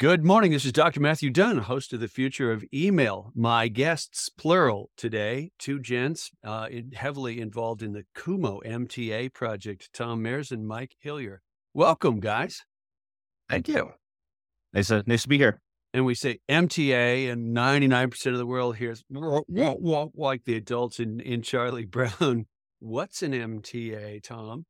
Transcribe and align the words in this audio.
Good 0.00 0.24
morning. 0.24 0.52
This 0.52 0.64
is 0.64 0.72
Dr. 0.72 0.98
Matthew 0.98 1.28
Dunn, 1.28 1.58
host 1.58 1.92
of 1.92 2.00
the 2.00 2.08
Future 2.08 2.50
of 2.50 2.64
Email. 2.72 3.32
My 3.34 3.68
guests, 3.68 4.30
plural, 4.30 4.88
today, 4.96 5.50
two 5.58 5.78
gents 5.78 6.30
uh, 6.42 6.68
in, 6.70 6.92
heavily 6.92 7.38
involved 7.38 7.82
in 7.82 7.92
the 7.92 8.04
Kumo 8.14 8.60
MTA 8.64 9.30
project, 9.34 9.90
Tom 9.92 10.22
Mairs 10.22 10.50
and 10.52 10.66
Mike 10.66 10.92
Hillyer. 11.04 11.40
Welcome, 11.74 12.18
guys. 12.18 12.62
Thank 13.50 13.68
you. 13.68 13.90
Nice, 14.72 14.88
to, 14.88 15.04
nice 15.06 15.24
to 15.24 15.28
be 15.28 15.36
here. 15.36 15.60
And 15.92 16.06
we 16.06 16.14
say 16.14 16.38
MTA, 16.48 17.30
and 17.30 17.54
99% 17.54 18.26
of 18.28 18.38
the 18.38 18.46
world 18.46 18.76
hears 18.76 19.04
like 19.10 20.44
the 20.46 20.56
adults 20.56 20.98
in, 20.98 21.20
in 21.20 21.42
Charlie 21.42 21.84
Brown. 21.84 22.46
What's 22.78 23.22
an 23.22 23.32
MTA, 23.32 24.22
Tom? 24.22 24.64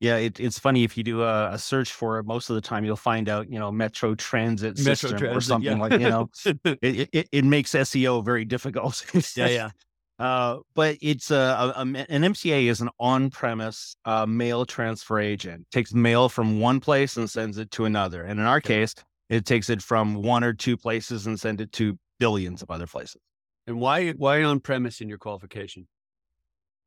Yeah, 0.00 0.16
it, 0.16 0.40
it's 0.40 0.58
funny 0.58 0.84
if 0.84 0.96
you 0.98 1.04
do 1.04 1.22
a, 1.22 1.52
a, 1.52 1.58
search 1.58 1.92
for 1.92 2.18
it. 2.18 2.26
Most 2.26 2.50
of 2.50 2.56
the 2.56 2.60
time, 2.60 2.84
you'll 2.84 2.96
find 2.96 3.28
out, 3.28 3.48
you 3.48 3.58
know, 3.58 3.70
Metro 3.70 4.14
Transit 4.14 4.76
Metro 4.78 4.94
System 4.94 5.18
Transit, 5.18 5.36
or 5.36 5.40
something 5.40 5.78
yeah. 5.78 5.82
like, 5.82 5.92
you 5.92 6.10
know, 6.10 6.30
it, 6.82 7.08
it, 7.12 7.28
it 7.30 7.44
makes 7.44 7.72
SEO 7.72 8.24
very 8.24 8.44
difficult. 8.44 9.04
yeah, 9.36 9.48
yeah. 9.48 9.70
Uh, 10.18 10.58
but 10.76 10.96
it's 11.02 11.32
a, 11.32 11.34
a, 11.34 11.72
a, 11.76 11.80
an 11.80 12.22
MTA 12.22 12.66
is 12.66 12.80
an 12.80 12.88
on-premise 13.00 13.96
uh, 14.04 14.24
mail 14.24 14.64
transfer 14.64 15.18
agent. 15.18 15.66
takes 15.72 15.92
mail 15.92 16.28
from 16.28 16.60
one 16.60 16.78
place 16.78 17.16
and 17.16 17.28
sends 17.28 17.58
it 17.58 17.68
to 17.72 17.84
another. 17.84 18.22
And 18.22 18.38
in 18.38 18.46
our 18.46 18.58
okay. 18.58 18.80
case, 18.80 18.94
it 19.28 19.44
takes 19.44 19.68
it 19.70 19.82
from 19.82 20.22
one 20.22 20.44
or 20.44 20.52
two 20.52 20.76
places 20.76 21.26
and 21.26 21.38
send 21.38 21.60
it 21.60 21.72
to 21.72 21.98
billions 22.20 22.62
of 22.62 22.70
other 22.70 22.86
places. 22.86 23.20
And 23.66 23.80
why 23.80 24.12
why 24.12 24.42
on-premise 24.42 25.00
in 25.00 25.08
your 25.08 25.18
qualification? 25.18 25.88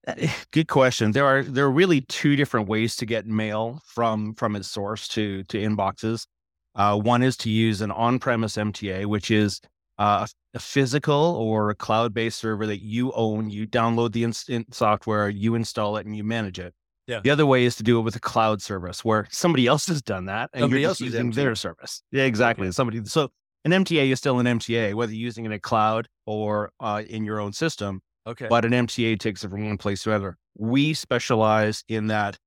Eh, 0.05 0.31
good 0.51 0.67
question. 0.67 1.11
There 1.11 1.25
are 1.25 1.43
there 1.43 1.65
are 1.65 1.71
really 1.71 2.01
two 2.01 2.35
different 2.35 2.67
ways 2.67 2.95
to 2.97 3.05
get 3.05 3.25
mail 3.25 3.81
from 3.85 4.33
from 4.35 4.55
its 4.55 4.67
source 4.67 5.07
to 5.09 5.43
to 5.45 5.57
inboxes. 5.57 6.27
Uh, 6.75 6.97
one 6.97 7.23
is 7.23 7.35
to 7.37 7.49
use 7.49 7.81
an 7.81 7.89
on-premise 7.89 8.55
MTA, 8.55 9.07
which 9.07 9.31
is 9.31 9.59
uh, 9.97 10.27
a 10.53 10.59
physical 10.59 11.15
or 11.15 11.71
a 11.71 11.75
cloud-based 11.75 12.37
server 12.37 12.67
that 12.67 12.83
you 12.83 13.11
own. 13.13 13.49
You 13.49 13.65
download 13.65 14.11
the 14.11 14.23
instant 14.23 14.75
software, 14.75 15.27
you 15.27 15.55
install 15.55 15.97
it, 15.97 16.05
and 16.05 16.15
you 16.15 16.23
manage 16.23 16.59
it. 16.59 16.75
Yeah. 17.07 17.21
The 17.21 17.31
other 17.31 17.45
way 17.45 17.63
is 17.63 17.75
to 17.77 17.83
do 17.83 17.99
it 17.99 18.01
with 18.01 18.15
a 18.15 18.19
cloud 18.19 18.61
service 18.61 19.03
where 19.03 19.27
somebody 19.31 19.65
else 19.65 19.87
has 19.87 20.01
done 20.01 20.25
that 20.25 20.49
and 20.53 20.63
somebody 20.63 20.81
you're 20.81 20.91
just 20.91 21.01
using 21.01 21.31
their 21.31 21.55
service. 21.55 22.03
Yeah, 22.11 22.23
exactly. 22.23 22.67
Okay. 22.67 22.73
Somebody 22.73 23.03
so 23.05 23.29
an 23.63 23.71
MTA 23.71 24.11
is 24.11 24.19
still 24.19 24.39
an 24.39 24.45
MTA, 24.45 24.93
whether 24.93 25.11
you're 25.13 25.21
using 25.21 25.45
it 25.45 25.47
in 25.47 25.53
a 25.53 25.59
cloud 25.59 26.09
or 26.25 26.71
uh, 26.79 27.03
in 27.07 27.23
your 27.23 27.39
own 27.39 27.53
system. 27.53 28.01
Okay. 28.27 28.49
But 28.49 28.65
an 28.65 28.73
MTA 28.73 29.15
takes 29.15 29.43
it 29.43 29.49
from 29.49 29.65
one 29.65 29.77
place 29.77 30.03
to 30.03 30.11
another. 30.11 30.37
We 30.57 30.93
specialize 30.93 31.83
in 31.87 32.07
that 32.07 32.39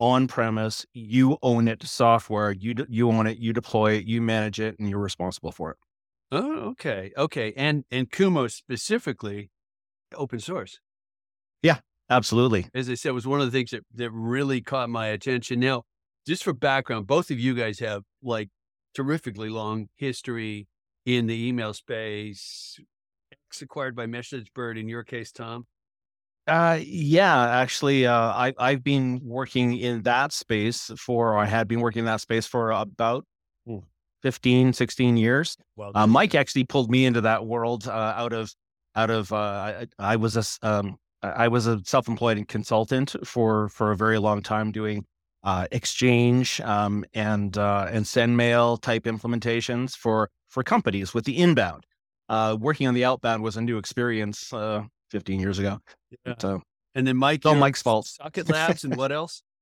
on 0.00 0.28
premise, 0.28 0.86
you 0.94 1.38
own 1.42 1.68
it 1.68 1.82
software, 1.84 2.52
you 2.52 2.74
you 2.88 3.10
own 3.10 3.26
it, 3.26 3.38
you 3.38 3.52
deploy 3.52 3.94
it, 3.94 4.06
you 4.06 4.22
manage 4.22 4.60
it, 4.60 4.78
and 4.78 4.88
you're 4.90 5.00
responsible 5.00 5.52
for 5.52 5.72
it. 5.72 5.78
Oh, 6.32 6.70
okay, 6.70 7.12
okay, 7.16 7.52
and 7.56 7.84
and 7.90 8.10
Kumo 8.10 8.48
specifically, 8.48 9.50
open 10.14 10.40
source. 10.40 10.80
Yeah, 11.62 11.80
absolutely. 12.10 12.68
As 12.74 12.90
I 12.90 12.94
said, 12.94 13.12
was 13.12 13.26
one 13.26 13.40
of 13.40 13.46
the 13.46 13.56
things 13.56 13.70
that 13.70 13.84
that 13.94 14.10
really 14.10 14.60
caught 14.60 14.90
my 14.90 15.06
attention. 15.08 15.60
Now, 15.60 15.84
just 16.26 16.42
for 16.42 16.52
background, 16.52 17.06
both 17.06 17.30
of 17.30 17.38
you 17.38 17.54
guys 17.54 17.78
have 17.78 18.02
like 18.22 18.50
terrifically 18.94 19.48
long 19.48 19.88
history 19.96 20.68
in 21.06 21.26
the 21.26 21.46
email 21.48 21.72
space, 21.72 22.78
acquired 23.62 23.96
by 23.96 24.06
MessageBird 24.06 24.78
in 24.78 24.88
your 24.88 25.04
case, 25.04 25.32
Tom? 25.32 25.66
Uh, 26.46 26.78
yeah, 26.82 27.48
actually, 27.48 28.06
uh, 28.06 28.14
I, 28.14 28.52
I've 28.58 28.84
been 28.84 29.20
working 29.24 29.78
in 29.78 30.02
that 30.02 30.32
space 30.32 30.90
for, 30.98 31.38
I 31.38 31.46
had 31.46 31.68
been 31.68 31.80
working 31.80 32.00
in 32.00 32.06
that 32.06 32.20
space 32.20 32.46
for 32.46 32.70
about 32.70 33.24
15, 34.22 34.72
16 34.74 35.16
years. 35.16 35.56
Well, 35.76 35.92
uh, 35.94 36.06
Mike 36.06 36.34
actually 36.34 36.64
pulled 36.64 36.90
me 36.90 37.06
into 37.06 37.22
that 37.22 37.46
world, 37.46 37.88
uh, 37.88 38.14
out 38.16 38.34
of, 38.34 38.52
out 38.94 39.10
of, 39.10 39.32
uh, 39.32 39.36
I, 39.36 39.86
I 39.98 40.16
was 40.16 40.36
a, 40.36 40.66
um, 40.66 40.96
I 41.22 41.48
was 41.48 41.66
a 41.66 41.80
self-employed 41.84 42.46
consultant 42.48 43.16
for, 43.24 43.70
for 43.70 43.92
a 43.92 43.96
very 43.96 44.18
long 44.18 44.42
time 44.42 44.70
doing, 44.70 45.06
uh, 45.44 45.66
exchange, 45.72 46.60
um, 46.60 47.06
and, 47.14 47.56
uh, 47.56 47.88
and 47.90 48.06
send 48.06 48.36
mail 48.36 48.76
type 48.76 49.04
implementations 49.04 49.96
for, 49.96 50.28
for 50.48 50.62
companies 50.62 51.14
with 51.14 51.24
the 51.24 51.38
inbound 51.38 51.86
uh, 52.28 52.56
working 52.58 52.86
on 52.86 52.94
the 52.94 53.04
outbound 53.04 53.42
was 53.42 53.56
a 53.56 53.60
new 53.60 53.78
experience 53.78 54.52
uh, 54.52 54.82
15 55.10 55.40
years 55.40 55.58
ago. 55.58 55.78
Yeah. 56.26 56.34
Uh, 56.42 56.58
and 56.94 57.06
then 57.06 57.16
Mike, 57.16 57.44
all 57.44 57.54
Mike's 57.54 57.82
fault. 57.82 58.06
Socket 58.06 58.48
Labs 58.48 58.84
and 58.84 58.96
what 58.96 59.12
else? 59.12 59.42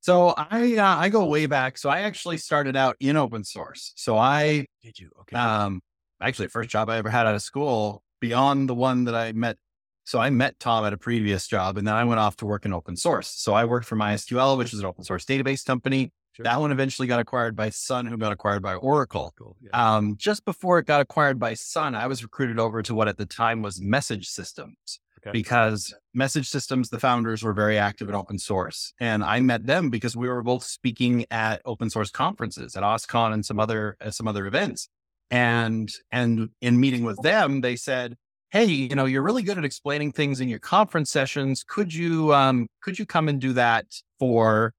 So 0.00 0.34
I 0.36 0.76
uh, 0.76 0.98
I 0.98 1.08
go 1.08 1.24
way 1.24 1.46
back. 1.46 1.78
So 1.78 1.88
I 1.88 2.00
actually 2.00 2.36
started 2.36 2.76
out 2.76 2.94
in 3.00 3.16
open 3.16 3.42
source. 3.42 3.94
So 3.96 4.18
I 4.18 4.66
did 4.82 4.98
you 4.98 5.08
okay? 5.22 5.34
Um, 5.34 5.80
actually, 6.20 6.48
first 6.48 6.68
job 6.68 6.90
I 6.90 6.98
ever 6.98 7.08
had 7.08 7.26
out 7.26 7.34
of 7.34 7.40
school 7.40 8.02
beyond 8.20 8.68
the 8.68 8.74
one 8.74 9.04
that 9.04 9.14
I 9.14 9.32
met. 9.32 9.56
So 10.04 10.18
I 10.18 10.28
met 10.28 10.58
Tom 10.58 10.84
at 10.84 10.92
a 10.92 10.98
previous 10.98 11.48
job, 11.48 11.78
and 11.78 11.88
then 11.88 11.94
I 11.94 12.04
went 12.04 12.20
off 12.20 12.36
to 12.36 12.44
work 12.44 12.66
in 12.66 12.74
open 12.74 12.98
source. 12.98 13.28
So 13.28 13.54
I 13.54 13.64
worked 13.64 13.86
for 13.86 13.96
MySQL, 13.96 14.58
which 14.58 14.74
is 14.74 14.80
an 14.80 14.84
open 14.84 15.04
source 15.04 15.24
database 15.24 15.64
company. 15.64 16.12
Sure. 16.34 16.44
That 16.44 16.60
one 16.60 16.72
eventually 16.72 17.06
got 17.06 17.20
acquired 17.20 17.54
by 17.54 17.70
Sun, 17.70 18.06
who 18.06 18.16
got 18.16 18.32
acquired 18.32 18.60
by 18.60 18.74
Oracle. 18.74 19.32
Cool. 19.38 19.56
Yeah. 19.60 19.70
Um, 19.96 20.16
just 20.16 20.44
before 20.44 20.80
it 20.80 20.86
got 20.86 21.00
acquired 21.00 21.38
by 21.38 21.54
Sun, 21.54 21.94
I 21.94 22.08
was 22.08 22.24
recruited 22.24 22.58
over 22.58 22.82
to 22.82 22.94
what 22.94 23.06
at 23.06 23.18
the 23.18 23.26
time 23.26 23.62
was 23.62 23.80
Message 23.80 24.26
Systems. 24.26 24.98
Okay. 25.20 25.30
Because 25.30 25.94
Message 26.12 26.48
Systems, 26.48 26.90
the 26.90 26.98
founders 26.98 27.44
were 27.44 27.52
very 27.52 27.78
active 27.78 28.08
in 28.08 28.16
open 28.16 28.40
source. 28.40 28.92
And 28.98 29.22
I 29.22 29.38
met 29.40 29.64
them 29.64 29.90
because 29.90 30.16
we 30.16 30.28
were 30.28 30.42
both 30.42 30.64
speaking 30.64 31.24
at 31.30 31.62
open 31.64 31.88
source 31.88 32.10
conferences 32.10 32.74
at 32.74 32.82
OSCON 32.82 33.32
and 33.32 33.46
some 33.46 33.60
other 33.60 33.96
uh, 34.00 34.10
some 34.10 34.26
other 34.26 34.44
events. 34.46 34.88
And 35.30 35.88
and 36.10 36.50
in 36.60 36.80
meeting 36.80 37.04
with 37.04 37.22
them, 37.22 37.60
they 37.60 37.76
said, 37.76 38.16
Hey, 38.50 38.64
you 38.66 38.94
know, 38.96 39.04
you're 39.04 39.22
really 39.22 39.42
good 39.42 39.56
at 39.56 39.64
explaining 39.64 40.12
things 40.12 40.40
in 40.40 40.48
your 40.48 40.58
conference 40.58 41.10
sessions. 41.12 41.64
Could 41.66 41.94
you 41.94 42.34
um 42.34 42.66
could 42.82 42.98
you 42.98 43.06
come 43.06 43.28
and 43.28 43.40
do 43.40 43.52
that 43.52 43.86
for 44.18 44.74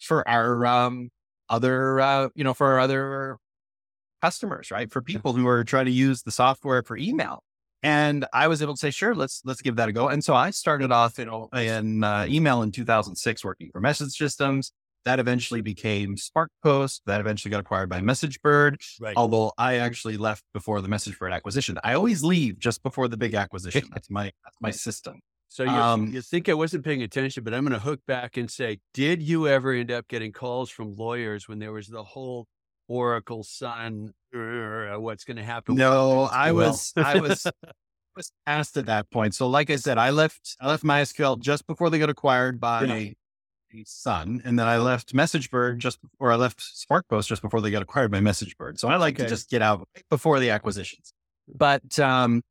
for 0.00 0.26
our 0.28 0.64
um, 0.66 1.10
other, 1.48 2.00
uh, 2.00 2.28
you 2.34 2.44
know, 2.44 2.54
for 2.54 2.66
our 2.72 2.80
other 2.80 3.36
customers, 4.22 4.70
right? 4.70 4.90
For 4.90 5.02
people 5.02 5.32
who 5.32 5.46
are 5.46 5.64
trying 5.64 5.86
to 5.86 5.92
use 5.92 6.22
the 6.22 6.30
software 6.30 6.82
for 6.82 6.96
email. 6.96 7.42
And 7.82 8.24
I 8.32 8.48
was 8.48 8.62
able 8.62 8.72
to 8.72 8.78
say, 8.78 8.90
sure, 8.90 9.14
let's 9.14 9.42
let's 9.44 9.60
give 9.60 9.76
that 9.76 9.90
a 9.90 9.92
go. 9.92 10.08
And 10.08 10.24
so 10.24 10.34
I 10.34 10.50
started 10.50 10.90
off 10.90 11.18
you 11.18 11.26
know, 11.26 11.48
in 11.52 12.02
uh, 12.02 12.24
email 12.26 12.62
in 12.62 12.72
2006, 12.72 13.44
working 13.44 13.68
for 13.70 13.80
message 13.80 14.12
systems. 14.12 14.72
That 15.04 15.18
eventually 15.18 15.60
became 15.60 16.16
SparkPost. 16.16 17.02
That 17.04 17.20
eventually 17.20 17.50
got 17.50 17.60
acquired 17.60 17.90
by 17.90 18.00
MessageBird. 18.00 18.76
Right. 18.98 19.14
Although 19.14 19.52
I 19.58 19.76
actually 19.76 20.16
left 20.16 20.44
before 20.54 20.80
the 20.80 20.88
MessageBird 20.88 21.34
acquisition. 21.34 21.78
I 21.84 21.92
always 21.92 22.24
leave 22.24 22.58
just 22.58 22.82
before 22.82 23.08
the 23.08 23.18
big 23.18 23.34
acquisition. 23.34 23.86
That's 23.92 24.08
my 24.08 24.32
that's 24.42 24.56
my 24.62 24.70
system. 24.70 25.20
So 25.54 25.62
you, 25.62 25.70
um, 25.70 26.08
you 26.08 26.20
think 26.20 26.48
I 26.48 26.54
wasn't 26.54 26.84
paying 26.84 27.04
attention, 27.04 27.44
but 27.44 27.54
I'm 27.54 27.62
going 27.62 27.74
to 27.74 27.78
hook 27.78 28.00
back 28.08 28.36
and 28.36 28.50
say, 28.50 28.80
did 28.92 29.22
you 29.22 29.46
ever 29.46 29.70
end 29.70 29.92
up 29.92 30.08
getting 30.08 30.32
calls 30.32 30.68
from 30.68 30.96
lawyers 30.96 31.46
when 31.46 31.60
there 31.60 31.70
was 31.70 31.86
the 31.86 32.02
whole 32.02 32.48
Oracle 32.88 33.44
Sun, 33.44 34.14
what's 34.32 35.22
going 35.22 35.36
to 35.36 35.44
happen? 35.44 35.76
No, 35.76 36.22
I 36.22 36.50
was, 36.50 36.92
I 36.96 37.20
was, 37.20 37.46
was 38.16 38.32
asked 38.48 38.76
at 38.76 38.86
that 38.86 39.08
point. 39.12 39.36
So, 39.36 39.46
like 39.46 39.70
I 39.70 39.76
said, 39.76 39.96
I 39.96 40.10
left, 40.10 40.56
I 40.60 40.66
left 40.66 40.82
MySQL 40.82 41.38
just 41.38 41.68
before 41.68 41.88
they 41.88 42.00
got 42.00 42.10
acquired 42.10 42.58
by 42.58 43.14
yeah. 43.72 43.82
Sun, 43.86 44.42
and 44.44 44.58
then 44.58 44.66
I 44.66 44.78
left 44.78 45.14
MessageBird 45.14 45.78
just, 45.78 46.00
or 46.18 46.32
I 46.32 46.34
left 46.34 46.58
SparkPost 46.58 47.28
just 47.28 47.42
before 47.42 47.60
they 47.60 47.70
got 47.70 47.80
acquired 47.80 48.10
by 48.10 48.18
MessageBird. 48.18 48.80
So 48.80 48.88
I 48.88 48.96
like 48.96 49.14
okay. 49.14 49.22
to 49.22 49.28
just 49.28 49.48
get 49.50 49.62
out 49.62 49.86
before 50.10 50.40
the 50.40 50.50
acquisitions. 50.50 51.12
But 51.46 51.96
um, 52.00 52.42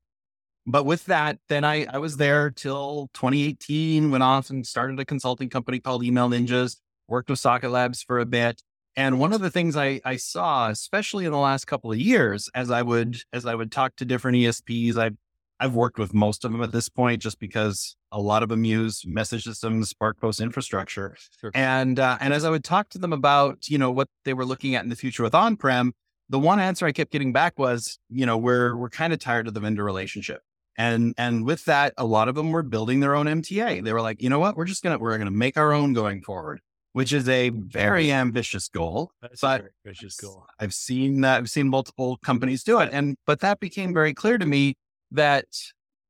but 0.65 0.85
with 0.85 1.05
that, 1.05 1.39
then 1.49 1.63
I, 1.63 1.85
I 1.85 1.97
was 1.97 2.17
there 2.17 2.49
till 2.49 3.09
2018, 3.13 4.11
went 4.11 4.23
off 4.23 4.49
and 4.49 4.65
started 4.65 4.99
a 4.99 5.05
consulting 5.05 5.49
company 5.49 5.79
called 5.79 6.03
Email 6.03 6.29
Ninjas, 6.29 6.77
worked 7.07 7.29
with 7.29 7.39
Socket 7.39 7.71
Labs 7.71 8.01
for 8.01 8.19
a 8.19 8.25
bit. 8.25 8.61
And 8.95 9.19
one 9.19 9.33
of 9.33 9.41
the 9.41 9.49
things 9.49 9.75
I, 9.75 9.99
I 10.05 10.17
saw, 10.17 10.69
especially 10.69 11.25
in 11.25 11.31
the 11.31 11.37
last 11.37 11.65
couple 11.65 11.91
of 11.91 11.97
years, 11.97 12.49
as 12.53 12.69
I 12.69 12.81
would 12.83 13.17
as 13.33 13.45
I 13.45 13.55
would 13.55 13.71
talk 13.71 13.95
to 13.97 14.05
different 14.05 14.37
ESPs, 14.37 14.97
I've 14.97 15.17
I've 15.59 15.73
worked 15.73 15.97
with 15.97 16.13
most 16.13 16.45
of 16.45 16.51
them 16.51 16.61
at 16.61 16.71
this 16.71 16.89
point, 16.89 17.21
just 17.21 17.39
because 17.39 17.95
a 18.11 18.19
lot 18.19 18.43
of 18.43 18.49
them 18.49 18.63
use 18.63 19.03
message 19.05 19.45
systems, 19.45 19.93
SparkPost 19.93 20.41
infrastructure. 20.41 21.15
Sure. 21.41 21.51
And 21.55 21.99
uh, 21.99 22.17
and 22.21 22.33
as 22.33 22.45
I 22.45 22.51
would 22.51 22.63
talk 22.63 22.89
to 22.89 22.99
them 22.99 23.13
about, 23.13 23.67
you 23.67 23.77
know, 23.77 23.89
what 23.89 24.09
they 24.25 24.33
were 24.33 24.45
looking 24.45 24.75
at 24.75 24.83
in 24.83 24.89
the 24.89 24.95
future 24.95 25.23
with 25.23 25.33
on-prem, 25.33 25.93
the 26.29 26.39
one 26.39 26.59
answer 26.59 26.85
I 26.85 26.91
kept 26.91 27.11
getting 27.11 27.33
back 27.33 27.57
was, 27.57 27.97
you 28.09 28.25
know, 28.25 28.37
we're 28.37 28.75
we're 28.75 28.89
kind 28.89 29.11
of 29.11 29.19
tired 29.19 29.47
of 29.47 29.53
the 29.53 29.59
vendor 29.59 29.83
relationship. 29.83 30.41
And 30.77 31.13
and 31.17 31.45
with 31.45 31.65
that, 31.65 31.93
a 31.97 32.05
lot 32.05 32.27
of 32.27 32.35
them 32.35 32.51
were 32.51 32.63
building 32.63 32.99
their 32.99 33.15
own 33.15 33.27
MTA. 33.27 33.83
They 33.83 33.93
were 33.93 34.01
like, 34.01 34.21
you 34.21 34.29
know 34.29 34.39
what, 34.39 34.55
we're 34.55 34.65
just 34.65 34.83
gonna 34.83 34.97
we're 34.97 35.17
gonna 35.17 35.31
make 35.31 35.57
our 35.57 35.71
own 35.71 35.93
going 35.93 36.21
forward, 36.21 36.61
which 36.93 37.13
is 37.13 37.29
a 37.29 37.49
very 37.49 38.11
ambitious 38.11 38.67
goal. 38.69 39.11
That's 39.21 39.41
but 39.41 39.65
ambitious 39.85 40.15
goal. 40.15 40.45
I've 40.59 40.73
seen 40.73 41.21
that 41.21 41.37
I've 41.37 41.49
seen 41.49 41.69
multiple 41.69 42.17
companies 42.23 42.63
do 42.63 42.79
it, 42.79 42.89
and 42.91 43.15
but 43.25 43.41
that 43.41 43.59
became 43.59 43.93
very 43.93 44.13
clear 44.13 44.37
to 44.37 44.45
me 44.45 44.75
that 45.11 45.45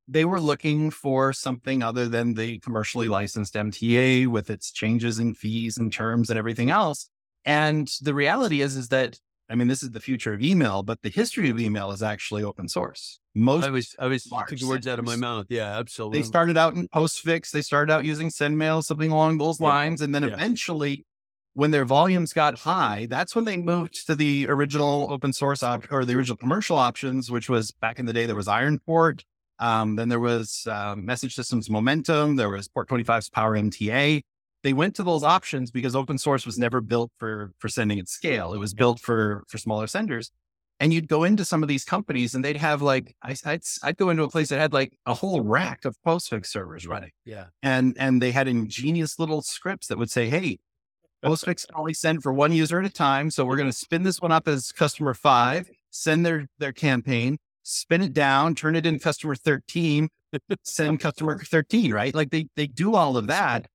they 0.08 0.24
were 0.24 0.40
looking 0.40 0.90
for 0.90 1.32
something 1.32 1.82
other 1.82 2.08
than 2.08 2.34
the 2.34 2.58
commercially 2.60 3.08
licensed 3.08 3.54
MTA 3.54 4.26
with 4.26 4.50
its 4.50 4.70
changes 4.70 5.18
in 5.18 5.34
fees 5.34 5.78
and 5.78 5.92
terms 5.92 6.30
and 6.30 6.38
everything 6.38 6.70
else. 6.70 7.08
And 7.44 7.88
the 8.00 8.14
reality 8.14 8.60
is, 8.60 8.76
is 8.76 8.88
that 8.88 9.18
I 9.50 9.54
mean, 9.56 9.68
this 9.68 9.82
is 9.82 9.90
the 9.90 10.00
future 10.00 10.32
of 10.32 10.42
email, 10.42 10.82
but 10.82 11.02
the 11.02 11.10
history 11.10 11.50
of 11.50 11.60
email 11.60 11.90
is 11.90 12.02
actually 12.02 12.42
open 12.42 12.68
source. 12.68 13.20
Most 13.34 13.64
I 13.64 13.70
was 13.70 13.94
I 13.98 14.06
was 14.06 14.24
took 14.24 14.58
the 14.58 14.66
words 14.66 14.86
out 14.86 14.98
of 14.98 15.04
my 15.04 15.16
mouth. 15.16 15.46
Yeah, 15.50 15.78
absolutely. 15.78 16.20
They 16.20 16.24
started 16.24 16.56
out 16.56 16.74
in 16.74 16.88
postfix. 16.88 17.50
They 17.50 17.60
started 17.62 17.92
out 17.92 18.04
using 18.04 18.28
SendMail, 18.28 18.82
something 18.84 19.10
along 19.10 19.38
those 19.38 19.60
lines, 19.60 20.00
and 20.00 20.14
then 20.14 20.22
Yeah. 20.22 20.30
eventually, 20.32 21.04
when 21.52 21.70
their 21.72 21.84
volumes 21.84 22.32
got 22.32 22.58
high, 22.60 23.06
that's 23.10 23.34
when 23.36 23.44
they 23.44 23.56
moved 23.56 24.06
to 24.06 24.14
the 24.14 24.46
original 24.48 25.08
open 25.10 25.32
source 25.32 25.62
op- 25.62 25.92
or 25.92 26.04
the 26.04 26.14
original 26.14 26.36
commercial 26.36 26.78
options, 26.78 27.30
which 27.30 27.48
was 27.48 27.70
back 27.70 27.98
in 27.98 28.06
the 28.06 28.12
day. 28.12 28.26
There 28.26 28.34
was 28.36 28.46
Ironport. 28.48 29.22
Um, 29.60 29.94
then 29.96 30.08
there 30.08 30.18
was 30.20 30.66
uh, 30.68 30.96
Message 30.96 31.34
Systems 31.34 31.68
Momentum. 31.70 32.36
There 32.36 32.48
was 32.50 32.66
Port 32.66 32.88
25's 32.88 33.30
Power 33.30 33.56
MTA. 33.56 34.22
They 34.64 34.72
went 34.72 34.96
to 34.96 35.02
those 35.02 35.22
options 35.22 35.70
because 35.70 35.94
open 35.94 36.16
source 36.16 36.46
was 36.46 36.58
never 36.58 36.80
built 36.80 37.12
for 37.18 37.52
for 37.58 37.68
sending 37.68 37.98
at 37.98 38.08
scale. 38.08 38.54
It 38.54 38.58
was 38.58 38.72
built 38.72 38.98
for 38.98 39.44
for 39.46 39.58
smaller 39.58 39.86
senders. 39.86 40.30
And 40.80 40.92
you'd 40.92 41.06
go 41.06 41.22
into 41.22 41.44
some 41.44 41.62
of 41.62 41.68
these 41.68 41.84
companies 41.84 42.34
and 42.34 42.44
they'd 42.44 42.56
have 42.56 42.80
like 42.82 43.14
I, 43.22 43.36
I'd 43.44 43.60
I'd 43.82 43.96
go 43.98 44.08
into 44.08 44.22
a 44.24 44.28
place 44.28 44.48
that 44.48 44.58
had 44.58 44.72
like 44.72 44.98
a 45.04 45.12
whole 45.12 45.42
rack 45.42 45.84
of 45.84 45.96
postfix 46.04 46.46
servers 46.46 46.86
running, 46.86 47.10
yeah. 47.26 47.44
and 47.62 47.94
and 47.98 48.20
they 48.22 48.32
had 48.32 48.48
ingenious 48.48 49.18
little 49.18 49.42
scripts 49.42 49.86
that 49.88 49.98
would 49.98 50.10
say, 50.10 50.30
"Hey, 50.30 50.58
postfix 51.22 51.66
can 51.66 51.76
only 51.78 51.94
send 51.94 52.22
for 52.22 52.32
one 52.32 52.50
user 52.50 52.80
at 52.80 52.86
a 52.86 52.90
time, 52.90 53.30
so 53.30 53.44
we're 53.44 53.56
going 53.56 53.70
to 53.70 53.76
spin 53.76 54.02
this 54.02 54.20
one 54.20 54.32
up 54.32 54.48
as 54.48 54.72
customer 54.72 55.12
five, 55.12 55.70
send 55.90 56.24
their 56.24 56.46
their 56.58 56.72
campaign, 56.72 57.36
spin 57.62 58.00
it 58.00 58.14
down, 58.14 58.54
turn 58.54 58.76
it 58.76 58.86
in 58.86 58.98
customer 58.98 59.36
thirteen, 59.36 60.08
send 60.64 61.00
customer 61.00 61.38
thirteen, 61.38 61.92
right? 61.92 62.14
Like 62.14 62.30
they 62.30 62.48
they 62.56 62.66
do 62.66 62.94
all 62.96 63.18
of 63.18 63.26
that 63.26 63.66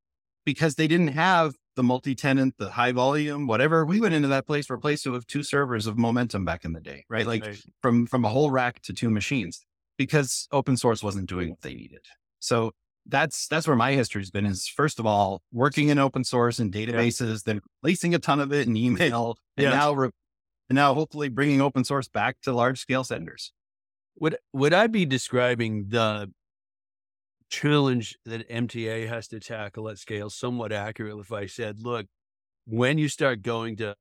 because 0.53 0.73
they 0.75 0.87
didn't 0.87 1.09
have 1.09 1.53
the 1.75 1.83
multi-tenant, 1.83 2.55
the 2.57 2.71
high 2.71 2.91
volume, 2.91 3.45
whatever. 3.45 3.85
We 3.85 4.01
went 4.01 4.15
into 4.15 4.27
that 4.29 4.47
place 4.47 4.65
for 4.65 4.73
a 4.73 4.79
place 4.79 5.05
with 5.05 5.27
two 5.27 5.43
servers 5.43 5.85
of 5.85 5.95
momentum 5.97 6.43
back 6.43 6.65
in 6.65 6.73
the 6.73 6.81
day, 6.81 7.05
right? 7.07 7.27
Like 7.27 7.45
Right. 7.45 7.61
from 7.83 8.07
from 8.07 8.25
a 8.25 8.29
whole 8.29 8.49
rack 8.49 8.81
to 8.81 8.93
two 8.93 9.09
machines 9.11 9.65
because 9.97 10.47
open 10.51 10.75
source 10.75 11.03
wasn't 11.03 11.29
doing 11.29 11.51
what 11.51 11.61
they 11.61 11.75
needed. 11.75 12.03
So 12.39 12.71
that's 13.05 13.47
that's 13.47 13.67
where 13.67 13.75
my 13.77 13.91
history's 13.93 14.31
been 14.31 14.45
is 14.47 14.67
first 14.67 14.97
of 14.99 15.05
all 15.05 15.41
working 15.51 15.89
in 15.89 15.99
open 15.99 16.23
source 16.23 16.57
and 16.59 16.73
databases, 16.73 17.43
then 17.43 17.61
placing 17.83 18.15
a 18.15 18.19
ton 18.19 18.39
of 18.39 18.51
it 18.51 18.67
in 18.67 18.75
email, 18.75 19.37
and 19.55 19.65
Yeah. 19.65 19.69
now 19.69 19.93
re- 19.93 20.09
and 20.69 20.75
now 20.75 20.93
hopefully 20.95 21.29
bringing 21.29 21.61
open 21.61 21.83
source 21.83 22.07
back 22.09 22.41
to 22.41 22.51
large 22.51 22.79
scale 22.79 23.03
senders. 23.03 23.53
Would 24.19 24.37
would 24.53 24.73
I 24.73 24.87
be 24.87 25.05
describing 25.05 25.89
the 25.89 26.31
challenge 27.49 28.17
that 28.25 28.47
MTA 28.49 29.07
has 29.07 29.27
to 29.29 29.39
tackle 29.39 29.89
at 29.89 29.97
scale 29.97 30.29
somewhat 30.29 30.71
accurately 30.71 31.21
if 31.21 31.31
I 31.31 31.45
said, 31.45 31.79
look, 31.81 32.05
when 32.65 32.97
you 32.97 33.07
start 33.07 33.41
going 33.41 33.75
to 33.77 33.95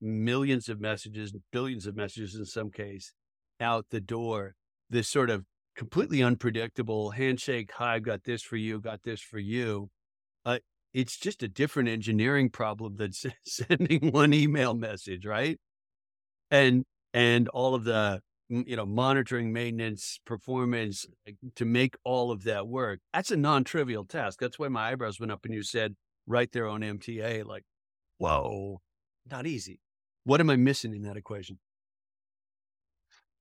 millions 0.00 0.68
of 0.68 0.80
messages, 0.80 1.34
billions 1.52 1.86
of 1.86 1.96
messages 1.96 2.34
in 2.34 2.44
some 2.44 2.70
case, 2.70 3.12
out 3.60 3.86
the 3.90 4.00
door, 4.00 4.54
this 4.88 5.08
sort 5.08 5.30
of 5.30 5.44
completely 5.76 6.22
unpredictable 6.22 7.10
handshake, 7.10 7.70
hi, 7.74 7.94
I've 7.94 8.02
got 8.02 8.24
this 8.24 8.42
for 8.42 8.56
you, 8.56 8.80
got 8.80 9.02
this 9.02 9.20
for 9.20 9.38
you. 9.38 9.90
Uh, 10.44 10.58
it's 10.92 11.18
just 11.18 11.42
a 11.42 11.48
different 11.48 11.88
engineering 11.88 12.50
problem 12.50 12.96
than 12.96 13.12
sending 13.44 14.10
one 14.10 14.34
email 14.34 14.74
message, 14.74 15.24
right? 15.24 15.58
And 16.50 16.84
and 17.12 17.48
all 17.48 17.74
of 17.74 17.84
the 17.84 18.20
you 18.50 18.76
know 18.76 18.84
monitoring 18.84 19.52
maintenance 19.52 20.20
performance 20.26 21.06
to 21.54 21.64
make 21.64 21.96
all 22.04 22.30
of 22.30 22.44
that 22.44 22.66
work 22.66 23.00
that's 23.14 23.30
a 23.30 23.36
non-trivial 23.36 24.04
task 24.04 24.38
that's 24.40 24.58
why 24.58 24.68
my 24.68 24.90
eyebrows 24.90 25.20
went 25.20 25.32
up 25.32 25.44
and 25.44 25.54
you 25.54 25.62
said 25.62 25.94
right 26.26 26.50
there 26.52 26.66
on 26.66 26.80
mta 26.80 27.46
like 27.46 27.64
whoa 28.18 28.80
not 29.30 29.46
easy 29.46 29.80
what 30.24 30.40
am 30.40 30.50
i 30.50 30.56
missing 30.56 30.94
in 30.94 31.02
that 31.02 31.16
equation 31.16 31.58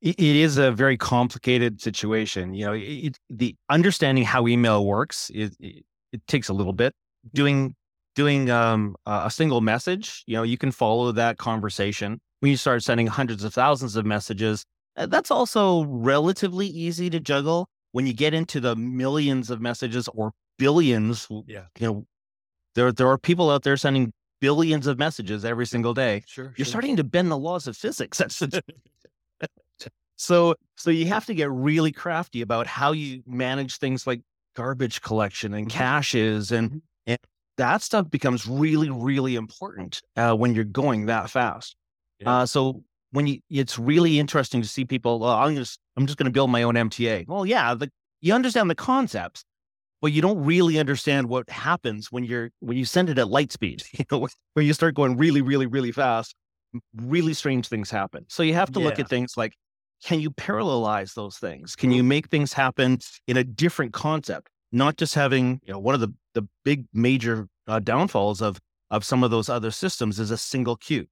it 0.01 0.17
is 0.17 0.57
a 0.57 0.71
very 0.71 0.95
complicated 0.95 1.81
situation. 1.81 2.53
You 2.53 2.65
know, 2.67 2.73
it, 2.73 3.17
the 3.29 3.55
understanding 3.69 4.23
how 4.23 4.47
email 4.47 4.85
works 4.85 5.29
it, 5.33 5.53
it, 5.59 5.83
it 6.13 6.25
takes 6.27 6.47
a 6.47 6.53
little 6.53 6.73
bit. 6.73 6.93
Doing 7.33 7.75
doing 8.15 8.49
um, 8.49 8.95
a 9.05 9.29
single 9.29 9.61
message, 9.61 10.23
you 10.25 10.35
know, 10.35 10.43
you 10.43 10.57
can 10.57 10.71
follow 10.71 11.11
that 11.11 11.37
conversation. 11.37 12.19
When 12.39 12.49
you 12.49 12.57
start 12.57 12.83
sending 12.83 13.07
hundreds 13.07 13.43
of 13.43 13.53
thousands 13.53 13.97
of 13.97 14.05
messages, 14.05 14.65
that's 15.07 15.31
also 15.31 15.83
relatively 15.85 16.67
easy 16.67 17.09
to 17.09 17.19
juggle. 17.19 17.67
When 17.91 18.05
you 18.05 18.13
get 18.13 18.33
into 18.33 18.59
the 18.59 18.75
millions 18.75 19.49
of 19.49 19.61
messages 19.61 20.07
or 20.09 20.31
billions, 20.57 21.27
Yeah. 21.47 21.65
you 21.79 21.87
know, 21.87 22.05
there 22.75 22.91
there 22.91 23.07
are 23.09 23.17
people 23.17 23.49
out 23.49 23.63
there 23.63 23.77
sending 23.77 24.11
billions 24.41 24.87
of 24.87 24.97
messages 24.97 25.43
every 25.43 25.65
single 25.65 25.93
day 25.93 26.23
sure 26.25 26.53
you're 26.55 26.65
starting 26.65 26.95
to 26.95 27.03
bend 27.03 27.29
the 27.29 27.37
laws 27.37 27.67
of 27.67 27.75
physics. 27.75 28.17
That's 28.19 28.39
the- 28.39 28.63
so 30.17 30.55
so 30.77 30.89
you 30.91 31.05
have 31.07 31.25
to 31.25 31.33
get 31.33 31.49
really 31.51 31.91
crafty 31.91 32.41
about 32.41 32.67
how 32.67 32.91
you 32.91 33.23
manage 33.25 33.77
things 33.77 34.05
like 34.07 34.21
garbage 34.55 35.01
collection 35.01 35.53
and 35.53 35.67
Mhm. 35.67 35.71
caches 35.71 36.51
and 36.51 36.71
Mhm. 36.71 36.81
and 37.07 37.17
that 37.57 37.81
stuff 37.81 38.09
becomes 38.09 38.47
really 38.47 38.89
really 38.89 39.35
important 39.35 40.01
uh, 40.15 40.33
when 40.35 40.53
you're 40.55 40.63
going 40.63 41.07
that 41.07 41.29
fast. 41.29 41.75
Yeah. 42.19 42.29
Uh, 42.41 42.45
so 42.45 42.83
when 43.11 43.27
you 43.27 43.39
it's 43.49 43.79
really 43.79 44.19
interesting 44.19 44.61
to 44.61 44.67
see 44.67 44.85
people. 44.85 45.23
I'm 45.23 45.55
just 45.55 45.79
I'm 45.97 46.05
just 46.05 46.17
going 46.17 46.25
to 46.25 46.31
build 46.31 46.49
my 46.49 46.63
own 46.63 46.75
MTA. 46.75 47.27
Well, 47.27 47.45
yeah, 47.45 47.73
the, 47.73 47.91
you 48.21 48.33
understand 48.33 48.69
the 48.69 48.75
concepts, 48.75 49.43
but 50.01 50.11
you 50.11 50.21
don't 50.21 50.43
really 50.43 50.79
understand 50.79 51.29
what 51.29 51.49
happens 51.49 52.11
when 52.11 52.23
you're 52.23 52.51
when 52.59 52.77
you 52.77 52.85
send 52.85 53.09
it 53.09 53.17
at 53.17 53.29
light 53.29 53.51
speed. 53.51 53.83
You 53.97 54.05
know, 54.11 54.27
where 54.53 54.65
you 54.65 54.73
start 54.73 54.95
going 54.95 55.17
really 55.17 55.41
really 55.41 55.65
really 55.65 55.91
fast 55.91 56.35
really 56.95 57.33
strange 57.33 57.67
things 57.67 57.89
happen. 57.89 58.25
So 58.27 58.43
you 58.43 58.53
have 58.53 58.71
to 58.73 58.79
look 58.79 58.99
at 58.99 59.09
things 59.09 59.35
like 59.37 59.55
can 60.03 60.19
you 60.19 60.31
parallelize 60.31 61.13
those 61.13 61.37
things? 61.37 61.75
Can 61.75 61.91
you 61.91 62.03
make 62.03 62.29
things 62.29 62.53
happen 62.53 62.99
in 63.27 63.37
a 63.37 63.43
different 63.43 63.91
concept? 63.91 64.49
Not 64.71 64.97
just 64.97 65.15
having, 65.15 65.59
you 65.65 65.73
know, 65.73 65.79
one 65.79 65.95
of 65.95 66.01
the 66.01 66.13
the 66.33 66.47
big 66.63 66.85
major 66.93 67.47
uh, 67.67 67.79
downfalls 67.79 68.41
of 68.41 68.59
of 68.91 69.03
some 69.03 69.23
of 69.23 69.31
those 69.31 69.49
other 69.49 69.71
systems 69.71 70.19
is 70.19 70.31
a 70.31 70.37
single 70.37 70.75
queue. 70.75 71.07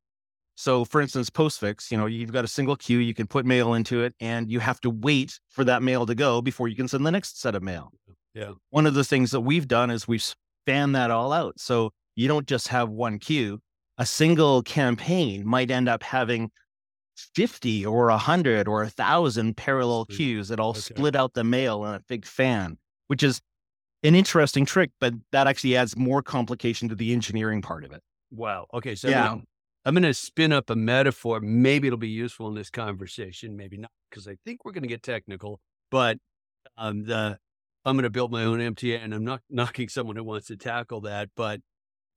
So, 0.59 0.83
for 0.85 1.01
instance, 1.01 1.29
Postfix, 1.29 1.91
you 1.91 1.97
know, 1.97 2.07
you've 2.07 2.31
got 2.33 2.43
a 2.43 2.47
single 2.47 2.75
queue, 2.75 2.97
you 2.97 3.13
can 3.13 3.27
put 3.27 3.45
mail 3.45 3.75
into 3.75 4.01
it, 4.01 4.15
and 4.19 4.49
you 4.51 4.59
have 4.59 4.81
to 4.81 4.89
wait 4.89 5.39
for 5.49 5.63
that 5.63 5.83
mail 5.83 6.07
to 6.07 6.15
go 6.15 6.41
before 6.41 6.67
you 6.67 6.75
can 6.75 6.87
send 6.87 7.05
the 7.05 7.11
next 7.11 7.39
set 7.39 7.53
of 7.53 7.61
mail. 7.61 7.91
Yeah. 8.33 8.53
One 8.71 8.87
of 8.87 8.95
the 8.95 9.03
things 9.03 9.29
that 9.31 9.41
we've 9.41 9.67
done 9.67 9.91
is 9.91 10.07
we've 10.07 10.23
spanned 10.23 10.95
that 10.95 11.11
all 11.11 11.31
out. 11.31 11.59
So 11.59 11.91
you 12.15 12.27
don't 12.27 12.47
just 12.47 12.69
have 12.69 12.89
one 12.89 13.19
queue. 13.19 13.59
A 13.99 14.05
single 14.05 14.63
campaign 14.63 15.45
might 15.45 15.69
end 15.69 15.87
up 15.87 16.01
having 16.01 16.49
50 17.35 17.85
or 17.85 18.07
100 18.09 18.67
or 18.67 18.81
1,000 18.81 19.55
parallel 19.57 20.05
Sweet. 20.05 20.15
queues 20.17 20.47
that 20.49 20.59
all 20.59 20.71
Okay. 20.71 20.79
split 20.79 21.15
out 21.15 21.33
the 21.35 21.43
mail 21.43 21.85
in 21.85 21.93
a 21.93 21.99
big 22.07 22.25
fan, 22.25 22.77
which 23.07 23.21
is 23.21 23.41
an 24.03 24.15
interesting 24.15 24.65
trick, 24.65 24.89
but 24.99 25.13
that 25.31 25.45
actually 25.47 25.75
adds 25.75 25.95
more 25.95 26.21
complication 26.23 26.89
to 26.89 26.95
the 26.95 27.13
engineering 27.13 27.61
part 27.61 27.83
of 27.83 27.91
it. 27.91 28.01
wow 28.31 28.65
okay 28.73 28.93
so 28.95 29.07
Yeah. 29.07 29.37
I'm 29.87 29.93
gonna- 29.93 29.99
i'm 29.99 30.03
going 30.03 30.13
to 30.13 30.19
spin 30.19 30.51
up 30.51 30.69
a 30.69 30.75
metaphor 30.75 31.39
maybe 31.39 31.87
it'll 31.87 31.97
be 31.97 32.09
useful 32.09 32.47
in 32.49 32.55
this 32.55 32.69
conversation 32.69 33.55
maybe 33.55 33.77
not 33.77 33.91
because 34.09 34.27
i 34.27 34.35
think 34.45 34.65
we're 34.65 34.73
going 34.73 34.83
to 34.83 34.87
get 34.89 35.01
technical 35.01 35.59
but 35.89 36.17
um 36.77 37.05
the 37.05 37.39
i'm 37.85 37.95
going 37.95 38.03
to 38.03 38.09
build 38.09 38.31
my 38.31 38.43
own 38.43 38.59
mta 38.59 39.01
and 39.01 39.13
i'm 39.13 39.23
not 39.23 39.41
knocking 39.49 39.87
someone 39.87 40.15
who 40.17 40.23
wants 40.23 40.47
to 40.47 40.57
tackle 40.57 41.01
that 41.01 41.29
but 41.35 41.61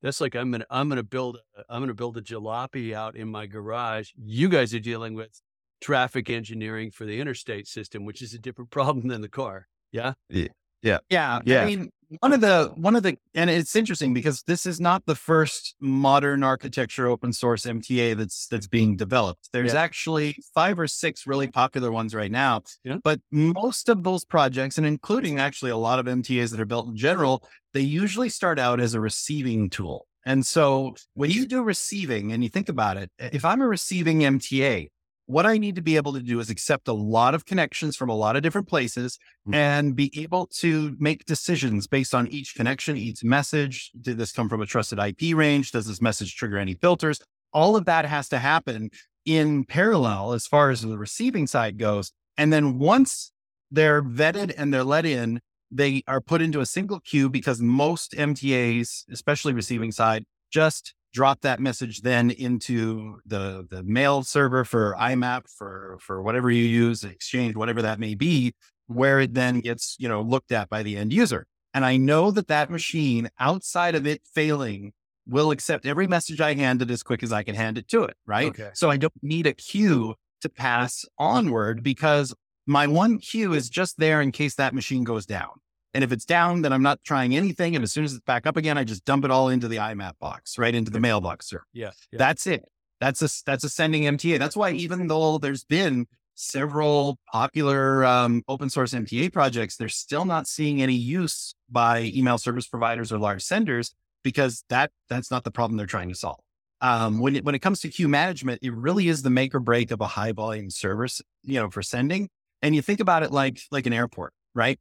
that's 0.03 0.21
like 0.21 0.35
i'm 0.35 0.51
going 0.51 0.63
to 0.63 0.67
i'm 0.71 0.89
going 0.89 0.97
to 0.97 1.03
build 1.05 1.39
I'm 1.69 1.81
going 1.81 1.89
to 1.89 1.95
build 1.95 2.17
a 2.17 2.23
jalopy 2.23 2.93
out 2.93 3.15
in 3.17 3.29
my 3.29 3.47
garage 3.47 4.11
you 4.17 4.49
guys 4.49 4.75
are 4.75 4.81
dealing 4.81 5.15
with 5.15 5.41
traffic 5.81 6.29
engineering 6.29 6.91
for 6.91 7.05
the 7.05 7.21
interstate 7.21 7.69
system 7.69 8.05
which 8.05 8.21
is 8.21 8.35
a 8.35 8.39
different 8.39 8.71
problem 8.79 9.09
than 9.09 9.21
the 9.21 9.29
car 9.29 9.69
Yeah. 9.93 10.15
yeah 10.29 10.49
Yeah. 10.83 11.41
Yeah. 11.45 11.63
I 11.63 11.67
mean, 11.67 11.91
one 12.19 12.33
of 12.33 12.41
the 12.41 12.73
one 12.75 12.97
of 12.97 13.03
the 13.03 13.17
and 13.35 13.49
it's 13.49 13.77
interesting 13.77 14.13
because 14.13 14.43
this 14.43 14.67
is 14.67 14.81
not 14.81 15.07
the 15.07 15.15
first 15.15 15.77
modern 15.81 16.43
architecture 16.43 17.07
open 17.07 17.33
source 17.33 17.65
MTA 17.65 18.17
that's 18.17 18.49
that's 18.49 18.67
being 18.67 18.97
developed. 18.97 19.49
There's 19.53 19.73
Yeah. 19.75 19.81
actually 19.83 20.37
five 20.55 20.79
or 20.79 20.89
six 20.89 21.27
really 21.27 21.47
popular 21.49 21.93
ones 21.93 22.15
right 22.15 22.31
now. 22.31 22.63
Yeah. 22.85 22.97
But 23.05 23.21
most 23.31 23.89
of 23.89 24.03
those 24.03 24.25
projects, 24.25 24.77
and 24.79 24.87
including 24.87 25.39
actually 25.39 25.71
a 25.71 25.77
lot 25.77 25.99
of 25.99 26.07
MTAs 26.07 26.51
that 26.51 26.61
are 26.61 26.65
built 26.67 26.89
in 26.89 26.97
general, 26.97 27.49
they 27.73 27.81
usually 27.81 28.29
start 28.29 28.59
out 28.59 28.81
as 28.81 28.95
a 28.95 29.01
receiving 29.01 29.71
tool. 29.71 30.07
And 30.27 30.45
so 30.45 30.95
when 31.15 31.31
you 31.31 31.47
do 31.47 31.63
receiving 31.63 32.33
and 32.33 32.43
you 32.43 32.51
think 32.51 32.69
about 32.69 32.97
it, 32.97 33.11
if 33.19 33.45
I'm 33.45 33.63
a 33.63 33.67
receiving 33.69 34.21
MTA, 34.21 34.89
what 35.31 35.47
I 35.47 35.59
need 35.59 35.77
to 35.77 35.83
be 35.83 35.97
able 35.97 36.13
to 36.15 36.21
do 36.21 36.41
is 36.41 36.51
accept 36.51 36.89
a 36.89 36.93
lot 36.93 37.35
of 37.35 37.45
connections 37.47 37.95
from 37.97 38.09
a 38.09 38.17
lot 38.17 38.35
of 38.35 38.43
different 38.43 38.67
places 38.69 39.19
Mm. 39.47 39.55
and 39.55 39.97
be 39.97 40.11
able 40.21 40.47
to 40.59 40.97
make 40.99 41.25
decisions 41.25 41.87
based 41.87 42.15
on 42.15 42.27
each 42.29 42.55
connection, 42.57 42.97
each 42.97 43.23
message. 43.23 43.93
Did 44.01 44.19
this 44.19 44.33
come 44.33 44.49
from 44.49 44.61
a 44.61 44.67
trusted 44.67 44.99
IP 44.99 45.35
range? 45.35 45.71
Does 45.71 45.87
this 45.87 46.03
message 46.03 46.35
trigger 46.35 46.59
any 46.59 46.75
filters? 46.75 47.21
All 47.53 47.77
of 47.77 47.85
that 47.85 48.07
has 48.07 48.29
to 48.31 48.39
happen 48.39 48.91
in 49.25 49.65
parallel 49.65 50.33
as 50.33 50.47
far 50.47 50.71
as 50.71 50.83
the 50.83 50.99
receiving 50.99 51.47
side 51.47 51.79
goes. 51.79 52.11
And 52.37 52.53
then 52.53 52.79
once 52.79 53.33
they're 53.71 54.03
vetted 54.03 54.53
and 54.57 54.75
they're 54.75 54.85
let 54.85 55.07
in, 55.07 55.41
they 55.71 56.03
are 56.09 56.21
put 56.21 56.43
into 56.43 56.61
a 56.61 56.67
single 56.67 56.99
queue 56.99 57.31
because 57.31 57.61
most 57.61 58.15
MTAs, 58.15 59.05
especially 59.13 59.53
receiving 59.53 59.93
side, 59.93 60.25
just 60.51 60.95
drop 61.13 61.41
that 61.43 61.61
message 61.61 62.03
then 62.03 62.31
into 62.31 63.21
the 63.27 63.67
the 63.69 63.83
mail 63.83 64.23
server 64.23 64.65
for 64.65 64.95
IMAP 64.99 65.49
for 65.49 65.99
for 66.01 66.23
whatever 66.23 66.51
you 66.51 66.65
use, 66.65 67.05
Exchange, 67.05 67.57
whatever 67.57 67.83
that 67.83 67.99
may 67.99 68.15
be, 68.15 68.55
where 68.87 69.21
it 69.21 69.35
then 69.35 69.61
gets 69.61 69.97
you 69.99 70.09
know 70.09 70.23
looked 70.23 70.53
at 70.53 70.69
by 70.69 70.83
the 70.83 70.97
end 70.97 71.13
user. 71.13 71.47
And 71.73 71.85
I 71.85 71.97
know 71.97 72.31
that 72.33 72.49
that 72.49 72.71
machine, 72.71 73.31
outside 73.39 73.95
of 73.95 74.07
it 74.07 74.23
failing, 74.35 74.93
will 75.27 75.51
accept 75.53 75.87
every 75.87 76.07
message 76.07 76.41
I 76.41 76.55
hand 76.55 76.83
it 76.83 76.91
as 76.91 77.03
quick 77.03 77.23
as 77.23 77.33
I 77.33 77.43
can 77.43 77.55
hand 77.55 77.79
it 77.79 77.89
to 77.89 78.05
it. 78.05 78.17
Right. 78.27 78.49
Okay. 78.49 78.71
So 78.75 78.91
I 78.91 78.97
don't 78.97 79.13
need 79.23 79.47
a 79.47 79.53
queue 79.53 80.15
to 80.41 80.49
pass 80.49 81.05
onward 81.19 81.83
because 81.83 82.35
my 82.67 82.87
one 82.87 83.19
queue 83.19 83.53
is 83.53 83.69
just 83.69 83.99
there 83.99 84.21
in 84.21 84.33
case 84.33 84.55
that 84.57 84.75
machine 84.75 85.05
goes 85.05 85.27
down. 85.27 85.51
And 85.93 86.05
if 86.05 86.13
it's 86.13 86.25
down, 86.25 86.63
then 86.63 86.73
I'm 86.73 86.83
not 86.83 87.01
trying 87.05 87.35
anything. 87.37 87.75
And 87.75 87.83
as 87.83 87.93
soon 87.93 88.05
as 88.05 88.13
it's 88.13 88.25
back 88.25 88.47
up 88.47 88.57
again, 88.57 88.79
I 88.79 88.85
just 88.85 89.05
dump 89.05 89.25
it 89.25 89.31
all 89.31 89.49
into 89.49 89.67
the 89.69 89.77
IMAP 89.77 90.19
box, 90.21 90.59
right 90.59 90.75
into 90.75 90.91
the 90.91 91.01
mailbox. 91.01 91.49
Sir. 91.49 91.63
Yeah. 91.73 91.91
yeah. 92.13 92.19
That's 92.19 92.47
it. 92.47 92.65
That's 93.01 93.23
a 93.23 93.29
that's 93.45 93.65
a 93.65 93.69
sending 93.69 94.03
MTA. 94.03 94.39
That's 94.39 94.57
why 94.57 94.73
even 94.73 95.07
though 95.09 95.39
there's 95.39 95.65
been 95.65 96.07
several 96.35 97.19
popular 97.33 98.05
um, 98.05 98.43
open 98.47 98.71
source 98.71 98.93
MTA 98.93 99.33
projects, 99.33 99.77
they're 99.77 99.89
still 99.89 100.25
not 100.25 100.47
seeing 100.47 100.83
any 100.83 100.95
use 100.95 101.55
by 101.71 102.11
email 102.15 102.39
service 102.39 102.69
providers 102.69 103.11
or 103.11 103.19
large 103.19 103.43
senders 103.43 103.95
because 104.23 104.65
that 104.69 104.91
that's 105.09 105.31
not 105.31 105.45
the 105.45 105.51
problem 105.51 105.77
they're 105.77 105.87
trying 105.87 106.09
to 106.09 106.15
solve. 106.15 106.41
Um, 106.83 107.19
when 107.19 107.37
it, 107.37 107.45
when 107.45 107.55
it 107.55 107.59
comes 107.59 107.81
to 107.81 107.89
queue 107.89 108.09
management, 108.09 108.61
it 108.63 108.73
really 108.73 109.09
is 109.09 109.23
the 109.23 109.31
make 109.31 109.55
or 109.55 109.61
break 109.61 109.91
of 109.91 110.01
a 110.01 110.07
high 110.07 110.33
volume 110.33 110.71
service, 110.71 111.21
you 111.43 111.61
know, 111.61 111.69
for 111.69 111.83
sending. 111.83 112.29
And 112.63 112.75
you 112.75 112.83
think 112.83 113.01
about 113.01 113.23
it 113.23 113.33
like 113.33 113.61
like 113.71 113.87
an 113.87 113.93
airport, 113.93 114.33
right? 114.55 114.79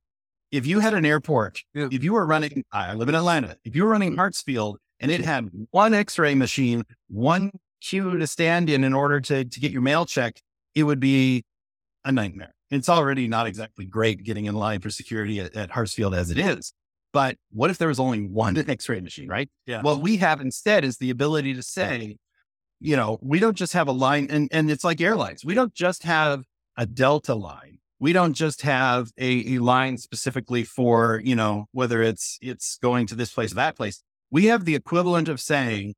If 0.51 0.65
you 0.65 0.79
had 0.79 0.93
an 0.93 1.05
airport, 1.05 1.61
Yeah. 1.73 1.89
if 1.91 2.03
you 2.03 2.13
were 2.13 2.25
running, 2.25 2.63
I 2.71 2.93
live 2.93 3.09
in 3.09 3.15
Atlanta, 3.15 3.57
if 3.63 3.75
you 3.75 3.83
were 3.83 3.89
running 3.89 4.11
mm-hmm. 4.11 4.19
Hartsfield 4.19 4.77
and 4.99 5.11
it 5.11 5.21
had 5.21 5.49
one 5.71 5.93
X-ray 5.93 6.35
machine, 6.35 6.83
one 7.07 7.51
queue 7.81 8.17
to 8.17 8.27
stand 8.27 8.69
in 8.69 8.83
in 8.83 8.93
order 8.93 9.21
to 9.21 9.45
to 9.45 9.59
get 9.59 9.71
your 9.71 9.81
mail 9.81 10.05
checked, 10.05 10.41
it 10.75 10.83
would 10.83 10.99
be 10.99 11.43
a 12.03 12.11
nightmare. 12.11 12.53
It's 12.71 12.89
already 12.89 13.27
not 13.27 13.47
exactly 13.47 13.85
great 13.85 14.23
getting 14.23 14.45
in 14.45 14.55
line 14.55 14.79
for 14.81 14.89
security 14.89 15.39
at, 15.39 15.55
at 15.55 15.71
Hartsfield 15.71 16.15
as 16.15 16.29
it 16.29 16.37
is. 16.37 16.73
But 17.11 17.37
what 17.51 17.69
if 17.71 17.77
there 17.77 17.87
was 17.87 17.99
only 17.99 18.27
one 18.27 18.57
X-ray 18.69 19.01
machine, 19.01 19.27
right? 19.27 19.49
Yeah. 19.65 19.81
What 19.81 20.01
we 20.01 20.17
have 20.17 20.41
instead 20.41 20.83
is 20.83 20.97
the 20.97 21.09
ability 21.09 21.53
to 21.55 21.63
say, 21.63 22.17
you 22.79 22.95
know, 22.95 23.17
we 23.21 23.39
don't 23.39 23.57
just 23.57 23.73
have 23.73 23.87
a 23.87 23.91
line 23.91 24.27
and, 24.29 24.47
and 24.51 24.69
it's 24.69 24.83
like 24.83 25.01
airlines. 25.01 25.43
We 25.43 25.53
don't 25.53 25.73
just 25.73 26.03
have 26.03 26.43
a 26.77 26.85
Delta 26.85 27.35
line. 27.35 27.79
We 27.99 28.13
don't 28.13 28.33
just 28.33 28.61
have 28.61 29.11
a, 29.17 29.55
a 29.55 29.59
line 29.59 29.97
specifically 29.97 30.63
for, 30.63 31.21
you 31.23 31.35
know, 31.35 31.65
whether 31.71 32.01
it's 32.01 32.37
it's 32.41 32.77
going 32.81 33.07
to 33.07 33.15
this 33.15 33.33
place 33.33 33.51
or 33.51 33.55
that 33.55 33.75
place. 33.75 34.01
We 34.31 34.45
have 34.45 34.65
the 34.65 34.75
equivalent 34.75 35.27
of 35.27 35.39
saying 35.39 35.95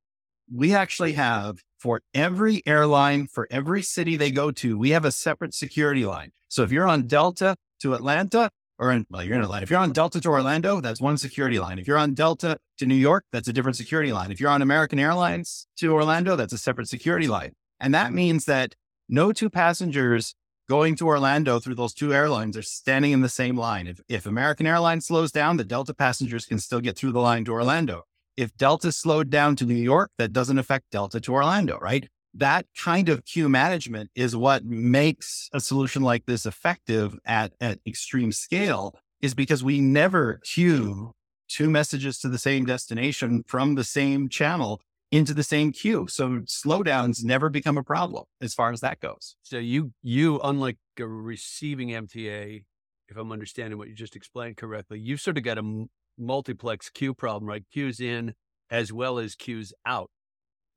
we 0.53 0.73
actually 0.73 1.13
have 1.13 1.59
for 1.79 2.01
every 2.13 2.61
airline, 2.65 3.27
for 3.27 3.47
every 3.49 3.81
city 3.81 4.15
they 4.15 4.31
go 4.31 4.51
to, 4.51 4.77
we 4.77 4.91
have 4.91 5.05
a 5.05 5.11
separate 5.11 5.53
security 5.53 6.05
line. 6.05 6.31
So 6.47 6.63
if 6.63 6.71
you're 6.71 6.87
on 6.87 7.07
Delta 7.07 7.55
to 7.81 7.93
Atlanta, 7.93 8.49
or 8.77 8.91
in, 8.91 9.05
well, 9.09 9.23
you're 9.23 9.35
in 9.35 9.43
Atlanta. 9.43 9.63
If 9.63 9.69
you're 9.69 9.79
on 9.79 9.91
Delta 9.91 10.19
to 10.21 10.29
Orlando, 10.29 10.81
that's 10.81 10.99
one 10.99 11.17
security 11.17 11.59
line. 11.59 11.79
If 11.79 11.87
you're 11.87 11.97
on 11.97 12.13
Delta 12.13 12.57
to 12.79 12.85
New 12.85 12.95
York, 12.95 13.25
that's 13.31 13.47
a 13.47 13.53
different 13.53 13.77
security 13.77 14.11
line. 14.11 14.31
If 14.31 14.39
you're 14.39 14.49
on 14.49 14.61
American 14.61 14.99
Airlines 14.99 15.67
to 15.77 15.93
Orlando, 15.93 16.35
that's 16.35 16.53
a 16.53 16.57
separate 16.57 16.87
security 16.87 17.27
line. 17.27 17.53
And 17.79 17.93
that 17.93 18.11
means 18.11 18.45
that 18.45 18.75
no 19.07 19.31
two 19.31 19.49
passengers 19.49 20.35
going 20.71 20.95
to 20.95 21.05
Orlando 21.05 21.59
through 21.59 21.75
those 21.75 21.93
two 21.93 22.13
airlines 22.13 22.55
are 22.55 22.61
standing 22.61 23.11
in 23.11 23.19
the 23.19 23.27
same 23.27 23.57
line. 23.57 23.87
If, 23.87 23.99
if 24.07 24.25
American 24.25 24.65
Airlines 24.65 25.05
slows 25.05 25.29
down, 25.29 25.57
the 25.57 25.65
Delta 25.65 25.93
passengers 25.93 26.45
can 26.45 26.59
still 26.59 26.79
get 26.79 26.97
through 26.97 27.11
the 27.11 27.19
line 27.19 27.43
to 27.43 27.51
Orlando. 27.51 28.03
If 28.37 28.55
Delta 28.55 28.93
slowed 28.93 29.29
down 29.29 29.57
to 29.57 29.65
New 29.65 29.75
York, 29.75 30.11
that 30.17 30.31
doesn't 30.31 30.57
affect 30.57 30.85
Delta 30.89 31.19
to 31.19 31.33
Orlando, 31.33 31.77
right? 31.79 32.07
That 32.33 32.67
kind 32.77 33.09
of 33.09 33.25
queue 33.25 33.49
management 33.49 34.11
is 34.15 34.33
what 34.33 34.63
makes 34.63 35.49
a 35.51 35.59
solution 35.59 36.03
like 36.03 36.25
this 36.25 36.45
effective 36.45 37.19
at, 37.25 37.51
at 37.59 37.79
extreme 37.85 38.31
scale, 38.31 38.95
is 39.21 39.33
because 39.33 39.65
we 39.65 39.81
never 39.81 40.39
queue 40.41 41.11
two 41.49 41.69
messages 41.69 42.17
to 42.19 42.29
the 42.29 42.37
same 42.37 42.63
destination 42.63 43.43
from 43.45 43.75
the 43.75 43.83
same 43.83 44.29
channel 44.29 44.79
into 45.11 45.33
the 45.33 45.43
same 45.43 45.71
queue. 45.71 46.07
So 46.07 46.39
slowdowns 46.41 47.23
never 47.23 47.49
become 47.49 47.77
a 47.77 47.83
problem 47.83 48.25
as 48.41 48.53
far 48.53 48.71
as 48.71 48.81
that 48.81 48.99
goes. 48.99 49.35
So 49.43 49.57
you 49.57 49.93
you 50.01 50.39
unlike 50.43 50.77
a 50.99 51.05
receiving 51.07 51.93
MTA, 51.93 52.65
if 53.09 53.17
I'm 53.17 53.31
understanding 53.31 53.77
what 53.77 53.89
you 53.89 53.95
just 53.95 54.15
explained 54.15 54.57
correctly, 54.57 54.99
you've 54.99 55.21
sort 55.21 55.37
of 55.37 55.43
got 55.43 55.57
a 55.57 55.59
m- 55.59 55.89
multiplex 56.17 56.89
queue 56.89 57.13
problem, 57.13 57.47
right? 57.49 57.63
Queues 57.71 57.99
in 57.99 58.33
as 58.69 58.93
well 58.93 59.19
as 59.19 59.35
queues 59.35 59.73
out 59.85 60.09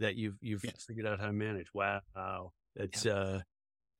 that 0.00 0.16
you've 0.16 0.36
you've 0.40 0.64
Yes. 0.64 0.84
figured 0.86 1.06
out 1.06 1.20
how 1.20 1.26
to 1.26 1.32
manage. 1.32 1.68
Wow, 1.74 2.52
that's 2.76 3.06
uh 3.06 3.42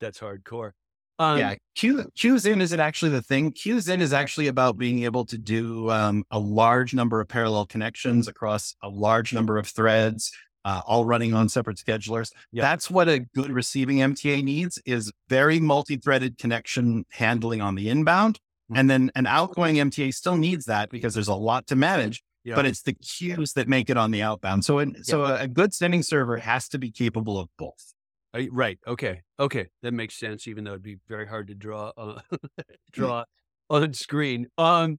that's 0.00 0.20
hardcore. 0.20 0.72
Um, 1.18 1.38
yeah, 1.38 1.54
queues 1.76 2.46
in 2.46 2.60
isn't 2.60 2.80
actually 2.80 3.12
the 3.12 3.22
thing. 3.22 3.52
In 3.64 4.00
is 4.00 4.12
actually 4.12 4.48
about 4.48 4.76
being 4.76 5.04
able 5.04 5.24
to 5.26 5.38
do 5.38 5.90
um, 5.90 6.24
a 6.30 6.38
large 6.38 6.92
number 6.92 7.20
of 7.20 7.28
parallel 7.28 7.66
connections 7.66 8.26
across 8.26 8.74
a 8.82 8.88
large 8.88 9.32
number 9.32 9.56
of 9.56 9.68
threads, 9.68 10.32
uh, 10.64 10.80
all 10.86 11.04
running 11.04 11.32
on 11.32 11.48
separate 11.48 11.76
schedulers. 11.76 12.30
Yeah. 12.50 12.62
That's 12.62 12.90
what 12.90 13.08
a 13.08 13.20
good 13.20 13.52
receiving 13.52 13.98
MTA 13.98 14.42
needs 14.42 14.80
is 14.86 15.12
very 15.28 15.60
multi-threaded 15.60 16.38
connection 16.38 17.04
handling 17.10 17.60
on 17.60 17.76
the 17.76 17.88
inbound. 17.88 18.40
Mhm. 18.72 18.78
And 18.78 18.90
then 18.90 19.10
an 19.14 19.26
outgoing 19.26 19.76
MTA 19.76 20.10
still 20.12 20.36
needs 20.36 20.64
that 20.64 20.90
because 20.90 21.14
there's 21.14 21.28
a 21.28 21.34
lot 21.34 21.66
to 21.68 21.76
manage, 21.76 22.24
yeah. 22.44 22.54
but 22.56 22.66
it's 22.66 22.82
the 22.82 22.94
queues 22.94 23.52
that 23.52 23.68
make 23.68 23.88
it 23.90 23.96
on 23.96 24.10
the 24.10 24.22
outbound. 24.22 24.64
So, 24.64 24.78
in, 24.78 25.04
so 25.04 25.24
a, 25.24 25.42
a 25.42 25.48
good 25.48 25.74
sending 25.74 26.02
server 26.02 26.38
has 26.38 26.68
to 26.70 26.78
be 26.78 26.90
capable 26.90 27.38
of 27.38 27.48
both. 27.56 27.93
Uh, 28.34 28.42
right. 28.50 28.78
Okay. 28.86 29.20
Okay. 29.38 29.68
That 29.82 29.92
makes 29.94 30.16
sense. 30.18 30.48
Even 30.48 30.64
though 30.64 30.72
it'd 30.72 30.82
be 30.82 30.98
very 31.08 31.26
hard 31.26 31.48
to 31.48 31.54
draw 31.54 31.92
uh, 31.96 32.20
draw 32.92 33.24
on 33.70 33.92
screen. 33.94 34.48
Um, 34.58 34.98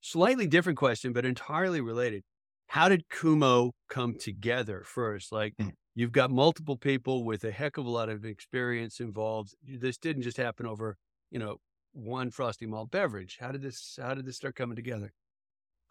slightly 0.00 0.46
different 0.46 0.78
question, 0.78 1.12
but 1.12 1.24
entirely 1.24 1.80
related. 1.80 2.22
How 2.68 2.88
did 2.88 3.08
Kumo 3.08 3.72
come 3.88 4.14
together 4.18 4.82
first? 4.84 5.32
Like 5.32 5.54
Mm. 5.60 5.72
you've 5.94 6.12
got 6.12 6.30
multiple 6.30 6.76
people 6.76 7.24
with 7.24 7.44
a 7.44 7.50
heck 7.50 7.76
of 7.76 7.86
a 7.86 7.90
lot 7.90 8.08
of 8.08 8.24
experience 8.24 9.00
involved. 9.00 9.54
This 9.62 9.98
didn't 9.98 10.22
just 10.22 10.36
happen 10.36 10.66
over, 10.66 10.96
you 11.30 11.38
know, 11.38 11.58
one 11.92 12.30
frosty 12.30 12.66
malt 12.66 12.90
beverage. 12.90 13.38
How 13.40 13.52
did 13.52 13.62
this? 13.62 13.98
How 14.00 14.14
did 14.14 14.26
this 14.26 14.36
start 14.36 14.54
coming 14.54 14.76
together? 14.76 15.12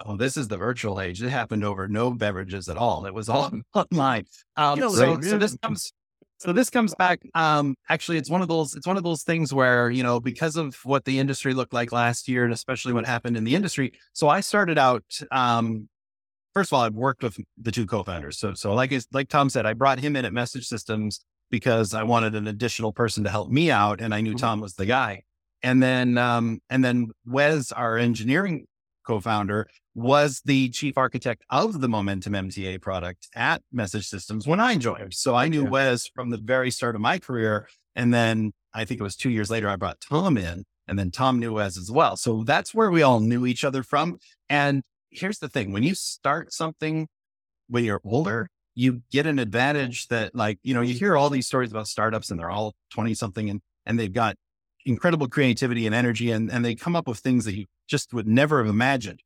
Oh, 0.06 0.18
this 0.18 0.36
is 0.36 0.50
the 0.50 0.58
virtual 0.58 1.00
age. 1.00 1.24
It 1.24 1.30
happened 1.30 1.64
over 1.64 1.88
no 1.88 2.12
beverages 2.12 2.68
at 2.68 2.76
all. 2.78 3.06
It 3.06 3.14
was 3.14 3.30
all 3.30 3.50
online. 3.74 4.26
Um, 4.58 4.78
so, 4.80 5.22
so 5.22 5.38
this 5.38 5.58
comes, 5.62 5.94
so 6.38 6.54
this 6.54 6.70
comes 6.70 6.94
back. 6.96 7.22
Um, 7.34 7.76
actually, 7.90 8.18
it's 8.18 8.30
one 8.30 8.42
of 8.42 8.48
those. 8.48 8.76
It's 8.76 8.88
one 8.88 8.98
of 8.98 9.04
those 9.04 9.24
things 9.24 9.54
where 9.54 9.90
you 9.90 10.04
know 10.04 10.20
because 10.20 10.56
of 10.58 10.76
what 10.84 11.06
the 11.06 11.20
industry 11.20 11.54
looked 11.54 11.74
like 11.74 11.92
last 11.92 12.28
year, 12.28 12.44
and 12.44 12.54
especially 12.54 12.94
what 12.94 13.06
happened 13.06 13.38
in 13.38 13.44
the 13.44 13.56
industry. 13.56 13.94
So 14.14 14.30
I 14.30 14.42
started 14.42 14.78
out. 14.78 15.04
Um, 15.32 15.88
first 16.54 16.72
of 16.72 16.78
all, 16.78 16.84
I 16.84 16.90
worked 16.90 17.24
with 17.24 17.38
the 17.62 17.72
two 17.72 17.86
co-founders. 17.86 18.38
So, 18.40 18.54
so 18.54 18.74
like 18.74 18.94
like 19.14 19.30
Tom 19.30 19.50
said, 19.50 19.66
I 19.66 19.74
brought 19.74 20.00
him 20.00 20.16
in 20.16 20.26
at 20.26 20.34
Message 20.34 20.68
Systems 20.68 21.22
because 21.52 21.94
I 21.94 22.04
wanted 22.04 22.36
an 22.36 22.48
additional 22.48 22.92
person 22.92 23.24
to 23.24 23.30
help 23.30 23.50
me 23.50 23.72
out, 23.72 24.02
and 24.02 24.14
I 24.14 24.22
knew 24.22 24.34
Mhm. 24.34 24.40
Tom 24.40 24.60
was 24.62 24.74
the 24.76 24.86
guy. 24.86 25.24
And 25.64 25.82
then, 25.82 26.18
um, 26.18 26.60
and 26.70 26.84
then 26.84 27.12
Wes, 27.26 27.72
our 27.72 27.98
engineering 27.98 28.68
co-founder, 29.06 29.68
was 29.94 30.42
the 30.46 30.70
chief 30.70 30.98
architect 30.98 31.44
of 31.50 31.80
the 31.82 31.88
Momentum 31.88 32.34
MTA 32.34 32.82
product 32.82 33.28
at 33.36 33.62
Message 33.72 34.08
Systems 34.08 34.46
when 34.48 34.60
I 34.60 34.76
joined. 34.76 35.14
So 35.14 35.36
I 35.36 35.48
knew 35.48 35.62
Okay. 35.62 35.70
Wes 35.70 36.08
from 36.08 36.30
the 36.30 36.38
very 36.38 36.72
start 36.72 36.96
of 36.96 37.02
my 37.02 37.20
career. 37.20 37.68
And 37.96 38.14
then 38.14 38.52
I 38.74 38.84
think 38.86 39.00
it 39.00 39.04
was 39.04 39.16
two 39.16 39.30
years 39.30 39.50
later, 39.50 39.70
I 39.70 39.78
brought 39.78 40.02
Tom 40.02 40.38
in, 40.38 40.66
and 40.88 41.00
then 41.00 41.12
Tom 41.12 41.40
knew 41.40 41.54
Wes 41.54 41.78
as 41.78 41.90
well. 41.90 42.18
So 42.18 42.44
that's 42.44 42.74
where 42.74 42.92
we 42.92 43.02
all 43.02 43.22
knew 43.22 43.46
each 43.46 43.64
other 43.64 43.84
from. 43.84 44.18
And 44.50 44.84
here's 45.10 45.40
the 45.40 45.48
thing 45.48 45.72
when 45.72 45.84
you 45.84 45.96
start 45.96 46.52
something 46.52 47.08
when 47.70 47.84
you're 47.84 48.02
older, 48.04 48.50
you 48.76 49.02
get 49.12 49.26
an 49.26 49.40
advantage 49.40 50.08
that, 50.08 50.36
like, 50.36 50.60
you 50.62 50.74
know, 50.74 50.82
you 50.82 50.94
hear 50.94 51.16
all 51.16 51.30
these 51.30 51.48
stories 51.48 51.72
about 51.72 51.88
startups 51.88 52.30
and 52.30 52.40
they're 52.40 52.52
all 52.52 52.76
20 52.94 53.14
something 53.14 53.50
and, 53.50 53.62
and 53.86 53.98
they've 53.98 54.14
got 54.14 54.36
incredible 54.86 55.28
creativity 55.28 55.86
and 55.86 55.96
energy 55.96 56.32
and, 56.32 56.52
and 56.52 56.64
they 56.64 56.76
come 56.76 56.96
up 56.96 57.08
with 57.08 57.20
things 57.20 57.46
that 57.46 57.56
you 57.56 57.66
just 57.88 58.14
would 58.14 58.28
never 58.28 58.60
have 58.60 58.70
imagined. 58.70 59.22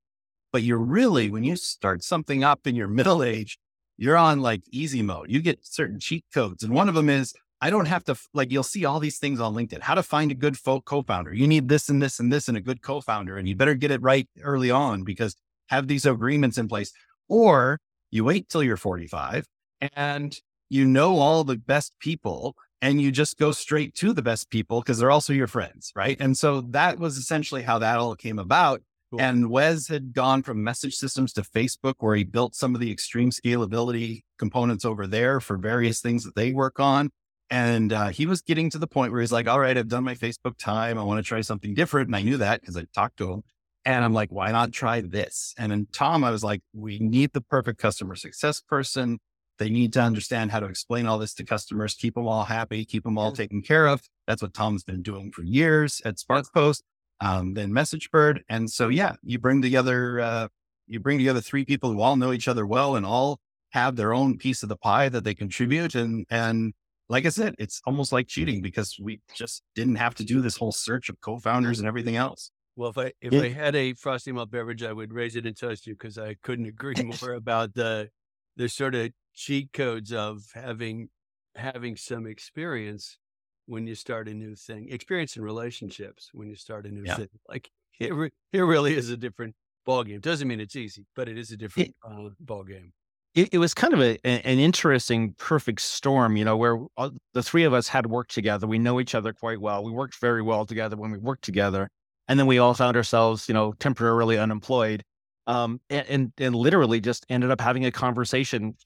But 0.51 0.63
you're 0.63 0.79
really, 0.79 1.29
when 1.29 1.43
you 1.43 1.55
start 1.55 2.03
something 2.03 2.43
up 2.43 2.65
in 2.65 2.75
your 2.75 2.87
middle 2.87 3.21
age, 3.23 3.59
you're 3.97 4.17
on 4.17 4.41
like 4.41 4.61
easy 4.71 5.01
mode. 5.01 5.29
You 5.29 5.41
get 5.41 5.59
certain 5.65 5.99
cheat 5.99 6.25
codes. 6.33 6.63
And 6.63 6.73
one 6.73 6.89
of 6.89 6.95
them 6.95 7.09
is 7.09 7.33
I 7.61 7.69
don't 7.69 7.87
have 7.87 8.05
to, 8.05 8.15
like, 8.33 8.51
you'll 8.51 8.63
see 8.63 8.85
all 8.85 8.99
these 8.99 9.19
things 9.19 9.41
on 9.41 9.53
LinkedIn, 9.53 9.81
how 9.81 9.95
to 9.95 10.03
find 10.03 10.31
a 10.31 10.35
good 10.35 10.57
fo- 10.57 10.79
co 10.79 11.01
founder. 11.03 11.33
You 11.33 11.45
need 11.45 11.67
this 11.67 11.89
and 11.89 12.01
this 12.01 12.19
and 12.19 12.31
this 12.31 12.47
and 12.47 12.57
a 12.57 12.61
good 12.61 12.81
co 12.81 13.01
founder. 13.01 13.37
And 13.37 13.47
you 13.47 13.55
better 13.55 13.75
get 13.75 13.91
it 13.91 14.01
right 14.01 14.27
early 14.41 14.71
on 14.71 15.03
because 15.03 15.35
have 15.67 15.87
these 15.87 16.05
agreements 16.05 16.57
in 16.57 16.67
place. 16.67 16.93
Or 17.27 17.79
you 18.11 18.23
wait 18.23 18.49
till 18.49 18.63
you're 18.63 18.77
45 18.77 19.45
and 19.93 20.39
you 20.69 20.85
know 20.85 21.19
all 21.19 21.43
the 21.43 21.57
best 21.57 21.93
people 21.99 22.55
and 22.81 23.01
you 23.01 23.12
just 23.12 23.38
go 23.38 23.51
straight 23.51 23.95
to 23.95 24.13
the 24.13 24.21
best 24.21 24.50
people 24.50 24.81
because 24.81 25.00
they're 25.00 25.12
also 25.12 25.33
your 25.33 25.48
friends. 25.48 25.91
Right. 25.95 26.19
And 26.19 26.38
so 26.38 26.62
that 26.69 27.00
was 27.00 27.17
essentially 27.17 27.63
how 27.63 27.79
that 27.79 27.98
all 27.98 28.15
came 28.15 28.39
about. 28.39 28.81
Cool. 29.12 29.21
And 29.21 29.50
Wes 29.50 29.88
had 29.88 30.13
gone 30.13 30.43
from 30.43 30.63
message 30.63 30.93
systems 30.93 31.33
to 31.33 31.41
Facebook, 31.41 31.95
where 31.98 32.15
he 32.15 32.24
built 32.24 32.53
some 32.53 32.75
of 32.75 32.81
the 32.81 32.91
extreme 32.91 33.31
scalability 33.31 34.21
components 34.38 34.86
over 34.86 35.07
there 35.07 35.39
for 35.39 35.57
various 35.57 36.00
things 36.00 36.24
that 36.25 36.36
they 36.36 36.53
work 36.53 36.79
on. 36.79 37.09
And 37.50 37.91
uh, 37.91 38.09
he 38.09 38.27
was 38.27 38.43
getting 38.43 38.69
to 38.69 38.77
the 38.77 38.86
point 38.86 39.12
where 39.12 39.21
he's 39.21 39.31
like, 39.31 39.48
all 39.48 39.59
right, 39.59 39.75
I've 39.75 39.88
done 39.88 40.03
my 40.03 40.13
Facebook 40.13 40.57
time. 40.59 41.00
I 41.00 41.03
want 41.03 41.17
to 41.17 41.27
try 41.27 41.41
something 41.41 41.74
different. 41.74 42.07
And 42.07 42.15
I 42.15 42.21
knew 42.21 42.38
that 42.38 42.62
because 42.62 42.77
I 42.77 42.86
talked 42.93 43.17
to 43.17 43.33
him. 43.33 43.43
And 43.86 44.05
I'm 44.05 44.13
like, 44.13 44.31
why 44.31 44.51
not 44.51 44.71
try 44.71 45.01
this? 45.01 45.55
And 45.57 45.71
then 45.71 45.88
Tom, 45.91 46.24
I 46.24 46.29
was 46.29 46.43
like, 46.43 46.62
we 46.74 47.00
need 47.00 47.33
the 47.33 47.41
perfect 47.41 47.79
customer 47.79 48.15
success 48.15 48.62
person. 48.62 49.17
They 49.59 49.69
need 49.69 49.93
to 49.93 50.01
understand 50.01 50.51
how 50.51 50.59
to 50.61 50.65
explain 50.65 51.05
all 51.05 51.19
this 51.19 51.33
to 51.35 51.43
customers, 51.43 51.93
keep 51.93 52.15
them 52.15 52.27
all 52.27 52.45
happy, 52.45 52.85
keep 52.85 53.03
them 53.03 53.17
all 53.17 53.31
taken 53.31 53.61
care 53.61 53.87
of. 53.87 54.01
That's 54.25 54.41
what 54.41 54.53
Tom's 54.53 54.83
been 54.83 55.03
doing 55.03 55.31
for 55.31 55.43
years 55.43 56.01
at 56.05 56.15
SparkPost 56.15 56.81
um, 57.21 57.53
then 57.53 57.71
MessageBird. 57.71 58.41
And 58.49 58.69
so, 58.69 58.89
yeah, 58.89 59.15
you 59.23 59.39
bring 59.39 59.61
together, 59.61 60.19
uh, 60.19 60.47
you 60.87 60.99
bring 60.99 61.17
together 61.17 61.41
three 61.41 61.65
people 61.65 61.91
who 61.91 62.01
all 62.01 62.15
know 62.15 62.31
each 62.31 62.47
other 62.47 62.65
well 62.65 62.95
and 62.95 63.05
all 63.05 63.39
have 63.71 63.95
their 63.95 64.13
own 64.13 64.37
piece 64.37 64.63
of 64.63 64.69
the 64.69 64.77
pie 64.77 65.09
that 65.09 65.23
they 65.23 65.35
contribute. 65.35 65.95
And, 65.95 66.25
and 66.29 66.73
like 67.07 67.25
I 67.25 67.29
said, 67.29 67.55
it's 67.59 67.81
almost 67.85 68.11
like 68.11 68.27
cheating 68.27 68.61
because 68.61 68.97
we 68.99 69.21
just 69.35 69.63
didn't 69.75 69.95
have 69.95 70.15
to 70.15 70.23
do 70.23 70.41
this 70.41 70.57
whole 70.57 70.71
search 70.71 71.09
of 71.09 71.19
co-founders 71.21 71.79
and 71.79 71.87
everything 71.87 72.15
else. 72.15 72.51
Well, 72.75 72.91
if 72.91 72.97
I 72.97 73.11
if 73.19 73.33
yeah. 73.33 73.41
I 73.41 73.49
had 73.49 73.75
a 73.75 73.93
frosty 73.93 74.31
malt 74.31 74.51
beverage, 74.51 74.83
I 74.83 74.93
would 74.93 75.11
raise 75.11 75.35
it 75.35 75.45
and 75.45 75.57
toast 75.57 75.85
you 75.85 75.95
because 75.95 76.17
I 76.17 76.35
couldn't 76.41 76.65
agree 76.65 76.95
more 77.21 77.33
about 77.33 77.73
the 77.73 78.09
the 78.55 78.69
sort 78.69 78.95
of 78.95 79.11
cheat 79.33 79.71
codes 79.74 80.12
of 80.12 80.43
having 80.53 81.09
having 81.55 81.95
some 81.95 82.25
experience 82.25 83.17
when 83.65 83.86
you 83.86 83.95
start 83.95 84.27
a 84.27 84.33
new 84.33 84.55
thing, 84.55 84.88
experience 84.89 85.36
in 85.38 85.43
relationships 85.43 86.29
when 86.33 86.48
you 86.50 86.55
start 86.55 86.86
a 86.86 86.89
new 86.89 87.03
yeah. 87.05 87.15
thing. 87.15 87.29
Like 87.48 87.69
it, 88.00 88.13
re- 88.13 88.31
it 88.51 88.62
really 88.62 88.95
is 88.95 89.09
a 89.09 89.17
different 89.17 89.55
ball 89.86 90.03
game. 90.03 90.19
Doesn't 90.19 90.48
mean 90.48 90.59
it's 90.59 90.75
easy, 90.75 91.05
but 91.15 91.29
it 91.29 91.38
is 91.38 91.51
a 91.51 91.57
different 91.57 91.89
it, 91.89 91.95
uh, 92.03 92.29
ball 92.39 92.63
game. 92.63 92.91
It, 93.36 93.50
it, 93.51 93.57
was 93.59 93.75
kind 93.75 93.93
of 93.93 94.01
a, 94.01 94.17
an 94.25 94.57
interesting, 94.57 95.36
perfect 95.38 95.81
storm, 95.81 96.36
you 96.36 96.43
know, 96.43 96.57
where 96.57 96.79
all, 96.98 97.12
the 97.33 97.43
three 97.43 97.63
of 97.63 97.74
us 97.74 97.88
had 97.88 98.07
worked 98.07 98.33
together. 98.33 98.65
We 98.65 98.79
know 98.79 99.00
each 99.00 99.13
other 99.13 99.33
quite 99.33 99.62
well. 99.62 99.83
We 99.83 99.91
worked 99.91 100.19
very 100.19 100.41
well 100.41 100.65
together 100.65 100.98
when 100.98 101.12
we 101.12 101.19
worked 101.19 101.43
together, 101.43 101.89
and 102.27 102.39
then 102.39 102.48
we 102.48 102.57
all 102.57 102.74
found 102.74 102.98
ourselves, 102.98 103.48
you 103.48 103.53
know, 103.53 103.74
temporarily 103.74 104.39
unemployed, 104.39 105.03
um, 105.45 105.79
and, 105.91 106.07
and, 106.09 106.33
and 106.39 106.55
literally 106.55 107.00
just 107.00 107.25
ended 107.29 107.51
up 107.51 107.62
having 107.62 107.86
a 107.86 107.91
conversation 107.91 108.75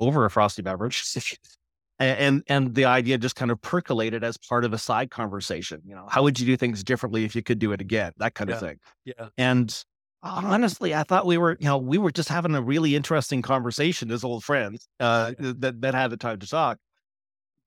over 0.00 0.24
a 0.24 0.30
frosty 0.30 0.62
beverage 0.62 1.04
and 1.98 2.42
and 2.46 2.74
the 2.74 2.84
idea 2.84 3.18
just 3.18 3.36
kind 3.36 3.50
of 3.50 3.60
percolated 3.60 4.22
as 4.22 4.36
part 4.36 4.64
of 4.64 4.72
a 4.72 4.78
side 4.78 5.10
conversation 5.10 5.80
you 5.84 5.94
know 5.94 6.06
how 6.08 6.22
would 6.22 6.38
you 6.38 6.46
do 6.46 6.56
things 6.56 6.82
differently 6.84 7.24
if 7.24 7.34
you 7.34 7.42
could 7.42 7.58
do 7.58 7.72
it 7.72 7.80
again? 7.80 8.12
that 8.18 8.34
kind 8.34 8.50
yeah. 8.50 8.56
of 8.56 8.60
thing. 8.60 8.78
yeah. 9.04 9.28
And 9.36 9.84
honestly 10.20 10.92
i 10.94 11.04
thought 11.04 11.26
we 11.26 11.38
were 11.38 11.56
you 11.60 11.66
know 11.66 11.78
we 11.78 11.96
were 11.96 12.10
just 12.10 12.28
having 12.28 12.54
a 12.54 12.60
really 12.60 12.96
interesting 12.96 13.40
conversation 13.40 14.10
as 14.10 14.24
old 14.24 14.42
friends 14.42 14.88
uh, 14.98 15.32
that 15.38 15.80
that 15.80 15.94
had 15.94 16.10
the 16.10 16.16
time 16.16 16.38
to 16.38 16.46
talk. 16.46 16.78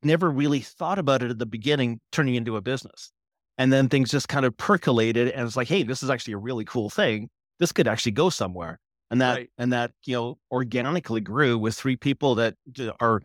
Never 0.04 0.32
really 0.32 0.62
thought 0.62 0.98
about 0.98 1.22
it 1.22 1.30
at 1.30 1.38
the 1.38 1.46
beginning 1.46 2.00
turning 2.12 2.34
into 2.36 2.56
a 2.56 2.62
business. 2.62 3.12
And 3.60 3.72
then 3.72 3.88
things 3.88 4.10
just 4.10 4.28
kind 4.28 4.46
of 4.46 4.58
percolated 4.58 5.30
and 5.30 5.46
it's 5.46 5.56
like 5.56 5.68
hey 5.68 5.84
this 5.84 6.04
is 6.04 6.10
actually 6.10 6.34
a 6.34 6.38
really 6.38 6.66
cool 6.66 6.90
thing. 6.90 7.30
This 7.60 7.72
could 7.72 7.88
actually 7.88 8.14
go 8.14 8.30
somewhere 8.30 8.80
and 9.12 9.22
that 9.22 9.36
right. 9.36 9.50
and 9.60 9.72
that 9.74 9.91
you 10.06 10.15
know 10.15 10.39
organically 10.51 11.22
grew 11.22 11.58
with 11.58 11.75
three 11.75 11.96
people 11.96 12.36
that 12.36 12.56
are 13.00 13.22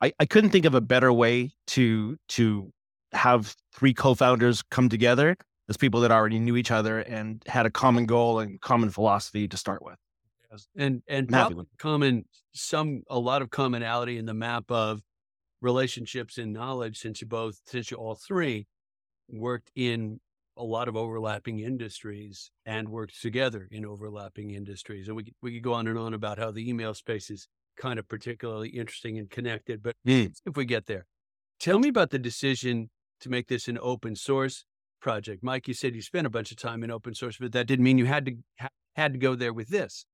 I, 0.00 0.12
I 0.20 0.26
couldn't 0.26 0.50
think 0.50 0.66
of 0.66 0.74
a 0.74 0.80
better 0.80 1.12
way 1.12 1.52
to 1.68 2.16
to 2.28 2.72
have 3.12 3.56
three 3.72 3.94
co-founders 3.94 4.62
come 4.62 4.88
together 4.88 5.36
as 5.68 5.76
people 5.76 6.00
that 6.02 6.12
already 6.12 6.38
knew 6.38 6.56
each 6.56 6.70
other 6.70 7.00
and 7.00 7.42
had 7.46 7.64
a 7.64 7.70
common 7.70 8.04
goal 8.06 8.38
and 8.40 8.60
common 8.60 8.90
philosophy 8.90 9.48
to 9.48 9.56
start 9.56 9.82
with. 9.82 9.96
And 10.76 11.02
and 11.08 11.28
common 11.78 12.26
some 12.52 13.02
a 13.08 13.18
lot 13.18 13.42
of 13.42 13.50
commonality 13.50 14.18
in 14.18 14.26
the 14.26 14.34
map 14.34 14.70
of 14.70 15.02
relationships 15.60 16.38
and 16.38 16.52
knowledge 16.52 16.98
since 16.98 17.20
you 17.22 17.26
both 17.26 17.60
since 17.66 17.90
you 17.90 17.96
all 17.96 18.14
three 18.14 18.66
worked 19.28 19.70
in 19.74 20.20
a 20.56 20.64
lot 20.64 20.88
of 20.88 20.96
overlapping 20.96 21.58
industries 21.60 22.50
and 22.64 22.88
worked 22.88 23.20
together 23.20 23.68
in 23.70 23.84
overlapping 23.84 24.50
industries. 24.50 25.08
And 25.08 25.16
we 25.16 25.34
we 25.42 25.54
could 25.54 25.62
go 25.62 25.72
on 25.72 25.86
and 25.86 25.98
on 25.98 26.14
about 26.14 26.38
how 26.38 26.50
the 26.50 26.68
email 26.68 26.94
space 26.94 27.30
is 27.30 27.48
kind 27.76 27.98
of 27.98 28.08
particularly 28.08 28.68
interesting 28.68 29.18
and 29.18 29.28
connected. 29.28 29.82
But 29.82 29.96
mm. 30.06 30.32
if 30.46 30.56
we 30.56 30.64
get 30.64 30.86
there, 30.86 31.06
tell 31.58 31.78
me 31.78 31.88
about 31.88 32.10
the 32.10 32.18
decision 32.18 32.90
to 33.20 33.28
make 33.28 33.48
this 33.48 33.68
an 33.68 33.78
open 33.80 34.16
source 34.16 34.64
project. 35.00 35.42
Mike, 35.42 35.68
you 35.68 35.74
said 35.74 35.94
you 35.94 36.02
spent 36.02 36.26
a 36.26 36.30
bunch 36.30 36.50
of 36.50 36.56
time 36.56 36.82
in 36.82 36.90
open 36.90 37.14
source, 37.14 37.36
but 37.38 37.52
that 37.52 37.66
didn't 37.66 37.84
mean 37.84 37.98
you 37.98 38.06
had 38.06 38.26
to 38.26 38.32
ha- 38.60 38.68
had 38.96 39.12
to 39.12 39.18
go 39.18 39.34
there 39.34 39.52
with 39.52 39.68
this. 39.68 40.06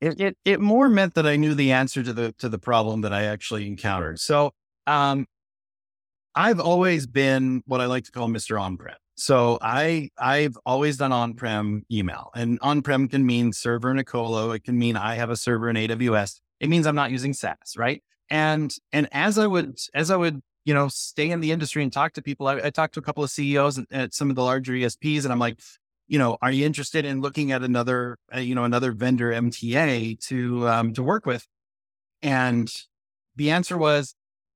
It, 0.00 0.20
it, 0.20 0.36
it 0.44 0.60
more 0.60 0.88
meant 0.88 1.14
that 1.14 1.26
I 1.26 1.36
knew 1.36 1.54
the 1.54 1.72
answer 1.72 2.02
to 2.02 2.12
the 2.12 2.32
to 2.38 2.48
the 2.48 2.58
problem 2.58 3.00
that 3.00 3.12
I 3.12 3.24
actually 3.24 3.66
encountered. 3.66 4.20
So 4.20 4.52
um, 4.86 5.26
I've 6.34 6.60
always 6.60 7.06
been 7.06 7.62
what 7.66 7.80
I 7.80 7.86
like 7.86 8.04
to 8.04 8.12
call 8.12 8.28
Mr. 8.28 8.60
On-prem. 8.60 8.96
So 9.16 9.58
I 9.60 10.10
I've 10.18 10.56
always 10.66 10.98
done 10.98 11.12
on-prem 11.12 11.84
email, 11.90 12.30
and 12.34 12.58
on-prem 12.62 13.08
can 13.08 13.24
mean 13.24 13.52
server 13.52 13.90
in 13.90 13.98
a 13.98 14.04
colo. 14.04 14.52
It 14.52 14.64
can 14.64 14.78
mean 14.78 14.96
I 14.96 15.14
have 15.14 15.30
a 15.30 15.36
server 15.36 15.68
in 15.70 15.76
AWS 15.76 16.40
it 16.60 16.68
means 16.68 16.86
I'm 16.86 16.94
not 16.94 17.10
using 17.10 17.32
SaaS, 17.32 17.76
right? 17.76 18.02
And 18.30 18.74
and 18.92 19.08
as 19.12 19.38
I 19.38 19.46
would 19.46 19.78
as 19.94 20.10
I 20.10 20.16
would 20.16 20.40
you 20.64 20.74
know 20.74 20.88
stay 20.88 21.30
in 21.30 21.40
the 21.40 21.52
industry 21.52 21.82
and 21.82 21.92
talk 21.92 22.14
to 22.14 22.22
people, 22.22 22.48
I, 22.48 22.60
I 22.64 22.70
talked 22.70 22.94
to 22.94 23.00
a 23.00 23.02
couple 23.02 23.22
of 23.22 23.30
CEOs 23.30 23.80
at 23.90 24.14
some 24.14 24.30
of 24.30 24.36
the 24.36 24.42
larger 24.42 24.72
ESPs, 24.72 25.24
and 25.24 25.32
I'm 25.32 25.38
like, 25.38 25.60
you 26.08 26.18
know, 26.18 26.38
are 26.42 26.50
you 26.50 26.66
interested 26.66 27.04
in 27.04 27.20
looking 27.20 27.52
at 27.52 27.62
another 27.62 28.18
uh, 28.34 28.40
you 28.40 28.54
know 28.54 28.64
another 28.64 28.92
vendor 28.92 29.30
MTA 29.30 30.18
to 30.28 30.68
um, 30.68 30.92
to 30.94 31.02
work 31.02 31.26
with? 31.26 31.46
And 32.22 32.72
the 33.36 33.50
answer 33.50 33.76
was, 33.76 34.14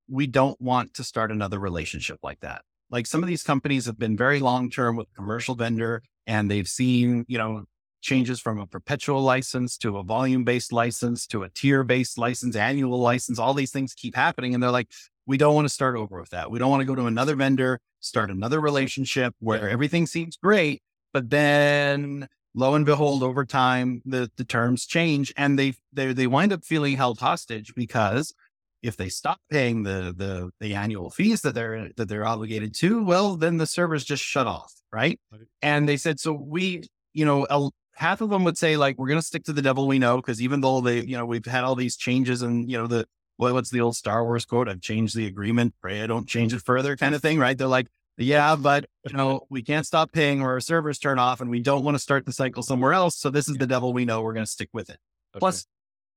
we 0.09 0.27
don't 0.27 0.59
want 0.59 0.95
to 0.95 1.03
start 1.03 1.31
another 1.31 1.59
relationship 1.59 2.19
like 2.23 2.39
that. 2.41 2.63
Like 2.91 3.07
some 3.07 3.23
of 3.23 3.27
these 3.27 3.43
companies 3.43 3.85
have 3.85 3.97
been 3.97 4.17
very 4.17 4.39
long 4.39 4.69
term 4.69 4.95
with 4.95 5.07
commercial 5.15 5.55
vendor, 5.55 6.03
and 6.27 6.51
they've 6.51 6.67
seen 6.67 7.25
you 7.27 7.37
know 7.37 7.65
changes 8.01 8.39
from 8.39 8.59
a 8.59 8.67
perpetual 8.67 9.21
license 9.21 9.77
to 9.77 9.97
a 9.97 10.03
volume 10.03 10.43
based 10.43 10.73
license 10.73 11.25
to 11.27 11.43
a 11.43 11.49
tier 11.49 11.83
based 11.83 12.17
license, 12.17 12.55
annual 12.55 12.99
license. 12.99 13.39
All 13.39 13.53
these 13.53 13.71
things 13.71 13.93
keep 13.93 14.15
happening. 14.15 14.53
And 14.53 14.61
they're 14.61 14.71
like, 14.71 14.91
we 15.25 15.37
don't 15.37 15.55
want 15.55 15.65
to 15.65 15.73
start 15.73 15.95
over 15.95 16.19
with 16.19 16.31
that. 16.31 16.51
We 16.51 16.59
don't 16.59 16.69
want 16.69 16.81
to 16.81 16.85
go 16.85 16.95
to 16.95 17.05
another 17.05 17.35
vendor, 17.35 17.79
start 17.99 18.29
another 18.31 18.59
relationship 18.59 19.33
where 19.39 19.69
everything 19.69 20.07
seems 20.07 20.35
great. 20.35 20.81
But 21.13 21.29
then 21.29 22.27
lo 22.55 22.73
and 22.75 22.85
behold, 22.85 23.23
over 23.23 23.45
time, 23.45 24.01
the, 24.05 24.31
the 24.35 24.43
terms 24.43 24.85
change 24.85 25.33
and 25.37 25.57
they, 25.57 25.75
they, 25.93 26.11
they 26.13 26.27
wind 26.27 26.51
up 26.51 26.65
feeling 26.65 26.97
held 26.97 27.19
hostage 27.19 27.73
because 27.75 28.33
if 28.81 28.97
they 28.97 29.09
stop 29.09 29.39
paying 29.49 29.83
the, 29.83 30.13
the, 30.15 30.51
the 30.59 30.75
annual 30.75 31.09
fees 31.09 31.41
that 31.41 31.55
they're, 31.55 31.89
that 31.97 32.07
they're 32.07 32.25
obligated 32.25 32.73
to, 32.75 33.03
well, 33.03 33.35
then 33.35 33.57
the 33.57 33.67
servers 33.67 34.03
just 34.03 34.23
shut 34.23 34.47
off. 34.47 34.73
Right. 34.91 35.19
right. 35.31 35.41
And 35.61 35.87
they 35.87 35.97
said, 35.97 36.19
so 36.19 36.33
we, 36.33 36.83
you 37.13 37.25
know, 37.25 37.45
a, 37.49 37.69
half 37.93 38.21
of 38.21 38.29
them 38.29 38.43
would 38.43 38.57
say 38.57 38.77
like 38.77 38.97
we're 38.97 39.07
going 39.07 39.19
to 39.19 39.25
stick 39.25 39.43
to 39.43 39.53
the 39.53 39.61
devil 39.61 39.87
we 39.87 39.99
know 39.99 40.17
because 40.17 40.41
even 40.41 40.61
though 40.61 40.81
they 40.81 41.01
you 41.01 41.15
know 41.15 41.25
we've 41.25 41.45
had 41.45 41.63
all 41.63 41.75
these 41.75 41.95
changes 41.95 42.41
and 42.41 42.69
you 42.69 42.77
know 42.77 42.87
the 42.87 43.05
well, 43.37 43.53
what's 43.53 43.71
the 43.71 43.81
old 43.81 43.95
Star 43.95 44.23
Wars 44.23 44.45
quote? 44.45 44.69
I've 44.69 44.81
changed 44.81 45.15
the 45.15 45.25
agreement. 45.25 45.73
Pray 45.81 46.03
I 46.03 46.07
don't 46.07 46.27
change 46.27 46.53
it 46.53 46.61
further, 46.61 46.95
kind 46.95 47.15
of 47.15 47.21
thing, 47.21 47.39
right? 47.39 47.57
They're 47.57 47.67
like, 47.67 47.87
yeah, 48.17 48.55
but 48.55 48.85
you 49.09 49.17
know 49.17 49.41
we 49.49 49.61
can't 49.61 49.85
stop 49.85 50.11
paying 50.11 50.41
or 50.41 50.51
our 50.51 50.59
servers 50.59 50.99
turn 50.99 51.19
off, 51.19 51.41
and 51.41 51.49
we 51.49 51.59
don't 51.59 51.83
want 51.83 51.95
to 51.95 51.99
start 51.99 52.25
the 52.25 52.33
cycle 52.33 52.63
somewhere 52.63 52.93
else. 52.93 53.17
So 53.17 53.29
this 53.29 53.47
is 53.49 53.57
the 53.57 53.67
devil 53.67 53.93
we 53.93 54.05
know. 54.05 54.21
We're 54.21 54.33
going 54.33 54.45
to 54.45 54.51
stick 54.51 54.69
with 54.73 54.89
it. 54.89 54.97
Okay. 55.33 55.39
Plus, 55.39 55.65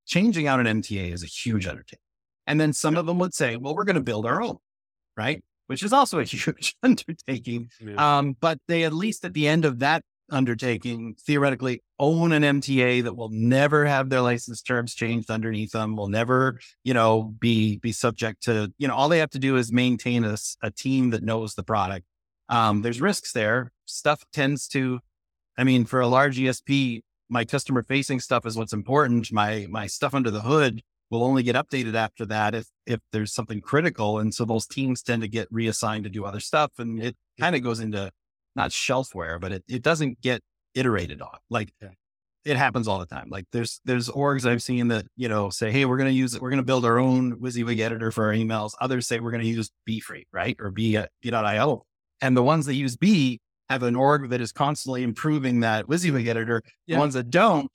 changing 0.06 0.46
out 0.46 0.60
an 0.60 0.82
MTA 0.82 1.12
is 1.12 1.22
a 1.22 1.26
huge 1.26 1.66
undertaking. 1.66 1.98
And 2.46 2.60
then 2.60 2.72
some 2.72 2.96
of 2.96 3.06
them 3.06 3.18
would 3.18 3.34
say, 3.34 3.56
well, 3.56 3.74
we're 3.74 3.84
going 3.84 3.96
to 3.96 4.02
build 4.02 4.26
our 4.26 4.42
own, 4.42 4.58
right? 5.16 5.42
Which 5.66 5.82
is 5.82 5.92
also 5.92 6.18
a 6.18 6.24
huge 6.24 6.76
undertaking. 6.82 7.70
Yeah. 7.80 8.18
Um, 8.18 8.36
but 8.40 8.58
they 8.68 8.84
at 8.84 8.92
least 8.92 9.24
at 9.24 9.34
the 9.34 9.48
end 9.48 9.64
of 9.64 9.78
that 9.80 10.02
undertaking 10.30 11.14
theoretically 11.20 11.82
own 11.98 12.32
an 12.32 12.42
MTA 12.42 13.02
that 13.04 13.14
will 13.14 13.28
never 13.30 13.84
have 13.84 14.08
their 14.08 14.20
license 14.20 14.62
terms 14.62 14.94
changed 14.94 15.30
underneath 15.30 15.72
them, 15.72 15.96
will 15.96 16.08
never, 16.08 16.58
you 16.82 16.94
know, 16.94 17.22
be 17.22 17.78
be 17.78 17.92
subject 17.92 18.42
to, 18.44 18.72
you 18.78 18.88
know, 18.88 18.94
all 18.94 19.08
they 19.08 19.18
have 19.18 19.30
to 19.30 19.38
do 19.38 19.56
is 19.56 19.72
maintain 19.72 20.24
a, 20.24 20.36
a 20.62 20.70
team 20.70 21.10
that 21.10 21.22
knows 21.22 21.54
the 21.54 21.62
product. 21.62 22.06
Um, 22.48 22.82
there's 22.82 23.00
risks 23.00 23.32
there. 23.32 23.72
Stuff 23.86 24.24
tends 24.32 24.66
to, 24.68 25.00
I 25.58 25.64
mean, 25.64 25.84
for 25.84 26.00
a 26.00 26.08
large 26.08 26.38
ESP, 26.38 27.00
my 27.28 27.44
customer 27.44 27.82
facing 27.82 28.20
stuff 28.20 28.46
is 28.46 28.56
what's 28.56 28.72
important. 28.72 29.32
My 29.32 29.66
my 29.70 29.86
stuff 29.86 30.14
under 30.14 30.30
the 30.30 30.42
hood 30.42 30.82
will 31.14 31.24
only 31.24 31.42
get 31.42 31.54
updated 31.54 31.94
after 31.94 32.26
that 32.26 32.54
if 32.54 32.66
if 32.86 33.00
there's 33.12 33.32
something 33.32 33.60
critical. 33.60 34.18
And 34.18 34.34
so 34.34 34.44
those 34.44 34.66
teams 34.66 35.02
tend 35.02 35.22
to 35.22 35.28
get 35.28 35.48
reassigned 35.50 36.04
to 36.04 36.10
do 36.10 36.24
other 36.24 36.40
stuff. 36.40 36.72
And 36.78 37.00
it 37.00 37.16
kind 37.40 37.56
of 37.56 37.62
goes 37.62 37.80
into 37.80 38.10
not 38.56 38.70
shelfware, 38.70 39.40
but 39.40 39.52
it, 39.52 39.64
it 39.68 39.82
doesn't 39.82 40.20
get 40.20 40.42
iterated 40.74 41.22
on. 41.22 41.38
Like 41.48 41.72
yeah. 41.80 41.90
it 42.44 42.56
happens 42.56 42.88
all 42.88 42.98
the 42.98 43.06
time. 43.06 43.28
Like 43.30 43.46
there's 43.52 43.80
there's 43.84 44.08
orgs 44.08 44.44
I've 44.44 44.62
seen 44.62 44.88
that, 44.88 45.06
you 45.16 45.28
know, 45.28 45.50
say, 45.50 45.70
hey, 45.70 45.84
we're 45.84 45.98
gonna 45.98 46.10
use 46.10 46.34
it, 46.34 46.42
we're 46.42 46.50
gonna 46.50 46.62
build 46.62 46.84
our 46.84 46.98
own 46.98 47.36
WYSIWYG 47.36 47.80
editor 47.80 48.10
for 48.10 48.26
our 48.26 48.32
emails. 48.32 48.72
Others 48.80 49.06
say 49.06 49.20
we're 49.20 49.30
gonna 49.30 49.44
use 49.44 49.70
B 49.86 50.00
free, 50.00 50.26
right? 50.32 50.56
Or 50.60 50.70
B 50.70 50.96
uh, 50.96 51.06
B.io. 51.22 51.86
And 52.20 52.36
the 52.36 52.42
ones 52.42 52.66
that 52.66 52.74
use 52.74 52.96
B 52.96 53.40
have 53.70 53.82
an 53.82 53.96
org 53.96 54.30
that 54.30 54.40
is 54.40 54.52
constantly 54.52 55.02
improving 55.04 55.60
that 55.60 55.86
WYSIWYG 55.86 56.26
editor. 56.26 56.62
Yeah. 56.86 56.96
The 56.96 57.00
ones 57.00 57.14
that 57.14 57.30
don't 57.30 57.70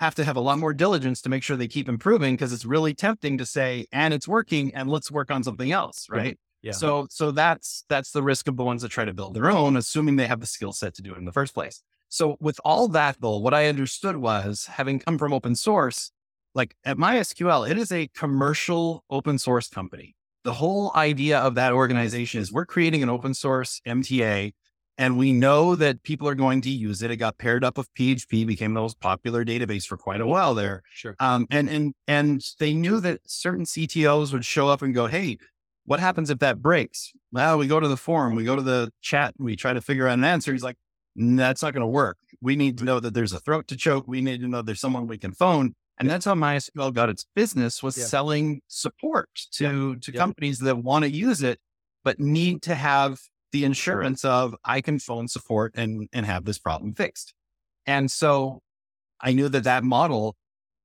have 0.00 0.14
to 0.16 0.24
have 0.24 0.36
a 0.36 0.40
lot 0.40 0.58
more 0.58 0.72
diligence 0.72 1.20
to 1.22 1.28
make 1.28 1.42
sure 1.42 1.56
they 1.56 1.68
keep 1.68 1.88
improving 1.88 2.34
because 2.34 2.52
it's 2.52 2.64
really 2.64 2.94
tempting 2.94 3.38
to 3.38 3.46
say, 3.46 3.86
and 3.92 4.14
it's 4.14 4.28
working, 4.28 4.74
and 4.74 4.88
let's 4.88 5.10
work 5.10 5.30
on 5.30 5.42
something 5.42 5.72
else, 5.72 6.06
right? 6.08 6.38
Yeah. 6.62 6.72
So 6.72 7.06
so 7.10 7.30
that's 7.30 7.84
that's 7.88 8.10
the 8.10 8.22
risk 8.22 8.48
of 8.48 8.56
the 8.56 8.64
ones 8.64 8.82
that 8.82 8.90
try 8.90 9.04
to 9.04 9.14
build 9.14 9.34
their 9.34 9.50
own, 9.50 9.76
assuming 9.76 10.16
they 10.16 10.26
have 10.26 10.40
the 10.40 10.46
skill 10.46 10.72
set 10.72 10.94
to 10.94 11.02
do 11.02 11.12
it 11.12 11.18
in 11.18 11.24
the 11.24 11.32
first 11.32 11.54
place. 11.54 11.82
So 12.08 12.36
with 12.40 12.60
all 12.64 12.88
that 12.88 13.16
though, 13.20 13.38
what 13.38 13.54
I 13.54 13.68
understood 13.68 14.16
was 14.16 14.66
having 14.66 14.98
come 14.98 15.18
from 15.18 15.32
open 15.32 15.54
source, 15.54 16.10
like 16.54 16.74
at 16.84 16.96
MySQL, 16.96 17.68
it 17.70 17.78
is 17.78 17.92
a 17.92 18.08
commercial 18.08 19.04
open 19.10 19.38
source 19.38 19.68
company. 19.68 20.16
The 20.44 20.54
whole 20.54 20.92
idea 20.94 21.38
of 21.38 21.54
that 21.56 21.72
organization 21.72 22.40
is 22.40 22.52
we're 22.52 22.66
creating 22.66 23.02
an 23.02 23.10
open 23.10 23.34
source 23.34 23.80
MTA 23.86 24.52
and 24.98 25.16
we 25.16 25.32
know 25.32 25.74
that 25.76 26.02
people 26.02 26.28
are 26.28 26.34
going 26.34 26.60
to 26.62 26.70
use 26.70 27.02
it. 27.02 27.10
It 27.10 27.16
got 27.16 27.38
paired 27.38 27.64
up 27.64 27.78
with 27.78 27.88
PHP, 27.94 28.46
became 28.46 28.74
the 28.74 28.80
most 28.80 28.98
popular 29.00 29.44
database 29.44 29.86
for 29.86 29.96
quite 29.96 30.20
a 30.20 30.26
while 30.26 30.54
there. 30.54 30.82
Sure. 30.92 31.14
Um, 31.20 31.46
and 31.50 31.68
and 31.70 31.94
and 32.08 32.44
they 32.58 32.74
knew 32.74 33.00
that 33.00 33.20
certain 33.26 33.64
CTOs 33.64 34.32
would 34.32 34.44
show 34.44 34.68
up 34.68 34.82
and 34.82 34.92
go, 34.94 35.06
"Hey, 35.06 35.38
what 35.86 36.00
happens 36.00 36.28
if 36.30 36.40
that 36.40 36.60
breaks?" 36.60 37.12
Well, 37.32 37.56
we 37.58 37.66
go 37.68 37.78
to 37.80 37.88
the 37.88 37.96
forum, 37.96 38.34
we 38.34 38.44
go 38.44 38.56
to 38.56 38.62
the 38.62 38.90
chat, 39.00 39.34
we 39.38 39.54
try 39.56 39.72
to 39.72 39.80
figure 39.80 40.08
out 40.08 40.14
an 40.18 40.24
answer. 40.24 40.52
He's 40.52 40.64
like, 40.64 40.76
"That's 41.16 41.62
not 41.62 41.72
going 41.72 41.82
to 41.82 41.86
work. 41.86 42.18
We 42.40 42.56
need 42.56 42.78
to 42.78 42.84
know 42.84 43.00
that 43.00 43.14
there's 43.14 43.32
a 43.32 43.40
throat 43.40 43.68
to 43.68 43.76
choke. 43.76 44.06
We 44.08 44.20
need 44.20 44.40
to 44.40 44.48
know 44.48 44.62
there's 44.62 44.80
someone 44.80 45.06
we 45.06 45.18
can 45.18 45.32
phone." 45.32 45.74
And 46.00 46.08
that's 46.08 46.24
how 46.26 46.34
MySQL 46.34 46.92
got 46.94 47.08
its 47.08 47.24
business 47.34 47.82
was 47.82 47.98
Yeah. 47.98 48.04
selling 48.04 48.60
support 48.68 49.28
to 49.52 49.96
to 49.96 50.12
Yeah. 50.12 50.18
companies 50.18 50.58
that 50.60 50.76
want 50.78 51.04
to 51.04 51.10
use 51.10 51.42
it 51.42 51.58
but 52.04 52.20
need 52.20 52.62
to 52.62 52.74
have 52.76 53.18
the 53.52 53.64
insurance 53.64 54.24
of 54.24 54.54
I 54.64 54.80
can 54.80 54.98
phone 54.98 55.28
support 55.28 55.74
and 55.76 56.08
and 56.12 56.26
have 56.26 56.44
this 56.44 56.58
problem 56.58 56.94
fixed. 56.94 57.34
And 57.86 58.10
so 58.10 58.60
I 59.20 59.32
knew 59.32 59.48
that 59.48 59.64
that 59.64 59.84
model 59.84 60.36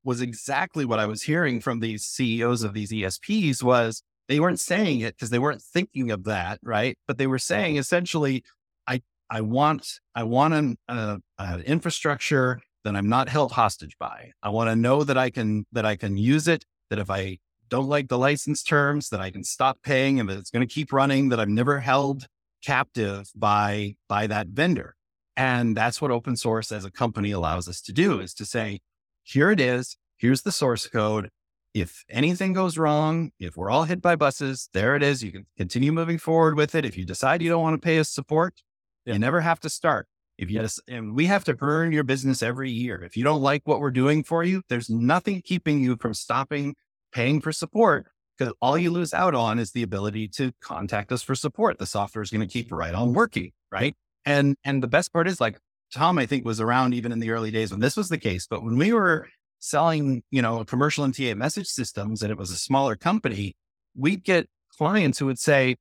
was 0.03 0.21
exactly 0.21 0.85
what 0.85 0.99
I 0.99 1.05
was 1.05 1.23
hearing 1.23 1.61
from 1.61 1.79
these 1.79 2.05
CEOs 2.05 2.63
of 2.63 2.73
these 2.73 2.91
ESPs 2.91 3.63
was 3.63 4.03
they 4.27 4.39
weren't 4.39 4.59
saying 4.59 5.01
it 5.01 5.15
because 5.15 5.29
they 5.29 5.39
weren't 5.39 5.61
thinking 5.61 6.11
of 6.11 6.23
that, 6.25 6.59
right? 6.63 6.97
But 7.07 7.17
they 7.17 7.27
were 7.27 7.39
saying 7.39 7.77
essentially, 7.77 8.43
I 8.87 9.01
I 9.29 9.41
want 9.41 9.99
I 10.15 10.23
want 10.23 10.53
an, 10.53 10.77
uh, 10.87 11.17
an 11.37 11.61
infrastructure 11.61 12.61
that 12.83 12.95
I'm 12.95 13.09
not 13.09 13.29
held 13.29 13.53
hostage 13.53 13.97
by. 13.99 14.31
I 14.41 14.49
want 14.49 14.69
to 14.69 14.75
know 14.75 15.03
that 15.03 15.17
I 15.17 15.29
can 15.29 15.65
that 15.71 15.85
I 15.85 15.95
can 15.95 16.17
use 16.17 16.47
it. 16.47 16.65
That 16.89 16.99
if 16.99 17.09
I 17.09 17.39
don't 17.69 17.87
like 17.87 18.07
the 18.07 18.17
license 18.17 18.61
terms, 18.61 19.09
that 19.09 19.19
I 19.19 19.31
can 19.31 19.43
stop 19.43 19.79
paying 19.83 20.19
and 20.19 20.29
that 20.29 20.37
it's 20.37 20.51
going 20.51 20.67
to 20.67 20.73
keep 20.73 20.93
running. 20.93 21.29
That 21.29 21.39
I'm 21.39 21.55
never 21.55 21.79
held 21.79 22.27
captive 22.63 23.31
by 23.35 23.95
by 24.07 24.27
that 24.27 24.47
vendor. 24.47 24.95
And 25.35 25.75
that's 25.75 26.01
what 26.01 26.11
open 26.11 26.35
source 26.37 26.71
as 26.71 26.85
a 26.85 26.91
company 26.91 27.31
allows 27.31 27.67
us 27.67 27.81
to 27.81 27.93
do 27.93 28.19
is 28.19 28.33
to 28.35 28.45
say, 28.45 28.79
here 29.23 29.49
it 29.51 29.59
is, 29.59 29.97
here's 30.17 30.43
the 30.43 30.51
source 30.51 30.87
code. 30.87 31.29
If 31.73 32.03
anything 32.07 32.53
goes 32.53 32.77
wrong, 32.77 33.31
if 33.39 33.57
we're 33.57 33.71
all 33.71 33.85
hit 33.85 33.99
by 33.99 34.15
buses, 34.15 34.69
there 34.73 34.95
it 34.95 35.01
is. 35.01 35.23
You 35.23 35.31
can 35.31 35.47
continue 35.57 35.91
moving 35.91 36.19
forward 36.19 36.55
with 36.55 36.75
it. 36.75 36.85
If 36.85 36.95
you 36.97 37.03
decide 37.05 37.41
you 37.41 37.49
don't 37.49 37.63
want 37.63 37.81
to 37.81 37.83
pay 37.83 37.97
us 37.97 38.09
support, 38.09 38.61
Yeah. 39.05 39.13
you 39.13 39.19
never 39.19 39.41
have 39.41 39.59
to 39.61 39.69
start. 39.69 40.07
If 40.37 40.51
you 40.51 40.59
just, 40.59 40.81
and 40.87 41.15
we 41.15 41.25
have 41.25 41.43
to 41.45 41.57
earn 41.61 41.91
your 41.91 42.03
business 42.03 42.43
every 42.43 42.69
year. 42.69 43.03
If 43.03 43.17
you 43.17 43.23
don't 43.23 43.41
like 43.41 43.63
what 43.65 43.79
we're 43.79 43.91
doing 43.91 44.23
for 44.23 44.43
you, 44.43 44.61
there's 44.69 44.89
nothing 44.89 45.41
keeping 45.43 45.81
you 45.83 45.97
from 45.97 46.13
stopping 46.13 46.75
paying 47.11 47.41
for 47.41 47.51
support 47.51 48.07
because 48.37 48.53
all 48.61 48.77
you 48.77 48.91
lose 48.91 49.13
out 49.13 49.35
on 49.35 49.59
is 49.59 49.71
the 49.71 49.83
ability 49.83 50.27
to 50.29 50.51
contact 50.61 51.11
us 51.11 51.21
for 51.21 51.35
support. 51.35 51.77
The 51.77 51.85
software 51.85 52.23
is 52.23 52.29
going 52.29 52.41
to 52.41 52.51
keep 52.51 52.71
right 52.71 52.93
on 52.93 53.13
working, 53.13 53.51
right? 53.71 53.95
And 54.25 54.55
and 54.63 54.81
the 54.81 54.87
best 54.87 55.13
part 55.13 55.27
is 55.27 55.39
like 55.41 55.59
Tom, 55.93 56.17
I 56.17 56.25
think 56.25 56.45
was 56.45 56.59
around 56.59 56.93
even 56.93 57.11
in 57.11 57.19
the 57.19 57.29
early 57.29 57.51
days 57.51 57.71
when 57.71 57.79
this 57.79 57.95
was 57.95 58.09
the 58.09 58.17
case. 58.17 58.47
But 58.47 58.63
when 58.63 58.77
we 58.77 58.93
were 58.93 59.27
selling, 59.59 60.23
you 60.31 60.41
know, 60.41 60.65
commercial 60.65 61.05
MTA 61.05 61.35
message 61.37 61.67
systems 61.67 62.21
and 62.21 62.31
it 62.31 62.37
was 62.37 62.51
a 62.51 62.55
smaller 62.55 62.95
company, 62.95 63.55
we'd 63.95 64.23
get 64.23 64.47
clients 64.75 65.19
who 65.19 65.27
would 65.27 65.39
say, 65.39 65.75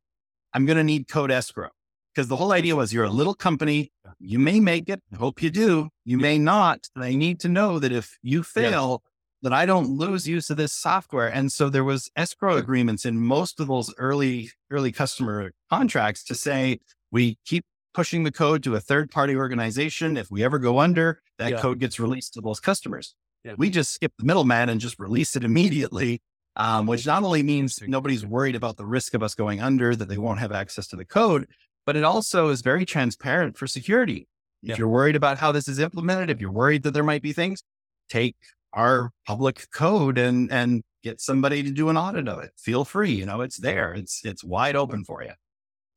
I'm 0.53 0.67
going 0.67 0.77
to 0.77 0.85
need 0.85 1.09
code 1.09 1.31
escrow. 1.31 1.71
Because 2.15 2.29
the 2.29 2.37
whole 2.37 2.53
idea 2.53 2.77
was 2.77 2.93
you're 2.93 3.05
a 3.05 3.11
little 3.11 3.35
company, 3.35 3.91
you 4.21 4.39
may 4.39 4.61
make 4.61 4.91
it. 4.91 5.01
I 5.15 5.17
hope 5.17 5.43
you 5.43 5.49
do. 5.49 5.89
You 6.05 6.19
may 6.19 6.37
not. 6.37 6.91
And 6.95 7.03
I 7.03 7.15
need 7.15 7.41
to 7.41 7.49
know 7.49 7.79
that 7.79 7.91
if 7.91 8.19
you 8.23 8.43
fail, 8.43 9.03
that 9.43 9.53
I 9.53 9.67
don't 9.67 9.97
lose 9.99 10.27
use 10.29 10.51
of 10.51 10.57
this 10.57 10.73
software. 10.73 11.29
And 11.29 11.51
so 11.53 11.69
there 11.69 11.85
was 11.85 12.11
escrow 12.17 12.57
agreements 12.57 13.05
in 13.05 13.19
most 13.19 13.61
of 13.61 13.67
those 13.67 13.93
early, 13.99 14.51
early 14.71 14.93
customer 14.93 15.53
contracts 15.71 16.25
to 16.25 16.35
say, 16.35 16.79
we 17.11 17.39
keep 17.45 17.65
pushing 17.93 18.23
the 18.25 18.33
code 18.33 18.63
to 18.63 18.77
a 18.77 18.81
third 18.81 19.11
party 19.11 19.35
organization. 19.37 20.17
If 20.17 20.31
we 20.31 20.45
ever 20.45 20.59
go 20.59 20.79
under, 20.79 21.21
that 21.39 21.53
Yeah. 21.53 21.61
code 21.61 21.79
gets 21.81 21.99
released 22.01 22.35
to 22.35 22.41
those 22.41 22.61
customers. 22.61 23.15
Yeah. 23.45 23.55
We 23.59 23.69
just 23.69 23.93
skip 23.93 24.13
the 24.19 24.25
middleman 24.25 24.69
and 24.69 24.81
just 24.81 24.99
release 24.99 25.37
it 25.37 25.45
immediately. 25.45 26.23
Um, 26.55 26.87
which 26.87 27.07
not 27.07 27.23
only 27.23 27.43
means 27.43 27.81
nobody's 27.87 28.27
worried 28.27 28.55
about 28.55 28.77
the 28.77 28.85
risk 28.85 29.15
of 29.15 29.23
us 29.23 29.35
going 29.35 29.63
under, 29.63 29.97
that 29.97 30.11
they 30.11 30.19
won't 30.19 30.39
have 30.39 30.53
access 30.53 30.87
to 30.89 30.97
the 30.97 31.05
code, 31.07 31.49
but 31.87 31.97
it 31.97 32.05
also 32.05 32.51
is 32.51 32.61
very 32.61 32.85
transparent 32.85 33.57
for 33.57 33.67
security. 33.67 34.29
Yeah. 34.61 34.73
If 34.75 34.79
you're 34.79 34.87
worried 34.89 35.17
about 35.17 35.39
how 35.39 35.51
this 35.51 35.67
is 35.67 35.79
implemented, 35.79 36.29
if 36.29 36.43
you're 36.43 36.53
worried 36.53 36.83
that 36.83 36.93
there 36.93 37.03
might 37.03 37.23
be 37.23 37.33
things, 37.33 37.63
take 38.11 38.37
our 38.73 39.11
public 39.27 39.71
code 39.73 40.19
and 40.19 40.51
and 40.53 40.83
get 41.03 41.21
somebody 41.21 41.63
to 41.63 41.71
do 41.71 41.89
an 41.89 41.97
audit 41.97 42.29
of 42.29 42.43
it. 42.43 42.51
Feel 42.57 42.85
free, 42.85 43.13
you 43.13 43.27
know, 43.27 43.41
it's 43.41 43.59
there. 43.59 43.93
It's 43.93 44.25
it's 44.25 44.45
wide 44.45 44.77
open 44.77 45.05
for 45.05 45.23
you. 45.23 45.33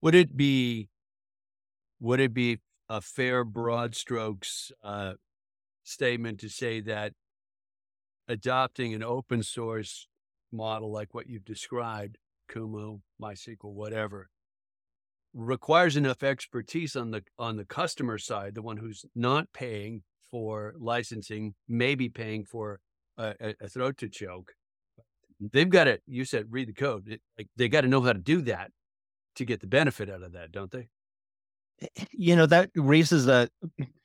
Would 0.01 0.15
it 0.15 0.35
be 0.35 0.89
would 1.99 2.19
it 2.19 2.33
be 2.33 2.59
a 2.89 3.01
fair 3.01 3.43
broad 3.43 3.95
strokes 3.95 4.71
uh, 4.83 5.13
statement 5.83 6.39
to 6.41 6.49
say 6.49 6.81
that 6.81 7.13
adopting 8.27 8.93
an 8.93 9.03
open 9.03 9.43
source 9.43 10.07
model 10.51 10.91
like 10.91 11.13
what 11.13 11.27
you've 11.27 11.45
described, 11.45 12.17
Kumo, 12.51 13.01
MySQL, 13.21 13.73
whatever, 13.73 14.29
requires 15.33 15.97
enough 15.97 16.23
expertise 16.23 16.95
on 16.95 17.11
the 17.11 17.23
on 17.37 17.57
the 17.57 17.65
customer 17.65 18.17
side, 18.17 18.55
the 18.55 18.61
one 18.61 18.77
who's 18.77 19.05
not 19.15 19.51
paying 19.53 20.03
for 20.31 20.73
licensing, 20.77 21.53
maybe 21.67 22.09
paying 22.09 22.45
for 22.45 22.79
a, 23.17 23.55
a, 23.61 23.67
throat 23.69 23.97
to 23.97 24.09
choke. 24.09 24.53
They've 25.39 25.69
got 25.69 25.85
to. 25.85 25.99
You 26.07 26.25
said 26.25 26.47
read 26.49 26.69
the 26.69 26.73
code. 26.73 27.07
It, 27.07 27.21
like 27.37 27.47
they 27.55 27.67
got 27.69 27.81
to 27.81 27.87
know 27.87 28.01
how 28.01 28.13
to 28.13 28.19
do 28.19 28.41
that 28.41 28.71
to 29.35 29.45
get 29.45 29.59
the 29.59 29.67
benefit 29.67 30.09
out 30.09 30.23
of 30.23 30.33
that, 30.33 30.51
don't 30.51 30.71
they? 30.71 30.87
you 32.11 32.35
know 32.35 32.45
that 32.45 32.69
raises 32.75 33.25
the 33.25 33.49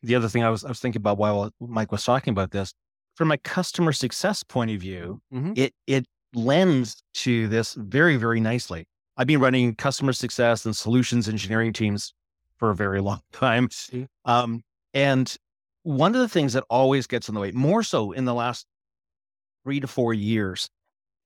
the 0.03 0.15
other 0.15 0.29
thing 0.29 0.43
I 0.43 0.51
was 0.51 0.65
I 0.65 0.69
was 0.69 0.81
thinking 0.81 1.01
about 1.01 1.19
while 1.19 1.51
Mike 1.61 1.93
was 1.93 2.05
talking 2.05 2.33
about 2.33 2.51
this. 2.51 2.75
From 3.15 3.31
a 3.31 3.39
customer 3.39 3.93
success 3.93 4.43
point 4.43 4.71
of 4.71 4.81
view, 4.81 5.21
Mhm. 5.33 5.57
it 5.57 5.75
it 5.87 6.07
lends 6.35 7.03
to 7.15 7.49
this 7.49 7.75
very 7.75 8.17
very 8.17 8.41
nicely. 8.41 8.87
I've 9.17 9.27
been 9.27 9.41
running 9.41 9.75
customer 9.75 10.13
success 10.13 10.65
and 10.65 10.75
solutions 10.75 11.29
engineering 11.29 11.73
teams 11.73 12.13
for 12.57 12.71
a 12.71 12.75
very 12.75 13.01
long 13.01 13.21
time, 13.33 13.69
um, 14.25 14.63
and 14.95 15.37
one 15.83 16.15
of 16.15 16.21
the 16.21 16.29
things 16.29 16.53
that 16.53 16.65
always 16.71 17.07
gets 17.07 17.29
in 17.29 17.35
the 17.35 17.41
way, 17.41 17.53
more 17.53 17.83
so 17.83 18.13
in 18.13 18.25
the 18.25 18.35
last 18.35 18.67
three 19.65 19.81
to 19.81 19.87
four 19.87 20.15
years, 20.15 20.69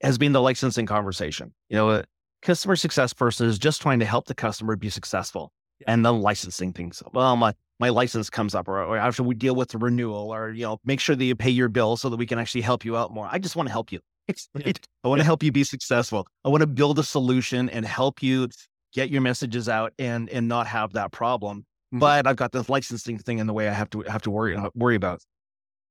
has 0.02 0.18
been 0.18 0.32
the 0.32 0.42
licensing 0.42 0.86
conversation. 0.86 1.52
You 1.68 1.76
know, 1.76 1.90
a 1.90 2.04
customer 2.42 2.76
success 2.76 3.12
person 3.12 3.46
is 3.48 3.58
just 3.58 3.82
trying 3.82 4.00
to 4.00 4.04
help 4.06 4.26
the 4.26 4.34
customer 4.34 4.76
be 4.76 4.90
successful 4.90 5.52
and 5.86 6.04
the 6.04 6.12
licensing 6.12 6.72
things. 6.72 7.02
Well, 7.12 7.36
my 7.36 7.54
my 7.80 7.88
license 7.88 8.30
comes 8.30 8.54
up, 8.54 8.68
or, 8.68 8.82
or 8.82 8.96
after 8.96 9.22
we 9.22 9.34
deal 9.34 9.56
with 9.56 9.70
the 9.70 9.78
renewal, 9.78 10.32
or 10.34 10.50
you 10.50 10.62
know, 10.64 10.78
make 10.84 11.00
sure 11.00 11.16
that 11.16 11.24
you 11.24 11.34
pay 11.34 11.50
your 11.50 11.68
bill 11.68 11.96
so 11.96 12.08
that 12.08 12.16
we 12.16 12.26
can 12.26 12.38
actually 12.38 12.60
help 12.62 12.84
you 12.84 12.96
out 12.96 13.12
more. 13.12 13.28
I 13.30 13.38
just 13.38 13.56
want 13.56 13.68
to 13.68 13.72
help 13.72 13.92
you. 13.92 14.00
It- 14.54 14.86
I 15.04 15.08
want 15.08 15.20
to 15.20 15.24
help 15.24 15.42
you 15.42 15.52
be 15.52 15.64
successful. 15.64 16.26
I 16.44 16.48
want 16.48 16.62
to 16.62 16.66
build 16.66 16.98
a 16.98 17.04
solution 17.04 17.68
and 17.70 17.84
help 17.86 18.22
you 18.22 18.48
get 18.94 19.10
your 19.10 19.20
messages 19.20 19.68
out 19.68 19.92
and 19.98 20.28
and 20.30 20.48
not 20.48 20.66
have 20.68 20.92
that 20.94 21.12
problem. 21.12 21.66
Mhm. 21.94 22.00
But 22.00 22.26
I've 22.26 22.37
got 22.37 22.52
this 22.52 22.68
licensing 22.68 23.18
thing 23.18 23.38
in 23.38 23.46
the 23.46 23.52
way 23.52 23.68
I 23.68 23.72
have 23.72 23.90
to 23.90 24.02
have 24.02 24.22
to 24.22 24.30
worry 24.30 24.57
uh, 24.57 24.70
worry 24.74 24.96
about. 24.96 25.22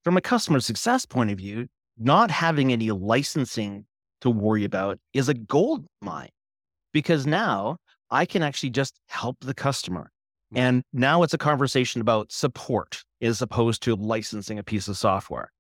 From 0.04 0.18
a 0.18 0.22
customer 0.22 0.60
success 0.60 1.06
point 1.06 1.32
of 1.32 1.38
view, 1.38 1.68
not 1.98 2.30
having 2.30 2.74
any 2.74 2.92
licensing 2.92 3.86
to 4.22 4.30
worry 4.30 4.66
about 4.66 5.00
is 5.14 5.30
a 5.30 5.34
gold 5.34 5.86
mine 6.02 6.30
because 6.92 7.26
now 7.26 7.78
I 8.10 8.26
can 8.26 8.44
actually 8.44 8.70
just 8.70 9.00
help 9.08 9.38
the 9.42 9.54
customer. 9.54 10.12
Mm. 10.54 10.60
And 10.60 10.84
now 10.92 11.24
it's 11.24 11.34
a 11.34 11.38
conversation 11.38 12.02
about 12.02 12.32
support 12.32 13.04
as 13.22 13.42
opposed 13.42 13.82
to 13.84 13.96
licensing 13.96 14.60
a 14.60 14.64
piece 14.64 14.88
of 14.88 14.98
software. 14.98 15.52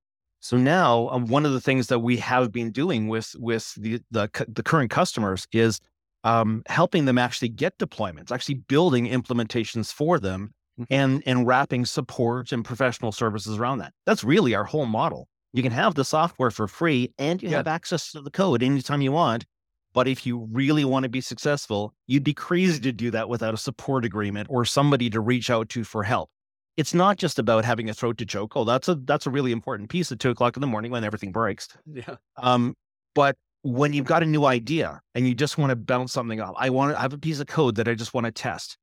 So 0.41 0.58
now 0.58 1.08
um, 1.10 1.27
one 1.27 1.45
of 1.45 1.53
the 1.53 1.62
things 1.62 1.88
that 1.88 1.99
we 1.99 2.17
have 2.17 2.51
been 2.51 2.71
doing 2.71 3.08
with 3.08 3.34
with 3.39 3.73
the 3.75 4.01
the, 4.12 4.29
the 4.49 4.63
current 4.63 4.91
customers 4.91 5.47
is 5.53 5.79
um, 6.23 6.63
helping 6.67 7.05
them 7.05 7.17
actually 7.17 7.49
get 7.49 7.77
deployments, 7.79 8.31
actually 8.31 8.55
building 8.55 9.05
implementations 9.07 9.91
for 9.93 10.19
them, 10.19 10.53
Mhm. 10.79 10.86
and 10.89 11.23
and 11.25 11.45
wrapping 11.47 11.86
support 11.86 12.51
and 12.51 12.65
professional 12.65 13.12
services 13.12 13.57
around 13.59 13.77
that. 13.79 13.93
That's 14.05 14.23
really 14.23 14.55
our 14.55 14.63
whole 14.63 14.86
model. 14.88 15.27
You 15.53 15.62
can 15.62 15.71
have 15.71 15.93
the 15.95 16.03
software 16.05 16.49
for 16.49 16.67
free, 16.67 17.13
and 17.19 17.41
you 17.43 17.49
Yeah. 17.49 17.57
have 17.57 17.67
access 17.67 18.12
to 18.13 18.21
the 18.21 18.31
code 18.31 18.63
anytime 18.63 19.01
you 19.01 19.12
want. 19.12 19.45
But 19.93 20.07
if 20.07 20.25
you 20.25 20.47
really 20.51 20.83
want 20.86 21.03
to 21.03 21.09
be 21.09 21.21
successful, 21.21 21.93
you'd 22.07 22.23
be 22.23 22.33
crazy 22.33 22.79
to 22.81 22.91
do 22.91 23.12
that 23.12 23.29
without 23.29 23.53
a 23.53 23.57
support 23.57 24.03
agreement 24.05 24.47
or 24.49 24.65
somebody 24.65 25.07
to 25.12 25.19
reach 25.21 25.51
out 25.51 25.69
to 25.69 25.83
for 25.83 26.01
help. 26.03 26.31
It's 26.75 26.95
not 26.95 27.17
just 27.17 27.38
about 27.38 27.65
having 27.65 27.88
a 27.88 27.93
throat 27.93 28.17
to 28.17 28.25
choke. 28.25 28.53
Oh, 28.55 28.63
that's 28.63 28.88
a 28.88 28.95
that's 28.95 29.27
a 29.27 29.29
really 29.29 29.51
important 29.51 29.89
piece 29.91 30.12
at 30.12 30.19
two 30.19 30.31
o'clock 30.31 30.57
in 30.57 30.62
the 30.62 30.67
morning 30.67 30.89
when 30.91 31.03
everything 31.03 31.31
breaks. 31.31 31.67
Yeah. 31.86 32.15
Um, 32.38 32.73
but 33.13 33.36
when 33.63 33.93
you've 33.93 34.06
got 34.06 34.23
a 34.23 34.26
new 34.26 34.45
idea 34.45 35.02
and 35.15 35.28
you 35.28 35.34
just 35.34 35.58
want 35.58 35.71
to 35.71 35.76
bounce 35.76 36.13
something 36.13 36.39
off, 36.39 36.56
I 36.58 36.69
want 36.69 36.91
to 36.91 36.99
I 36.99 37.02
have 37.02 37.13
a 37.13 37.17
piece 37.17 37.39
of 37.39 37.47
code 37.47 37.76
that 37.76 37.88
I 37.88 37.95
just 37.95 38.13
want 38.13 38.26
to 38.26 38.32
test. 38.32 38.78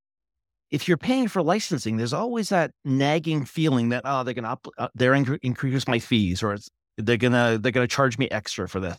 If 0.71 0.87
you're 0.87 0.97
paying 0.97 1.29
for 1.29 1.43
licensing, 1.43 1.97
there's 1.97 2.13
always 2.13 2.49
that 2.51 2.73
nagging 2.85 3.45
feeling 3.45 3.91
that 3.91 4.03
oh 4.05 4.25
they're 4.25 4.35
gonna 4.35 4.53
up, 4.53 4.67
uh, 4.79 4.89
they're 4.95 5.13
inc- 5.13 5.39
increase 5.43 5.87
my 5.87 5.99
fees 5.99 6.43
or 6.43 6.57
they're 6.99 7.17
gonna 7.17 7.59
they're 7.61 7.73
gonna 7.73 7.87
charge 7.89 8.19
me 8.19 8.29
extra 8.31 8.69
for 8.69 8.81
this 8.81 8.99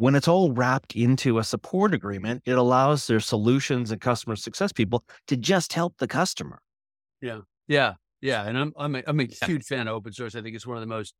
when 0.00 0.14
it's 0.14 0.26
all 0.26 0.50
wrapped 0.52 0.96
into 0.96 1.36
a 1.36 1.44
support 1.44 1.92
agreement, 1.92 2.42
it 2.46 2.56
allows 2.56 3.06
their 3.06 3.20
solutions 3.20 3.90
and 3.90 4.00
customer 4.00 4.34
success 4.34 4.72
people 4.72 5.04
to 5.26 5.36
just 5.36 5.74
help 5.74 5.94
the 5.98 6.08
customer. 6.08 6.58
Yeah. 7.20 7.40
Yeah. 7.68 7.94
Yeah. 8.22 8.46
And 8.46 8.56
I'm, 8.56 8.72
I'm 8.78 8.96
a, 8.96 9.02
I'm 9.06 9.20
a 9.20 9.28
huge 9.44 9.66
fan 9.66 9.88
of 9.88 9.94
open 9.94 10.14
source. 10.14 10.34
I 10.34 10.40
think 10.40 10.56
it's 10.56 10.66
one 10.66 10.78
of 10.78 10.80
the 10.80 10.86
most 10.86 11.12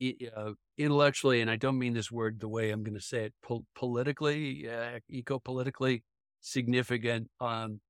uh, 0.00 0.52
intellectually, 0.76 1.40
and 1.40 1.50
I 1.50 1.56
don't 1.56 1.78
mean 1.78 1.94
this 1.94 2.10
word 2.10 2.40
the 2.40 2.48
way 2.48 2.70
I'm 2.70 2.82
going 2.82 2.94
to 2.94 3.00
say 3.00 3.24
it, 3.24 3.34
po- 3.42 3.64
politically, 3.74 4.68
uh, 4.68 4.98
eco 5.08 5.38
politically 5.38 6.04
significant 6.40 7.28
um, 7.40 7.80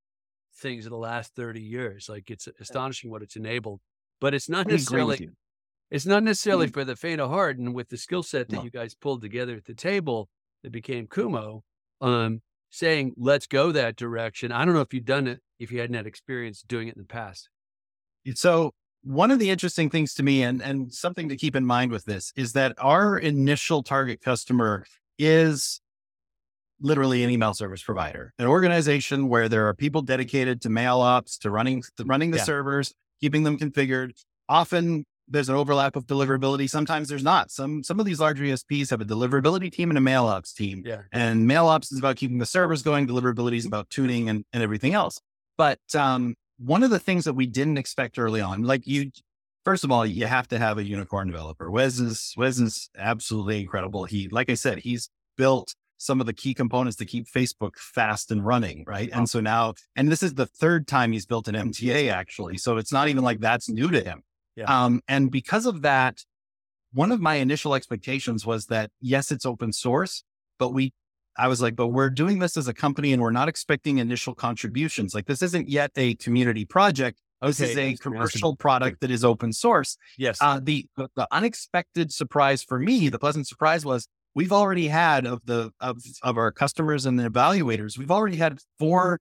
things 0.57 0.87
in 0.87 0.91
the 0.91 0.99
last 0.99 1.35
30 1.35 1.61
years. 1.61 2.09
Like 2.09 2.31
it's 2.31 2.49
astonishing 2.61 3.11
what 3.11 3.23
it's 3.23 3.37
enabled, 3.37 3.81
but 4.21 4.35
it's 4.35 4.49
not 4.49 4.67
necessarily 4.67 5.29
it's 5.91 6.07
not 6.07 6.23
necessarily 6.23 6.67
mm-hmm. 6.67 6.75
for 6.75 6.85
the 6.85 6.97
faint 6.97 7.21
of 7.21 7.31
heart. 7.31 7.59
And 7.59 7.75
with 7.75 7.89
the 7.89 7.97
skill 7.97 8.23
set 8.23 8.49
that 8.49 8.57
no. 8.57 8.63
you 8.63 8.71
guys 8.71 8.95
pulled 8.95 9.23
together 9.23 9.57
at 9.57 9.65
the 9.65 9.75
table 9.75 10.29
that 10.63 10.71
became 10.71 11.07
Kumo, 11.07 11.63
um, 12.01 12.43
saying, 12.71 13.15
let's 13.17 13.47
go 13.47 13.73
that 13.73 13.97
direction. 13.97 14.53
I 14.53 14.65
don't 14.65 14.75
know 14.75 14.83
if 14.83 14.93
you've 14.93 15.05
done 15.05 15.27
it, 15.27 15.41
if 15.59 15.73
you 15.73 15.81
hadn't 15.81 15.97
had 15.97 16.07
experience 16.07 16.63
doing 16.63 16.89
it 16.89 16.97
in 16.97 17.03
the 17.03 17.09
past. 17.09 17.49
So, 18.35 18.75
one 19.03 19.31
of 19.31 19.39
the 19.39 19.51
interesting 19.51 19.91
things 19.91 20.15
to 20.15 20.23
me, 20.23 20.43
and, 20.43 20.63
and 20.63 20.93
something 20.93 21.29
to 21.29 21.37
keep 21.37 21.57
in 21.57 21.65
mind 21.65 21.93
with 21.93 22.05
this, 22.05 22.33
is 22.37 22.53
that 22.55 22.75
our 22.79 23.19
initial 23.19 23.83
target 23.83 24.21
customer 24.21 24.85
is 25.19 25.81
literally 26.81 27.25
an 27.25 27.31
email 27.31 27.55
service 27.55 27.83
provider, 27.83 28.33
an 28.39 28.47
organization 28.47 29.29
where 29.29 29.49
there 29.49 29.67
are 29.67 29.75
people 29.75 30.03
dedicated 30.03 30.61
to 30.63 30.71
mail 30.71 31.01
ops, 31.01 31.39
to 31.39 31.51
running, 31.51 31.83
to 31.97 32.05
running 32.05 32.31
the 32.31 32.39
yeah. 32.39 32.45
servers, 32.45 32.95
keeping 33.21 33.43
them 33.43 33.59
configured, 33.59 34.13
often 34.49 35.05
there's 35.31 35.49
an 35.49 35.55
overlap 35.55 35.97
of 35.97 36.07
deliverability. 36.07 36.69
Sometimes 36.69 37.09
there's 37.09 37.23
not. 37.23 37.51
Some 37.51 37.83
some 37.83 38.01
of 38.01 38.07
these 38.07 38.21
larger 38.21 38.45
ESPs 38.45 38.91
have 38.91 39.01
a 39.01 39.05
deliverability 39.05 39.71
team 39.71 39.91
and 39.91 39.99
a 39.99 40.01
mail 40.01 40.25
ops 40.25 40.53
team. 40.53 40.83
Yeah. 40.85 41.03
And 41.13 41.47
mail 41.47 41.67
ops 41.67 41.93
is 41.93 41.99
about 41.99 42.17
keeping 42.17 42.39
the 42.39 42.47
servers 42.47 42.83
going. 42.83 43.07
Deliverability 43.07 43.57
is 43.57 43.67
about 43.67 43.91
tuning 43.91 44.29
and, 44.29 44.45
and 44.53 44.63
everything 44.63 44.95
else. 44.95 45.21
But 45.57 45.81
um, 45.95 46.35
one 46.59 46.83
of 46.83 46.91
the 46.91 46.99
things 46.99 47.25
that 47.25 47.35
we 47.35 47.47
didn't 47.47 47.79
expect 47.79 48.19
early 48.19 48.41
on, 48.41 48.63
like 48.63 48.87
you, 48.87 49.11
first 49.65 49.85
of 49.85 49.93
all, 49.93 50.05
you 50.05 50.27
have 50.27 50.49
to 50.49 50.59
have 50.59 50.79
a 50.79 50.85
unicorn 50.85 51.29
developer. 51.29 51.71
Wes 51.71 51.99
is 51.99 52.35
Wes 52.37 52.59
is 52.59 52.91
absolutely 52.97 53.61
incredible. 53.61 54.05
He, 54.05 54.29
like 54.29 54.51
I 54.51 54.55
said, 54.55 54.79
he's 54.79 55.09
built 55.37 55.75
some 55.99 56.21
of 56.21 56.27
the 56.27 56.33
key 56.33 56.55
components 56.55 56.97
to 56.97 57.05
keep 57.05 57.27
Facebook 57.27 57.77
fast 57.77 58.31
and 58.31 58.47
running, 58.47 58.85
right? 58.87 59.11
And 59.13 59.29
so 59.29 59.41
now, 59.41 59.75
and 59.97 60.11
this 60.11 60.23
is 60.23 60.35
the 60.35 60.47
third 60.47 60.87
time 60.87 61.13
he's 61.13 61.27
built 61.27 61.49
an 61.49 61.57
MTA 61.57 62.11
actually. 62.11 62.57
So 62.57 62.77
it's 62.77 62.93
not 62.93 63.09
even 63.09 63.25
like 63.25 63.41
that's 63.41 63.69
new 63.69 63.91
to 63.91 64.01
him. 64.01 64.23
Yeah. 64.55 64.65
Um, 64.65 65.03
and 65.09 65.31
because 65.31 65.67
of 65.67 65.83
that, 65.83 66.25
one 66.93 67.13
of 67.13 67.21
my 67.21 67.35
initial 67.35 67.75
expectations 67.75 68.47
was 68.47 68.67
that 68.67 68.91
yes, 69.01 69.31
it's 69.31 69.45
open 69.45 69.73
source, 69.73 70.23
but 70.59 70.73
we, 70.73 70.93
I 71.39 71.49
was 71.49 71.63
like, 71.63 71.77
but 71.77 71.89
we're 71.89 72.11
doing 72.11 72.41
this 72.41 72.57
as 72.57 72.69
a 72.69 72.75
company 72.75 73.13
and 73.13 73.23
we're 73.23 73.31
not 73.31 73.49
expecting 73.49 73.99
initial 73.99 74.35
contributions. 74.35 75.15
Like 75.15 75.27
this 75.27 75.41
isn't 75.43 75.69
yet 75.69 75.93
a 75.97 76.15
community 76.17 76.65
project. 76.65 77.21
Okay. 77.41 77.49
This 77.49 77.61
is 77.61 77.79
a 77.79 77.95
commercial 77.95 78.57
product 78.57 79.01
that 79.01 79.13
is 79.13 79.25
open 79.25 79.53
source. 79.53 79.97
Yes. 80.17 80.39
Uh, 80.41 80.59
the, 80.61 80.87
the 80.97 81.29
unexpected 81.31 82.13
surprise 82.13 82.65
for 82.65 82.81
me, 82.81 83.09
the 83.09 83.19
pleasant 83.19 83.47
surprise 83.47 83.85
was 83.85 84.09
we've 84.35 84.53
already 84.53 84.89
had 84.89 85.27
of 85.27 85.41
the 85.45 85.71
of 85.81 86.03
of 86.23 86.37
our 86.37 86.51
customers 86.51 87.07
and 87.07 87.19
the 87.19 87.29
evaluators, 87.29 87.97
we've 87.97 88.11
already 88.11 88.37
had 88.37 88.59
four 88.79 89.21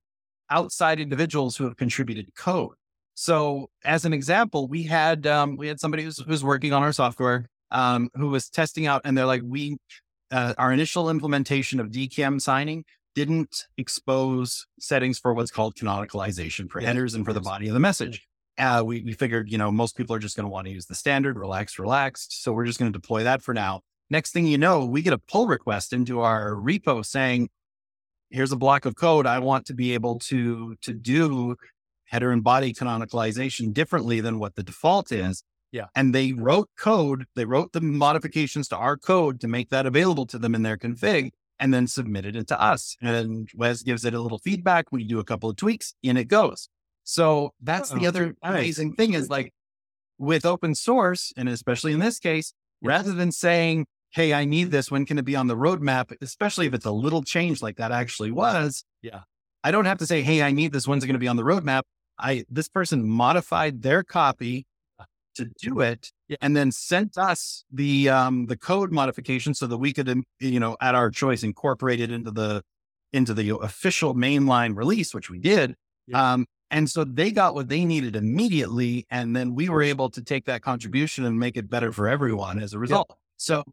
outside 0.50 1.00
individuals 1.00 1.58
who 1.58 1.66
have 1.66 1.78
contributed 1.78 2.34
code. 2.36 2.74
So, 3.14 3.70
as 3.84 4.06
an 4.06 4.14
example, 4.14 4.68
we 4.68 4.84
had 4.84 5.26
um, 5.26 5.58
we 5.58 5.68
had 5.68 5.80
somebody 5.80 6.04
who's 6.04 6.20
who's 6.20 6.44
working 6.44 6.74
on 6.74 6.84
our 6.84 6.94
software 6.94 7.50
um, 7.72 8.10
who 8.14 8.28
was 8.30 8.50
testing 8.50 8.86
out, 8.86 9.02
and 9.06 9.18
they're 9.18 9.26
like, 9.26 9.42
we 9.44 9.78
uh, 10.32 10.54
our 10.58 10.72
initial 10.72 11.10
implementation 11.10 11.80
of 11.80 11.88
DKIM 11.88 12.42
signing 12.42 12.86
didn't 13.16 13.66
expose 13.78 14.68
settings 14.80 15.18
for 15.18 15.34
what's 15.34 15.52
called 15.52 15.76
canonicalization 15.76 16.70
for 16.70 16.80
headers 16.80 17.16
and 17.16 17.26
for 17.26 17.34
the 17.34 17.42
body 17.42 17.68
of 17.68 17.74
the 17.74 17.80
message. 17.80 18.28
Uh, 18.60 18.84
we, 18.86 19.02
we 19.04 19.14
figured, 19.14 19.52
you 19.52 19.58
know, 19.58 19.72
most 19.72 19.96
people 19.96 20.16
are 20.16 20.20
just 20.20 20.36
going 20.36 20.46
to 20.46 20.50
want 20.50 20.68
to 20.68 20.74
use 20.74 20.86
the 20.86 20.96
standard, 20.96 21.38
relaxed, 21.38 21.80
relaxed. 21.80 22.44
So 22.44 22.52
we're 22.52 22.66
just 22.66 22.80
going 22.80 22.92
to 22.92 23.00
deploy 23.00 23.24
that 23.24 23.42
for 23.42 23.54
now. 23.54 23.82
Next 24.10 24.32
thing 24.32 24.48
you 24.48 24.58
know, 24.58 24.86
we 24.86 25.02
get 25.02 25.14
a 25.14 25.18
pull 25.18 25.48
request 25.48 25.94
into 25.94 26.22
our 26.22 26.52
repo 26.52 27.06
saying, 27.06 27.50
here's 28.30 28.52
a 28.52 28.56
block 28.56 28.86
of 28.86 28.96
code 28.96 29.26
I 29.26 29.40
want 29.40 29.66
to 29.68 29.74
be 29.74 29.94
able 29.94 30.20
to 30.20 30.76
to 30.82 30.94
do 30.94 31.56
header 32.06 32.32
and 32.32 32.44
body 32.44 32.74
canonicalization 32.74 33.74
differently 33.74 34.22
than 34.22 34.40
what 34.40 34.56
the 34.56 34.64
default 34.64 35.12
is. 35.12 35.44
Yeah. 35.78 35.86
And 35.96 36.14
they 36.14 36.34
wrote 36.34 36.72
code, 36.76 37.26
they 37.36 37.46
wrote 37.46 37.72
the 37.72 37.82
modifications 37.82 38.68
to 38.70 38.78
our 38.78 38.98
code 38.98 39.40
to 39.42 39.48
make 39.48 39.70
that 39.70 39.86
available 39.86 40.26
to 40.26 40.40
them 40.40 40.56
in 40.56 40.64
their 40.64 40.76
config 40.76 41.30
and 41.60 41.72
then 41.72 41.86
submitted 41.86 42.36
it 42.36 42.48
to 42.48 42.60
us. 42.60 42.98
And 43.00 43.48
Wes 43.54 43.84
gives 43.84 44.04
it 44.04 44.16
a 44.16 44.20
little 44.20 44.40
feedback. 44.40 44.86
We 44.92 45.04
do 45.04 45.20
a 45.20 45.24
couple 45.24 45.52
of 45.52 45.56
tweaks, 45.56 45.94
in 46.02 46.18
it 46.18 46.30
goes. 46.30 46.68
So 47.04 47.54
that's 47.62 47.92
Uh-oh. 47.92 48.00
the 48.00 48.06
oh, 48.06 48.10
other 48.10 48.36
amazing 48.42 48.94
thing 48.94 49.14
is 49.14 49.30
like 49.30 49.54
with 50.18 50.48
open 50.48 50.74
source, 50.74 51.32
and 51.38 51.48
especially 51.48 51.94
in 51.94 52.00
this 52.00 52.18
case, 52.18 52.54
yeah. 52.82 52.90
rather 52.90 53.14
than 53.14 53.32
saying, 53.32 53.86
Hey, 54.10 54.34
I 54.34 54.46
need 54.46 54.72
this. 54.72 54.90
When 54.90 55.06
can 55.06 55.20
it 55.20 55.26
be 55.26 55.36
on 55.36 55.46
the 55.46 55.56
roadmap? 55.56 56.12
Especially 56.22 56.66
if 56.66 56.74
it's 56.74 56.86
a 56.86 56.92
little 56.92 57.22
change 57.22 57.62
like 57.62 57.78
that 57.78 57.92
actually 57.92 58.32
was. 58.32 58.84
Yeah. 59.04 59.20
I 59.64 59.70
don't 59.70 59.86
have 59.86 60.00
to 60.00 60.08
say, 60.08 60.24
Hey, 60.24 60.42
I 60.42 60.52
need 60.52 60.74
this. 60.74 60.88
When's 60.88 61.04
it 61.04 61.08
going 61.08 61.14
to 61.14 61.20
be 61.20 61.28
on 61.28 61.36
the 61.36 61.44
roadmap? 61.44 61.84
I 62.18 62.46
this 62.50 62.68
person 62.68 63.08
modified 63.08 63.84
their 63.84 64.04
copy 64.04 64.66
to 65.38 65.46
do 65.62 65.80
it 65.80 66.12
yeah. 66.28 66.38
and 66.42 66.56
then 66.56 66.72
sent 66.72 67.18
us 67.18 67.64
the 67.72 68.10
um 68.10 68.46
the 68.48 68.58
code 68.58 68.92
modification 68.92 69.54
so 69.54 69.66
that 69.68 69.78
we 69.78 69.94
could 69.94 70.24
you 70.40 70.60
know 70.60 70.76
at 70.82 70.96
our 70.96 71.10
choice 71.10 71.44
incorporate 71.44 72.00
it 72.00 72.12
into 72.12 72.32
the 72.32 72.62
into 73.14 73.34
the 73.34 73.56
official 73.62 74.14
mainline 74.14 74.76
release 74.76 75.14
which 75.14 75.30
we 75.30 75.40
did 75.40 75.76
yeah. 76.08 76.34
um 76.34 76.46
and 76.70 76.90
so 76.90 77.06
they 77.06 77.32
got 77.32 77.56
what 77.56 77.70
they 77.70 77.86
needed 77.86 78.16
immediately 78.16 79.06
and 79.10 79.36
then 79.36 79.56
we 79.56 79.70
were 79.70 79.82
able 79.82 80.10
to 80.10 80.22
take 80.22 80.46
that 80.46 80.62
contribution 80.62 81.24
and 81.24 81.40
make 81.40 81.56
it 81.56 81.70
better 81.70 81.92
for 81.92 82.08
everyone 82.08 82.60
as 82.60 82.74
a 82.74 82.80
result 82.80 83.08
yeah. 83.10 83.16
so 83.38 83.64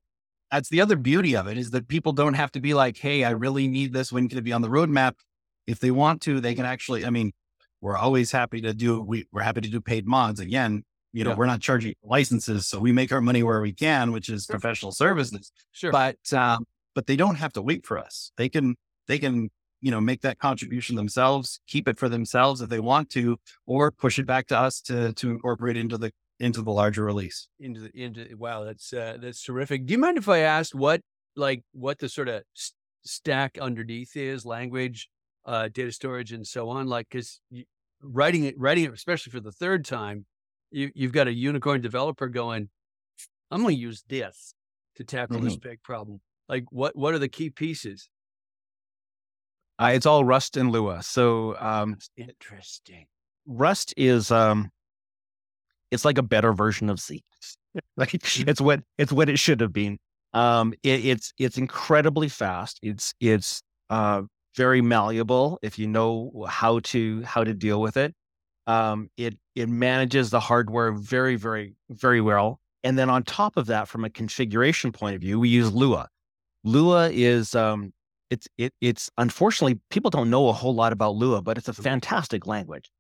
that's 0.50 0.68
the 0.68 0.80
other 0.80 0.96
beauty 0.96 1.34
of 1.34 1.48
it 1.48 1.58
is 1.58 1.70
that 1.70 1.88
people 1.88 2.12
don't 2.12 2.34
have 2.34 2.52
to 2.52 2.60
be 2.60 2.74
like 2.74 2.96
hey 2.96 3.24
i 3.24 3.30
really 3.30 3.66
need 3.66 3.92
this 3.92 4.12
when 4.12 4.28
can 4.28 4.38
it 4.38 4.44
be 4.44 4.52
on 4.52 4.62
the 4.62 4.68
roadmap 4.68 5.14
if 5.66 5.80
they 5.80 5.90
want 5.90 6.22
to 6.22 6.40
they 6.40 6.54
can 6.54 6.64
actually 6.64 7.04
i 7.04 7.10
mean 7.10 7.32
we're 7.84 7.98
always 7.98 8.32
happy 8.32 8.62
to 8.62 8.72
do, 8.72 9.02
we, 9.02 9.26
we're 9.30 9.42
happy 9.42 9.60
to 9.60 9.68
do 9.68 9.78
paid 9.78 10.06
mods. 10.06 10.40
Again, 10.40 10.84
you 11.14 11.22
know, 11.22 11.30
yeah. 11.30 11.36
we're 11.36 11.46
not 11.46 11.60
charging 11.60 11.94
licenses. 12.02 12.66
So 12.66 12.80
we 12.80 12.90
make 12.90 13.12
our 13.12 13.20
money 13.20 13.44
where 13.44 13.60
we 13.60 13.72
can, 13.72 14.10
which 14.10 14.28
is 14.28 14.44
sure. 14.44 14.54
professional 14.54 14.90
services. 14.90 15.52
Sure. 15.70 15.92
But, 15.92 16.32
um, 16.32 16.64
but 16.94 17.06
they 17.06 17.14
don't 17.14 17.36
have 17.36 17.52
to 17.52 17.62
wait 17.62 17.86
for 17.86 17.98
us. 17.98 18.32
They 18.36 18.48
can, 18.48 18.74
they 19.06 19.20
can, 19.20 19.48
you 19.80 19.92
know, 19.92 20.00
make 20.00 20.22
that 20.22 20.40
contribution 20.40 20.96
themselves, 20.96 21.60
keep 21.68 21.86
it 21.86 21.98
for 21.98 22.08
themselves 22.08 22.60
if 22.60 22.68
they 22.68 22.80
want 22.80 23.10
to, 23.10 23.36
or 23.64 23.92
push 23.92 24.18
it 24.18 24.26
back 24.26 24.48
to 24.48 24.58
us 24.58 24.80
to, 24.80 25.12
to 25.12 25.30
incorporate 25.30 25.76
into 25.76 25.96
the, 25.96 26.10
into 26.40 26.62
the 26.62 26.72
larger 26.72 27.04
release. 27.04 27.46
Into 27.60 27.80
the, 27.80 27.90
into, 27.94 28.34
wow, 28.36 28.64
that's, 28.64 28.92
uh, 28.92 29.16
that's 29.20 29.40
terrific. 29.44 29.86
Do 29.86 29.92
you 29.92 29.98
mind 29.98 30.18
if 30.18 30.28
I 30.28 30.38
ask 30.38 30.74
what, 30.74 31.00
like, 31.36 31.62
what 31.72 32.00
the 32.00 32.08
sort 32.08 32.28
of 32.28 32.42
stack 33.04 33.56
underneath 33.60 34.16
is 34.16 34.44
language, 34.44 35.08
uh, 35.46 35.68
data 35.72 35.92
storage 35.92 36.32
and 36.32 36.44
so 36.44 36.70
on? 36.70 36.88
Like, 36.88 37.08
cause 37.08 37.40
writing 38.02 38.44
it, 38.44 38.58
writing 38.58 38.84
it, 38.84 38.92
especially 38.92 39.30
for 39.30 39.40
the 39.40 39.52
third 39.52 39.84
time, 39.84 40.26
you, 40.74 40.90
you've 40.94 41.12
got 41.12 41.28
a 41.28 41.32
unicorn 41.32 41.80
developer 41.80 42.28
going, 42.28 42.68
I'm 43.50 43.62
going 43.62 43.74
to 43.74 43.80
use 43.80 44.02
this 44.08 44.54
to 44.96 45.04
tackle 45.04 45.36
mm-hmm. 45.36 45.46
this 45.46 45.56
big 45.56 45.82
problem. 45.82 46.20
Like, 46.48 46.64
what 46.70 46.94
what 46.96 47.14
are 47.14 47.18
the 47.18 47.28
key 47.28 47.50
pieces? 47.50 48.08
Uh, 49.78 49.92
it's 49.94 50.06
all 50.06 50.24
Rust 50.24 50.56
and 50.56 50.70
Lua. 50.70 51.02
So 51.02 51.56
um, 51.58 51.96
interesting. 52.16 53.06
Rust 53.46 53.94
is 53.96 54.30
um, 54.30 54.70
it's 55.90 56.04
like 56.04 56.18
a 56.18 56.22
better 56.22 56.52
version 56.52 56.90
of 56.90 57.00
C. 57.00 57.22
like 57.96 58.14
it's 58.14 58.60
what 58.60 58.82
it's 58.98 59.12
what 59.12 59.28
it 59.28 59.38
should 59.38 59.60
have 59.60 59.72
been. 59.72 59.98
Um, 60.32 60.74
it, 60.82 61.04
it's 61.04 61.32
it's 61.38 61.56
incredibly 61.56 62.28
fast. 62.28 62.78
It's 62.82 63.14
it's 63.20 63.62
uh, 63.90 64.22
very 64.56 64.82
malleable 64.82 65.58
if 65.62 65.78
you 65.78 65.86
know 65.86 66.46
how 66.48 66.80
to 66.80 67.22
how 67.22 67.44
to 67.44 67.54
deal 67.54 67.80
with 67.80 67.96
it. 67.96 68.14
Um, 68.66 69.10
it 69.16 69.36
it 69.54 69.68
manages 69.68 70.30
the 70.30 70.40
hardware 70.40 70.92
very 70.92 71.36
very 71.36 71.74
very 71.90 72.20
well. 72.20 72.60
And 72.82 72.98
then 72.98 73.08
on 73.08 73.22
top 73.22 73.56
of 73.56 73.66
that, 73.66 73.88
from 73.88 74.04
a 74.04 74.10
configuration 74.10 74.92
point 74.92 75.14
of 75.14 75.22
view, 75.22 75.40
we 75.40 75.48
use 75.48 75.72
Lua. 75.72 76.08
Lua 76.64 77.10
is 77.10 77.54
um, 77.54 77.92
it's 78.30 78.48
it, 78.58 78.72
it's 78.80 79.10
unfortunately 79.18 79.80
people 79.90 80.10
don't 80.10 80.30
know 80.30 80.48
a 80.48 80.52
whole 80.52 80.74
lot 80.74 80.92
about 80.92 81.14
Lua, 81.14 81.42
but 81.42 81.58
it's 81.58 81.68
a 81.68 81.72
fantastic 81.72 82.46
language. 82.46 82.90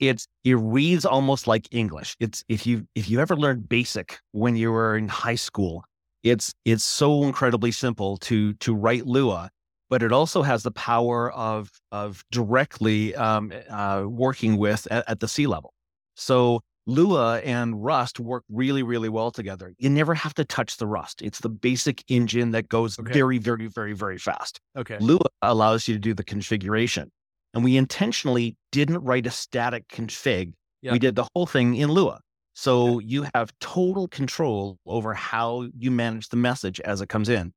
It's 0.00 0.26
it 0.44 0.54
reads 0.54 1.04
almost 1.04 1.46
like 1.46 1.68
English. 1.70 2.16
It's 2.20 2.44
if 2.48 2.66
you 2.66 2.86
if 2.94 3.08
you 3.08 3.20
ever 3.20 3.36
learned 3.36 3.68
BASIC 3.68 4.18
when 4.32 4.56
you 4.56 4.72
were 4.72 4.96
in 4.96 5.08
high 5.08 5.36
school, 5.36 5.84
it's 6.22 6.52
it's 6.64 6.84
so 6.84 7.22
incredibly 7.24 7.70
simple 7.70 8.16
to 8.18 8.54
to 8.54 8.74
write 8.74 9.06
Lua, 9.06 9.50
but 9.92 10.02
it 10.02 10.10
also 10.10 10.40
has 10.40 10.62
the 10.62 10.70
power 10.70 11.30
of 11.32 11.70
of 11.92 12.24
directly 12.30 13.14
um, 13.14 13.52
uh, 13.68 14.02
working 14.06 14.56
with 14.56 14.88
at, 14.90 15.04
at 15.06 15.20
the 15.20 15.28
C 15.28 15.46
level. 15.46 15.74
So 16.16 16.60
Lua 16.86 17.40
and 17.40 17.84
Rust 17.84 18.18
work 18.18 18.42
really, 18.48 18.82
really 18.82 19.10
well 19.10 19.30
together. 19.30 19.74
You 19.76 19.90
never 19.90 20.14
have 20.14 20.32
to 20.36 20.46
touch 20.46 20.78
the 20.78 20.86
Rust. 20.86 21.20
It's 21.20 21.40
the 21.40 21.50
basic 21.50 22.02
engine 22.08 22.52
that 22.52 22.70
goes 22.70 22.98
Okay. 22.98 23.12
very, 23.12 23.36
very, 23.36 23.66
very, 23.66 23.92
very 23.92 24.16
fast. 24.16 24.60
Okay. 24.78 24.96
Lua 24.98 25.28
allows 25.42 25.86
you 25.86 25.94
to 25.94 26.00
do 26.00 26.14
the 26.14 26.24
configuration. 26.24 27.12
And 27.52 27.62
we 27.62 27.76
intentionally 27.76 28.56
didn't 28.70 29.04
write 29.04 29.26
a 29.26 29.30
static 29.30 29.88
config. 29.88 30.54
Yeah. 30.80 30.92
We 30.92 31.00
did 31.00 31.16
the 31.16 31.28
whole 31.34 31.44
thing 31.44 31.76
in 31.76 31.90
Lua. 31.90 32.18
So 32.54 32.98
you 32.98 33.26
have 33.34 33.52
total 33.60 34.08
control 34.08 34.78
over 34.86 35.12
how 35.12 35.68
you 35.78 35.90
manage 35.90 36.30
the 36.30 36.38
message 36.38 36.80
as 36.80 37.02
it 37.02 37.10
comes 37.10 37.28
in, 37.28 37.52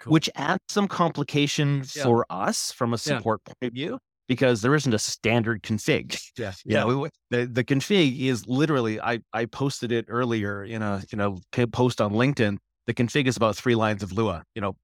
Cool. 0.00 0.12
which 0.12 0.30
adds 0.34 0.62
some 0.68 0.88
complication 0.88 1.84
Yeah. 1.94 2.04
for 2.04 2.26
us 2.30 2.72
from 2.72 2.92
a 2.92 2.94
Yeah. 2.94 3.18
support 3.18 3.44
point 3.44 3.56
of 3.62 3.72
view 3.72 3.98
because 4.28 4.62
there 4.62 4.74
isn't 4.74 4.94
a 4.94 4.98
standard 4.98 5.62
config. 5.62 6.18
Yeah. 6.38 6.54
You 6.64 6.74
know, 6.76 7.08
the 7.30 7.46
the 7.46 7.62
config 7.64 8.18
is 8.20 8.46
literally. 8.46 9.00
I 9.00 9.20
I 9.32 9.44
posted 9.46 9.92
it 9.92 10.06
earlier 10.08 10.64
in 10.64 10.80
a 10.82 11.02
you 11.12 11.18
know 11.18 11.40
post 11.72 12.00
on 12.00 12.12
LinkedIn. 12.12 12.56
The 12.86 12.94
config 12.94 13.26
is 13.26 13.36
about 13.36 13.56
three 13.56 13.74
lines 13.74 14.02
of 14.02 14.12
Lua. 14.12 14.42
You 14.54 14.62
know, 14.62 14.76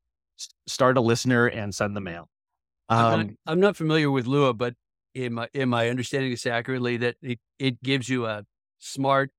start 0.67 0.97
a 0.99 1.01
listener 1.01 1.47
and 1.47 1.75
send 1.75 1.97
the 1.97 2.01
mail. 2.01 2.29
I'm, 2.89 2.99
not, 2.99 3.21
Um, 3.21 3.37
I'm 3.47 3.61
not 3.61 3.77
familiar 3.77 4.11
with 4.11 4.27
Lua, 4.27 4.53
but 4.55 4.75
am 5.17 5.39
I, 5.41 5.49
am 5.55 5.73
I 5.75 5.89
understanding 5.89 6.31
this 6.31 6.47
accurately 6.47 6.99
that 6.99 7.17
it, 7.23 7.41
it 7.59 7.83
gives 7.83 8.09
you 8.09 8.27
a 8.27 8.45
smart, 8.79 9.31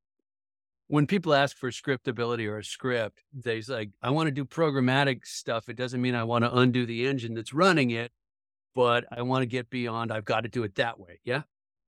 when 0.88 1.06
people 1.08 1.34
ask 1.34 1.58
for 1.58 1.69
scriptability 1.69 2.47
or 2.47 2.60
a 2.60 2.63
script, 2.63 3.23
they 3.34 3.62
say, 3.62 3.73
like, 3.73 3.89
I 4.02 4.10
want 4.10 4.28
to 4.28 4.32
do 4.32 4.45
programmatic 4.45 5.26
stuff. 5.26 5.69
It 5.69 5.76
doesn't 5.76 6.02
mean 6.02 6.15
I 6.15 6.23
want 6.23 6.45
to 6.45 6.56
undo 6.56 6.86
the 6.86 7.08
engine 7.08 7.34
that's 7.34 7.54
running 7.54 7.91
it, 7.91 8.12
but 8.73 9.06
I 9.12 9.21
want 9.23 9.41
to 9.41 9.45
get 9.47 9.69
beyond, 9.69 10.12
I've 10.12 10.26
got 10.26 10.41
to 10.41 10.50
do 10.50 10.63
it 10.63 10.76
that 10.76 11.00
way. 11.00 11.19
Yeah. 11.26 11.41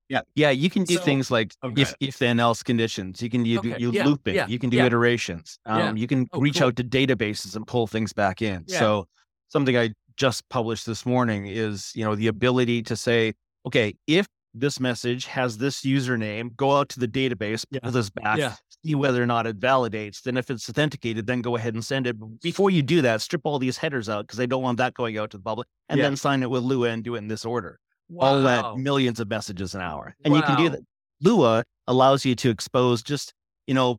yeah, 0.09 0.21
Yeah. 0.35 0.49
you 0.49 0.69
can 0.69 0.83
do 0.83 0.95
So- 0.95 1.01
things 1.01 1.31
like 1.31 1.53
Okay. 1.63 1.81
if 1.81 1.93
if 1.99 2.17
then 2.17 2.39
else 2.39 2.61
conditions. 2.63 3.21
You 3.21 3.29
can 3.29 3.45
you, 3.45 3.61
do 3.61 3.71
Okay, 3.73 3.81
you 3.81 3.91
yeah, 3.91 4.05
looping. 4.05 4.35
yeah, 4.35 4.47
You 4.47 4.59
can 4.59 4.69
do 4.69 4.77
yeah. 4.77 4.85
iterations. 4.87 5.59
Yeah. 5.65 5.89
Um, 5.89 5.97
You 5.97 6.07
can 6.07 6.27
Oh, 6.33 6.39
reach 6.41 6.57
cool. 6.57 6.67
out 6.67 6.75
to 6.77 6.83
databases 6.83 7.55
and 7.55 7.65
pull 7.65 7.87
things 7.87 8.11
back 8.11 8.41
in. 8.41 8.65
Yeah. 8.67 8.79
So 8.79 9.07
something 9.49 9.77
I 9.77 9.93
just 10.17 10.47
published 10.49 10.85
this 10.85 11.05
morning 11.05 11.45
is 11.47 11.93
you 11.95 12.03
know 12.03 12.15
the 12.15 12.27
ability 12.27 12.81
to 12.83 12.95
say, 12.97 13.33
okay, 13.65 13.93
if 14.07 14.27
this 14.55 14.79
message 14.79 15.25
has 15.27 15.59
this 15.59 15.81
username, 15.83 16.55
go 16.55 16.75
out 16.77 16.89
to 16.89 16.99
the 16.99 17.07
database, 17.07 17.63
Yeah. 17.69 17.79
pull 17.83 17.91
this 17.91 18.09
back, 18.09 18.39
Yeah. 18.39 18.55
See 18.83 18.95
whether 18.95 19.21
or 19.21 19.25
not 19.25 19.45
it 19.47 19.59
validates. 19.59 20.21
Then 20.21 20.37
if 20.37 20.49
it's 20.49 20.69
authenticated, 20.69 21.27
then 21.27 21.41
go 21.41 21.55
ahead 21.55 21.73
and 21.73 21.83
send 21.83 22.07
it. 22.07 22.19
But 22.19 22.41
Before 22.41 22.69
you 22.69 22.81
do 22.81 23.01
that, 23.01 23.21
strip 23.21 23.41
all 23.43 23.59
these 23.59 23.77
headers 23.77 24.09
out 24.09 24.27
because 24.27 24.37
they 24.37 24.47
don't 24.47 24.63
want 24.63 24.77
that 24.77 24.93
going 24.93 25.17
out 25.17 25.31
to 25.31 25.37
the 25.37 25.43
public, 25.43 25.67
and 25.89 25.97
Yeah. 25.97 26.05
then 26.05 26.15
sign 26.15 26.43
it 26.43 26.49
with 26.49 26.63
Lua 26.63 26.89
and 26.89 27.03
do 27.03 27.15
it 27.15 27.19
in 27.19 27.27
this 27.27 27.45
order 27.45 27.79
all 28.17 28.41
that 28.41 28.77
millions 28.77 29.19
of 29.19 29.29
messages 29.29 29.75
an 29.75 29.81
hour. 29.81 30.15
And 30.25 30.35
you 30.35 30.41
can 30.41 30.57
do 30.57 30.69
that. 30.69 30.81
Lua 31.21 31.63
allows 31.87 32.25
you 32.25 32.33
to 32.35 32.49
expose 32.49 33.03
just, 33.03 33.33
you 33.67 33.73
know, 33.73 33.97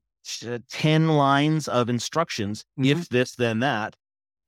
10 0.69 1.09
lines 1.09 1.69
of 1.69 1.89
instructions, 1.89 2.65
Mhm. 2.79 2.87
if 2.87 3.09
this, 3.09 3.37
then 3.37 3.61
that. 3.61 3.95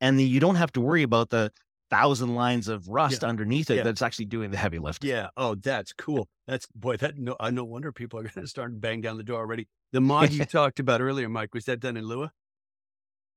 And 0.00 0.20
you 0.20 0.40
don't 0.40 0.56
have 0.56 0.72
to 0.72 0.80
worry 0.80 1.02
about 1.02 1.30
the 1.30 1.52
thousand 1.92 2.35
lines 2.35 2.68
of 2.68 2.88
rust 2.88 3.22
underneath 3.22 3.70
it 3.70 3.76
Yeah. 3.76 3.83
that's 3.83 4.00
actually 4.02 4.24
doing 4.24 4.50
the 4.50 4.57
heavy 4.57 4.78
lifting. 4.78 5.11
Yeah. 5.11 5.28
Oh, 5.37 5.55
that's 5.55 5.92
cool. 5.92 6.26
That's 6.48 6.66
boy. 6.74 6.96
That 6.96 7.18
no. 7.18 7.37
Uh, 7.38 7.50
no 7.50 7.64
wonder 7.64 7.92
people 7.92 8.18
are 8.18 8.22
going 8.28 8.33
to 8.44 8.46
start 8.46 8.81
bang 8.81 9.00
down 9.02 9.18
the 9.18 9.22
door 9.22 9.40
already. 9.40 9.68
The 9.92 10.00
mod 10.00 10.33
you 10.33 10.44
talked 10.59 10.81
about 10.81 11.00
earlier, 11.02 11.28
Mike, 11.28 11.52
was 11.55 11.66
that 11.66 11.81
done 11.81 11.96
in 11.98 12.07
Lua? 12.07 12.33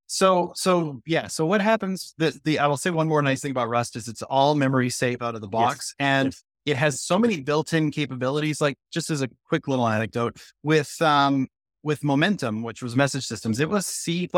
So, 0.08 0.54
so 0.56 1.02
yeah. 1.06 1.28
So 1.28 1.46
what 1.46 1.62
happens? 1.62 2.14
The, 2.18 2.40
the 2.44 2.60
I 2.60 2.68
will 2.68 2.78
say 2.78 2.92
one 2.92 3.08
more 3.08 3.22
nice 3.22 3.42
thing 3.42 3.52
about 3.52 3.70
Rust 3.70 3.96
is 3.96 4.08
it's 4.08 4.22
all 4.22 4.56
memory 4.56 4.90
safe 4.90 5.22
out 5.22 5.36
of 5.36 5.42
the 5.42 5.48
box, 5.48 5.94
and 6.00 6.28
Yes. 6.28 6.44
it 6.66 6.78
has 6.78 7.02
so 7.02 7.18
many 7.18 7.42
built-in 7.42 7.92
capabilities. 7.92 8.62
Like 8.62 8.78
just 8.92 9.10
as 9.10 9.22
a 9.22 9.30
quick 9.50 9.68
little 9.68 9.88
anecdote, 9.88 10.40
with 10.64 11.02
um 11.02 11.48
with 11.84 12.04
Momentum, 12.04 12.64
which 12.64 12.82
was 12.82 12.96
message 12.96 13.26
systems, 13.26 13.60
it 13.60 13.70
was 13.70 13.86
C 13.86 14.30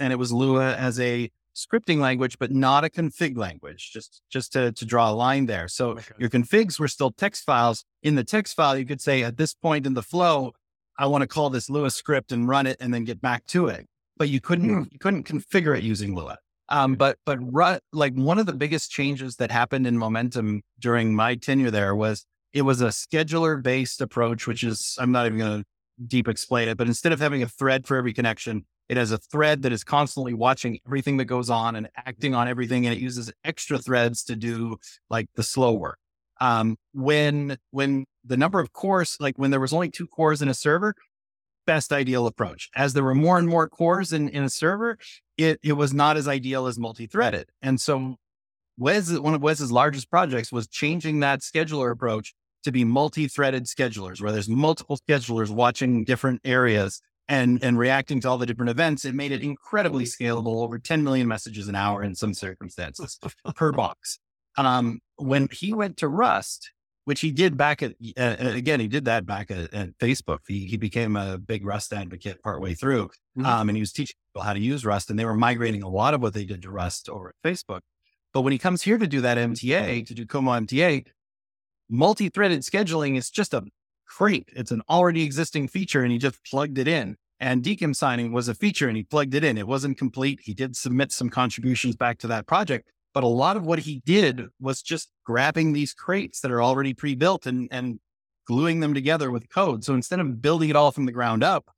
and 0.00 0.12
it 0.12 0.16
was 0.16 0.32
Lua 0.32 0.74
as 0.74 1.00
a 1.00 1.30
scripting 1.54 1.98
language, 1.98 2.38
but 2.38 2.50
not 2.50 2.84
a 2.84 2.88
config 2.88 3.36
language. 3.36 3.90
Just 3.92 4.22
just 4.30 4.52
to 4.52 4.72
to 4.72 4.84
draw 4.84 5.10
a 5.10 5.14
line 5.14 5.46
there. 5.46 5.68
So 5.68 5.90
Okay. 5.90 6.14
your 6.18 6.30
configs 6.30 6.78
were 6.78 6.88
still 6.88 7.10
text 7.12 7.44
files. 7.44 7.84
In 8.02 8.14
the 8.14 8.24
text 8.24 8.54
file, 8.56 8.76
you 8.76 8.84
could 8.86 9.00
say 9.00 9.22
at 9.22 9.36
this 9.36 9.54
point 9.54 9.86
in 9.86 9.94
the 9.94 10.02
flow, 10.02 10.52
I 10.98 11.06
want 11.06 11.22
to 11.22 11.28
call 11.28 11.50
this 11.50 11.68
Lua 11.70 11.90
script 11.90 12.32
and 12.32 12.48
run 12.48 12.66
it, 12.66 12.76
and 12.80 12.92
then 12.92 13.04
get 13.04 13.20
back 13.20 13.46
to 13.46 13.68
it 13.68 13.86
but 14.16 14.28
you 14.28 14.40
couldn't 14.40 14.92
you 14.92 14.98
couldn't 15.00 15.24
configure 15.26 15.76
it 15.76 15.82
using 15.82 16.14
Lua. 16.14 16.38
Um, 16.68 16.94
but 16.94 17.18
but 17.26 17.38
Ru- 17.52 17.80
like 17.92 18.14
one 18.14 18.38
of 18.38 18.46
the 18.46 18.52
biggest 18.52 18.90
changes 18.92 19.36
that 19.36 19.50
happened 19.50 19.86
in 19.88 19.98
Momentum 19.98 20.62
during 20.78 21.14
my 21.14 21.34
tenure 21.34 21.70
there 21.72 21.96
was 21.96 22.24
it 22.52 22.62
was 22.62 22.80
a 22.80 22.86
scheduler 22.88 23.60
based 23.60 24.00
approach, 24.00 24.46
which 24.46 24.62
is 24.62 24.96
I'm 25.00 25.10
not 25.10 25.26
even 25.26 25.38
going 25.38 25.62
to 25.62 25.66
deep 26.06 26.28
explain 26.28 26.68
it, 26.68 26.76
but 26.76 26.86
instead 26.86 27.10
of 27.12 27.18
having 27.18 27.42
a 27.42 27.48
thread 27.48 27.86
for 27.88 27.96
every 27.96 28.12
connection, 28.12 28.64
it 28.88 28.96
has 28.96 29.12
a 29.12 29.18
thread 29.18 29.62
that 29.62 29.72
is 29.72 29.84
constantly 29.84 30.34
watching 30.34 30.78
everything 30.86 31.16
that 31.16 31.24
goes 31.26 31.50
on 31.50 31.76
and 31.76 31.88
acting 31.96 32.34
on 32.34 32.48
everything, 32.48 32.86
and 32.86 32.94
it 32.94 33.00
uses 33.00 33.32
extra 33.44 33.78
threads 33.78 34.24
to 34.24 34.36
do 34.36 34.76
like 35.10 35.26
the 35.34 35.42
slow 35.42 35.72
work. 35.72 35.98
Um, 36.40 36.76
when 36.92 37.58
when 37.70 38.04
the 38.24 38.36
number 38.36 38.60
of 38.60 38.72
cores, 38.72 39.16
like 39.20 39.38
when 39.38 39.50
there 39.50 39.60
was 39.60 39.72
only 39.72 39.90
two 39.90 40.06
cores 40.06 40.42
in 40.42 40.48
a 40.48 40.54
server, 40.54 40.94
best 41.66 41.92
ideal 41.92 42.26
approach. 42.26 42.70
As 42.74 42.92
there 42.92 43.04
were 43.04 43.14
more 43.14 43.38
and 43.38 43.48
more 43.48 43.68
cores 43.68 44.12
in, 44.12 44.28
in 44.28 44.42
a 44.42 44.50
server, 44.50 44.98
it, 45.36 45.58
it 45.62 45.74
was 45.74 45.92
not 45.92 46.16
as 46.16 46.28
ideal 46.28 46.66
as 46.66 46.78
multi-threaded. 46.78 47.50
And 47.62 47.80
so 47.80 48.16
Wes, 48.76 49.10
one 49.18 49.34
of 49.34 49.42
Wes's 49.42 49.72
largest 49.72 50.10
projects 50.10 50.52
was 50.52 50.66
changing 50.66 51.20
that 51.20 51.40
scheduler 51.40 51.90
approach 51.90 52.34
to 52.64 52.72
be 52.72 52.84
multi-threaded 52.84 53.64
schedulers, 53.64 54.20
where 54.20 54.32
there's 54.32 54.48
multiple 54.48 54.98
schedulers 55.08 55.50
watching 55.50 56.04
different 56.04 56.40
areas 56.44 57.00
and, 57.28 57.62
and 57.62 57.78
reacting 57.78 58.20
to 58.20 58.28
all 58.28 58.38
the 58.38 58.46
different 58.46 58.70
events. 58.70 59.04
It 59.04 59.14
made 59.14 59.32
it 59.32 59.42
incredibly 59.42 60.04
scalable, 60.04 60.62
over 60.62 60.78
10 60.78 61.02
million 61.02 61.26
messages 61.26 61.68
an 61.68 61.74
hour 61.74 62.02
in 62.02 62.14
some 62.14 62.34
circumstances 62.34 63.18
per 63.56 63.72
box. 63.72 64.18
Um, 64.56 65.00
when 65.16 65.48
he 65.50 65.72
went 65.72 65.96
to 65.98 66.08
Rust, 66.08 66.70
which 67.06 67.20
he 67.20 67.30
did 67.32 67.56
back 67.56 67.82
at 67.82 67.92
uh, 68.16 68.36
again, 68.38 68.80
he 68.80 68.88
did 68.88 69.04
that 69.06 69.26
back 69.26 69.50
at, 69.50 69.72
at 69.74 69.98
Facebook. 69.98 70.38
He, 70.48 70.66
he 70.66 70.76
became 70.76 71.16
a 71.16 71.36
big 71.38 71.64
Rust 71.66 71.92
advocate 71.92 72.42
partway 72.42 72.74
through, 72.74 73.10
Mhm. 73.36 73.44
um, 73.46 73.68
and 73.68 73.76
he 73.76 73.80
was 73.80 73.92
teaching 73.92 74.16
people 74.32 74.44
how 74.44 74.52
to 74.54 74.60
use 74.60 74.84
Rust, 74.84 75.10
and 75.10 75.18
they 75.18 75.24
were 75.24 75.34
migrating 75.34 75.82
a 75.82 75.88
lot 75.88 76.14
of 76.14 76.22
what 76.22 76.34
they 76.34 76.44
did 76.44 76.62
to 76.62 76.70
Rust 76.70 77.08
over 77.08 77.30
at 77.30 77.34
Facebook. 77.44 77.80
But 78.32 78.40
when 78.42 78.52
he 78.52 78.58
comes 78.58 78.82
here 78.82 78.96
to 78.98 79.06
do 79.06 79.20
that 79.20 79.36
MTA, 79.38 80.06
to 80.06 80.14
do 80.14 80.24
Kumo 80.26 80.52
MTA, 80.52 81.04
multi-threaded 81.88 82.60
scheduling 82.60 83.16
is 83.16 83.30
just 83.30 83.54
a 83.54 83.62
crate. 84.06 84.48
It's 84.54 84.70
an 84.70 84.82
already 84.88 85.22
existing 85.22 85.68
feature, 85.68 86.02
and 86.02 86.12
he 86.12 86.18
just 86.18 86.44
plugged 86.44 86.78
it 86.78 86.88
in. 86.88 87.16
And 87.40 87.62
DKIM 87.62 87.94
signing 87.94 88.32
was 88.32 88.48
a 88.48 88.54
feature, 88.54 88.88
and 88.88 88.96
he 88.96 89.02
plugged 89.02 89.34
it 89.34 89.44
in. 89.44 89.58
It 89.58 89.66
wasn't 89.66 89.98
complete. 89.98 90.40
He 90.42 90.54
did 90.54 90.76
submit 90.76 91.12
some 91.12 91.30
contributions 91.30 91.96
back 91.96 92.18
to 92.18 92.26
that 92.28 92.46
project, 92.46 92.88
but 93.12 93.24
a 93.24 93.28
lot 93.28 93.56
of 93.56 93.66
what 93.66 93.80
he 93.80 94.02
did 94.04 94.46
was 94.60 94.82
just 94.82 95.10
grabbing 95.24 95.72
these 95.72 95.94
crates 95.94 96.40
that 96.40 96.50
are 96.50 96.62
already 96.62 96.94
pre-built 96.94 97.46
and 97.46 97.68
and 97.70 98.00
gluing 98.46 98.80
them 98.80 98.94
together 98.94 99.30
with 99.30 99.48
code. 99.48 99.84
So 99.84 99.94
instead 99.94 100.20
of 100.20 100.42
building 100.42 100.68
it 100.68 100.76
all 100.76 100.92
from 100.92 101.06
the 101.06 101.12
ground 101.12 101.42
up, 101.42 101.70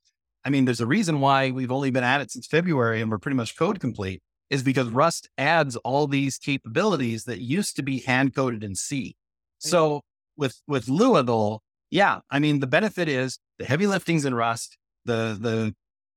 I 0.43 0.49
mean, 0.49 0.65
there's 0.65 0.81
a 0.81 0.87
reason 0.87 1.19
why 1.19 1.51
we've 1.51 1.71
only 1.71 1.91
been 1.91 2.03
at 2.03 2.21
it 2.21 2.31
since 2.31 2.47
February 2.47 3.01
and 3.01 3.09
we're 3.09 3.19
pretty 3.19 3.37
much 3.37 3.57
code 3.57 3.79
complete 3.79 4.21
is 4.49 4.63
because 4.63 4.87
Rust 4.89 5.29
adds 5.37 5.75
all 5.77 6.07
these 6.07 6.37
capabilities 6.37 7.25
that 7.25 7.41
used 7.41 7.75
to 7.75 7.83
be 7.83 7.99
hand 7.99 8.33
coded 8.33 8.63
in 8.63 8.75
C. 8.75 9.15
So 9.59 10.01
with 10.37 10.61
with 10.67 10.87
Lua 10.87 11.23
though, 11.23 11.61
yeah, 11.89 12.19
I 12.29 12.39
mean 12.39 12.59
the 12.59 12.67
benefit 12.67 13.07
is 13.07 13.39
the 13.59 13.65
heavy 13.65 13.87
lifting's 13.87 14.25
in 14.25 14.33
Rust, 14.35 14.77
the 15.05 15.37
the 15.39 15.75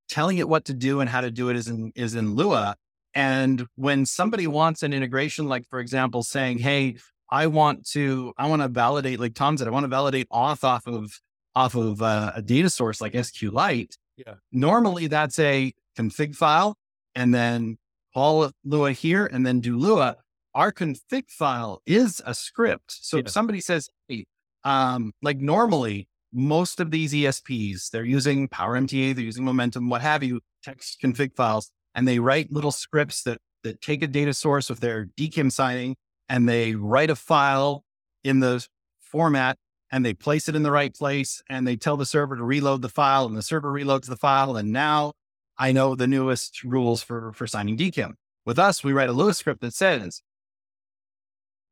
telling 0.08 0.38
it 0.38 0.48
what 0.48 0.64
to 0.66 0.74
do 0.74 1.00
and 1.00 1.08
how 1.08 1.20
to 1.20 1.30
do 1.30 1.48
it 1.48 1.56
is 1.56 1.68
in 1.68 1.92
is 1.94 2.14
in 2.14 2.34
Lua. 2.34 2.76
And 3.14 3.66
when 3.76 4.06
somebody 4.06 4.46
wants 4.46 4.82
an 4.82 4.92
integration, 4.92 5.46
like 5.48 5.66
for 5.68 5.80
example, 5.80 6.22
saying, 6.22 6.58
"Hey, 6.58 6.96
I 7.30 7.46
want 7.48 7.86
to, 7.90 8.32
I 8.38 8.48
want 8.48 8.62
to 8.62 8.68
validate," 8.68 9.18
like 9.20 9.34
Tom 9.34 9.56
said, 9.56 9.66
I 9.66 9.70
want 9.70 9.84
to 9.84 9.88
validate 9.88 10.28
auth 10.30 10.62
off 10.64 10.86
of 10.86 11.10
off 11.56 11.74
of 11.74 12.00
uh, 12.02 12.32
a 12.36 12.42
data 12.42 12.70
source 12.70 13.00
like 13.00 13.12
SQLite. 13.14 13.94
Yeah. 14.16 14.34
Normally, 14.52 15.08
that's 15.08 15.38
a 15.38 15.72
config 15.98 16.36
file, 16.36 16.76
and 17.14 17.34
then 17.34 17.78
call 18.14 18.50
Lua 18.64 18.92
here, 18.92 19.26
and 19.26 19.44
then 19.46 19.60
do 19.60 19.76
Lua. 19.76 20.16
Our 20.54 20.72
config 20.72 21.30
file 21.30 21.80
is 21.86 22.20
a 22.24 22.34
script. 22.34 22.92
So 23.00 23.16
Yeah. 23.16 23.22
if 23.24 23.30
somebody 23.30 23.60
says, 23.60 23.88
"Hey," 24.08 24.26
um, 24.64 25.12
like 25.22 25.38
normally, 25.38 26.08
most 26.32 26.80
of 26.80 26.90
these 26.90 27.12
ESPs, 27.12 27.90
they're 27.90 28.04
using 28.04 28.48
Power 28.48 28.78
MTA, 28.80 29.14
they're 29.14 29.24
using 29.24 29.44
Momentum, 29.44 29.88
what 29.88 30.00
have 30.02 30.22
you, 30.22 30.40
text 30.62 31.00
config 31.02 31.34
files, 31.34 31.70
and 31.94 32.06
they 32.06 32.18
write 32.18 32.52
little 32.52 32.70
scripts 32.70 33.22
that 33.24 33.38
that 33.62 33.80
take 33.80 34.02
a 34.02 34.06
data 34.06 34.34
source 34.34 34.70
with 34.70 34.80
their 34.80 35.06
DKIM 35.18 35.52
signing 35.52 35.96
and 36.28 36.48
they 36.48 36.74
write 36.74 37.10
a 37.10 37.16
file 37.16 37.84
in 38.24 38.40
the 38.40 38.66
format 39.00 39.58
and 39.90 40.04
they 40.04 40.14
place 40.14 40.48
it 40.48 40.56
in 40.56 40.62
the 40.62 40.70
right 40.70 40.94
place 40.94 41.42
and 41.50 41.66
they 41.66 41.76
tell 41.76 41.96
the 41.96 42.06
server 42.06 42.36
to 42.36 42.44
reload 42.44 42.82
the 42.82 42.88
file 42.88 43.26
and 43.26 43.36
the 43.36 43.42
server 43.42 43.72
reloads 43.72 44.06
the 44.06 44.16
file. 44.16 44.56
And 44.56 44.72
now 44.72 45.12
I 45.58 45.72
know 45.72 45.94
the 45.94 46.06
newest 46.06 46.62
rules 46.62 47.02
for, 47.02 47.32
for 47.32 47.46
signing 47.46 47.76
DKIM. 47.76 48.12
With 48.46 48.58
us, 48.58 48.82
we 48.82 48.92
write 48.92 49.08
a 49.08 49.12
Lua 49.12 49.34
script 49.34 49.60
that 49.60 49.74
says, 49.74 50.22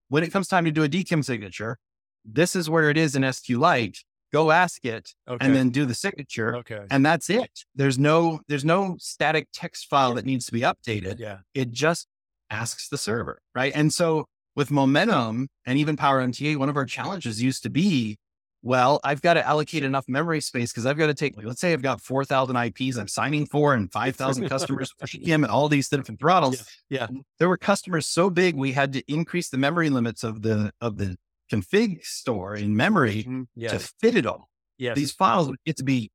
when 0.08 0.22
it 0.22 0.32
comes 0.32 0.48
time 0.48 0.64
to 0.64 0.70
do 0.70 0.82
a 0.82 0.88
DKIM 0.88 1.24
signature, 1.24 1.78
this 2.24 2.54
is 2.56 2.68
where 2.70 2.90
it 2.90 2.96
is 2.96 3.14
in 3.16 3.22
SQLite. 3.22 3.98
Go 4.32 4.50
ask 4.50 4.84
it 4.84 5.14
Okay. 5.28 5.44
and 5.46 5.54
then 5.56 5.70
do 5.70 5.86
the 5.86 5.94
signature. 5.94 6.56
okay. 6.56 6.84
And 6.90 7.04
that's 7.04 7.30
it. 7.30 7.50
There's 7.74 7.98
no, 7.98 8.40
there's 8.48 8.64
no 8.64 8.96
static 8.98 9.48
text 9.54 9.86
file 9.88 10.14
that 10.14 10.26
needs 10.26 10.44
to 10.46 10.52
be 10.52 10.60
updated 10.60 11.18
Yeah. 11.18 11.38
it 11.54 11.70
just 11.70 12.06
asks 12.50 12.88
the 12.88 12.98
server, 12.98 13.40
right? 13.54 13.72
And 13.74 13.92
so 13.92 14.26
with 14.54 14.70
Momentum 14.70 15.48
and 15.66 15.78
even 15.78 15.96
Power 15.96 16.20
MTA, 16.26 16.56
one 16.56 16.68
of 16.68 16.76
our 16.76 16.84
challenges 16.84 17.42
used 17.42 17.62
to 17.62 17.70
be, 17.70 18.18
well, 18.60 18.98
I've 19.04 19.22
got 19.22 19.34
to 19.34 19.46
allocate 19.46 19.84
enough 19.84 20.04
memory 20.08 20.40
space 20.40 20.72
because 20.72 20.84
I've 20.84 20.98
got 20.98 21.06
to 21.06 21.14
take, 21.14 21.36
like, 21.36 21.46
let's 21.46 21.60
say 21.60 21.72
I've 21.72 21.80
got 21.80 22.00
4,000 22.02 22.56
IPs 22.56 22.96
I'm 22.98 23.06
signing 23.08 23.46
for 23.46 23.72
and 23.72 23.90
5,000 23.92 24.48
customers 24.48 24.92
for 24.98 25.06
GM 25.06 25.36
and 25.36 25.46
all 25.46 25.68
these 25.68 25.88
different 25.88 26.20
throttles. 26.20 26.66
Yeah, 26.90 27.06
There 27.38 27.48
were 27.48 27.56
customers 27.56 28.06
so 28.06 28.28
big, 28.30 28.56
we 28.56 28.72
had 28.72 28.92
to 28.94 29.02
increase 29.10 29.48
the 29.48 29.58
memory 29.58 29.88
limits 29.90 30.24
of 30.24 30.42
the, 30.42 30.72
of 30.80 30.98
the 30.98 31.16
config 31.52 32.04
store 32.04 32.54
in 32.54 32.76
memory 32.76 33.22
mm-hmm. 33.22 33.42
to 33.42 33.46
Yes. 33.56 33.92
fit 34.00 34.14
it 34.16 34.26
all 34.26 34.48
Yes. 34.78 34.96
these 34.96 35.12
files 35.12 35.48
would 35.48 35.58
get 35.66 35.76
to 35.78 35.84
be 35.84 36.10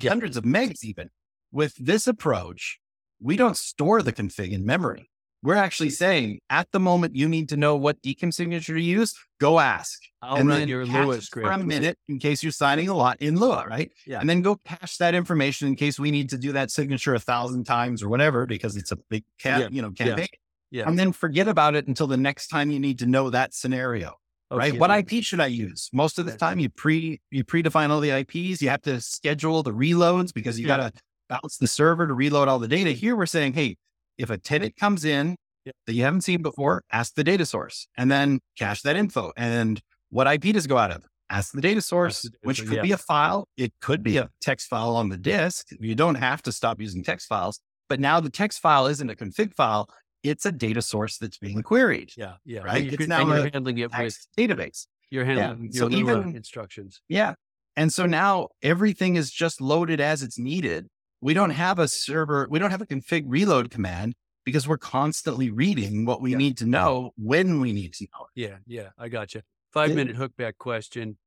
Yeah. 0.00 0.10
hundreds 0.10 0.36
of 0.36 0.44
megs 0.44 0.82
even. 0.84 1.10
With 1.52 1.74
this 1.76 2.06
approach, 2.06 2.78
we 3.20 3.36
don't 3.36 3.56
store 3.56 4.02
the 4.02 4.12
config 4.12 4.50
in 4.52 4.66
memory. 4.66 5.10
We're 5.42 5.54
actually 5.56 5.90
saying 5.90 6.40
at 6.48 6.72
the 6.72 6.80
moment 6.80 7.14
you 7.16 7.28
need 7.28 7.50
to 7.50 7.56
know 7.56 7.76
what 7.76 8.00
DKIM 8.02 8.32
signature 8.32 8.74
to 8.74 8.80
use, 8.80 9.14
go 9.40 9.60
ask. 9.60 10.00
I'll 10.22 10.36
and 10.36 10.48
run 10.48 10.60
then 10.60 10.68
your 10.68 10.86
Lua 10.86 11.20
script. 11.20 11.46
for 11.46 11.52
a 11.52 11.58
minute 11.58 11.98
in 12.08 12.18
case 12.18 12.42
you're 12.42 12.50
signing 12.50 12.88
a 12.88 12.94
lot 12.94 13.20
in 13.20 13.36
Lua, 13.38 13.66
right? 13.68 13.90
Yeah. 14.06 14.20
And 14.20 14.28
then 14.28 14.40
go 14.40 14.56
cache 14.64 14.96
that 14.96 15.14
information 15.14 15.68
in 15.68 15.76
case 15.76 15.98
we 15.98 16.10
need 16.10 16.30
to 16.30 16.38
do 16.38 16.52
that 16.52 16.70
signature 16.70 17.14
a 17.14 17.20
thousand 17.20 17.64
times 17.64 18.02
or 18.02 18.08
whatever 18.08 18.46
because 18.46 18.74
it's 18.76 18.90
a 18.90 18.96
big 19.10 19.24
ca- 19.42 19.58
Yeah. 19.58 19.68
you 19.70 19.82
know 19.82 19.90
campaign. 19.90 20.28
Yeah. 20.70 20.88
And 20.88 20.98
then 20.98 21.12
forget 21.12 21.46
about 21.46 21.74
it 21.76 21.86
until 21.86 22.06
the 22.06 22.16
next 22.16 22.48
time 22.48 22.70
you 22.70 22.80
need 22.80 22.98
to 23.00 23.06
know 23.06 23.28
that 23.30 23.52
scenario 23.54 24.14
Oh, 24.50 24.56
right? 24.56 24.78
What 24.78 24.90
IP 24.90 25.24
should 25.24 25.40
I 25.40 25.46
use? 25.46 25.88
Most 25.92 26.18
of 26.18 26.26
the 26.26 26.36
time, 26.36 26.58
you 26.58 26.68
pre 26.68 27.20
you 27.30 27.44
predefine 27.44 27.90
all 27.90 28.00
the 28.00 28.10
IPs. 28.10 28.60
You 28.60 28.68
have 28.68 28.82
to 28.82 29.00
schedule 29.00 29.62
the 29.62 29.72
reloads 29.72 30.32
because 30.32 30.58
you 30.60 30.66
Yeah. 30.66 30.76
got 30.76 30.94
to 30.94 31.00
bounce 31.28 31.56
the 31.56 31.66
server 31.66 32.06
to 32.06 32.14
reload 32.14 32.48
all 32.48 32.58
the 32.58 32.68
data. 32.68 32.90
Here, 32.92 33.16
we're 33.16 33.26
saying, 33.26 33.54
hey, 33.54 33.76
if 34.18 34.30
a 34.30 34.38
tenant 34.38 34.76
comes 34.76 35.04
in 35.04 35.36
Yeah. 35.64 35.72
that 35.86 35.94
you 35.94 36.02
haven't 36.02 36.20
seen 36.20 36.42
before, 36.42 36.82
ask 36.92 37.14
the 37.14 37.24
data 37.24 37.46
source 37.46 37.88
and 37.96 38.10
then 38.10 38.40
cache 38.58 38.82
that 38.82 38.96
info. 38.96 39.32
And 39.36 39.80
what 40.10 40.26
IP 40.26 40.52
does 40.52 40.66
go 40.66 40.76
out 40.76 40.90
of? 40.90 41.04
Ask 41.30 41.52
the 41.52 41.62
data 41.62 41.80
source, 41.80 42.22
the 42.22 42.28
data 42.28 42.38
which 42.42 42.58
source, 42.58 42.68
could 42.68 42.76
yeah. 42.76 42.82
be 42.82 42.92
a 42.92 42.98
file. 42.98 43.48
It 43.56 43.72
could 43.80 44.02
be 44.02 44.18
a 44.18 44.28
text 44.42 44.68
file 44.68 44.94
on 44.94 45.08
the 45.08 45.16
disk. 45.16 45.66
You 45.80 45.94
don't 45.94 46.16
have 46.16 46.42
to 46.42 46.52
stop 46.52 46.80
using 46.80 47.02
text 47.02 47.26
files. 47.28 47.58
But 47.88 47.98
now 47.98 48.20
the 48.20 48.30
text 48.30 48.60
file 48.60 48.86
isn't 48.86 49.10
a 49.10 49.14
config 49.14 49.54
file. 49.54 49.88
It's 50.24 50.44
a 50.46 50.50
data 50.52 50.82
source 50.82 51.18
that's 51.18 51.38
being 51.38 51.62
queried. 51.62 52.12
Yeah. 52.16 52.34
Yeah. 52.44 52.60
Right? 52.62 52.82
And, 52.82 52.86
you 52.92 52.96
It's 52.98 53.06
now 53.06 53.26
you're 53.26 53.50
handling 53.50 53.78
it 53.78 53.90
with 53.96 54.26
database. 54.36 54.86
you're 55.10 55.24
handling 55.24 55.70
So 55.72 55.86
your 55.88 56.00
uh, 56.00 56.12
Lua 56.12 56.20
even- 56.20 56.36
instructions. 56.36 57.00
Yeah. 57.08 57.34
And 57.76 57.92
so 57.92 58.06
now 58.06 58.48
everything 58.62 59.16
is 59.16 59.30
just 59.30 59.60
loaded 59.60 60.00
as 60.00 60.22
it's 60.22 60.38
needed. 60.38 60.88
We 61.20 61.34
don't 61.34 61.50
have 61.50 61.78
a 61.78 61.88
server, 61.88 62.46
we 62.50 62.58
don't 62.58 62.70
have 62.70 62.80
a 62.82 62.86
config 62.86 63.24
reload 63.26 63.70
command 63.70 64.14
because 64.44 64.66
we're 64.68 64.78
constantly 64.78 65.50
reading 65.50 66.04
what 66.04 66.20
we 66.20 66.32
Yeah. 66.32 66.36
need 66.38 66.56
to 66.58 66.66
know 66.66 67.12
when 67.16 67.60
we 67.60 67.72
need 67.72 67.94
to 67.94 68.04
know. 68.12 68.26
it. 68.34 68.40
Yeah, 68.48 68.56
yeah, 68.66 68.88
I 68.98 69.08
got 69.08 69.34
you. 69.34 69.42
Five 69.72 69.90
Yeah. 69.90 69.96
minute 69.96 70.16
hookback 70.16 70.56
question 70.58 71.18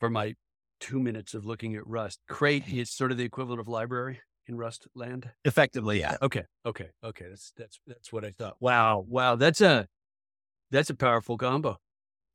for 0.00 0.08
my 0.10 0.34
two 0.80 1.00
minutes 1.00 1.34
of 1.34 1.44
looking 1.44 1.74
at 1.76 1.86
Rust. 1.86 2.20
Crate 2.28 2.68
is 2.68 2.90
sort 2.90 3.10
of 3.12 3.18
the 3.18 3.24
equivalent 3.24 3.60
of 3.60 3.68
library 3.68 4.20
in 4.48 4.56
Rust 4.56 4.86
land. 4.94 5.30
Effectively, 5.44 6.00
yeah. 6.00 6.16
Okay, 6.22 6.44
okay, 6.66 6.88
okay. 7.04 7.26
That's 7.28 7.52
that's 7.56 7.80
that's 7.86 8.12
what 8.12 8.24
I 8.24 8.30
thought. 8.30 8.56
Wow, 8.60 9.04
wow. 9.08 9.36
That's 9.36 9.60
a 9.60 9.86
that's 10.70 10.90
a 10.90 10.94
powerful 10.94 11.36
combo. 11.36 11.78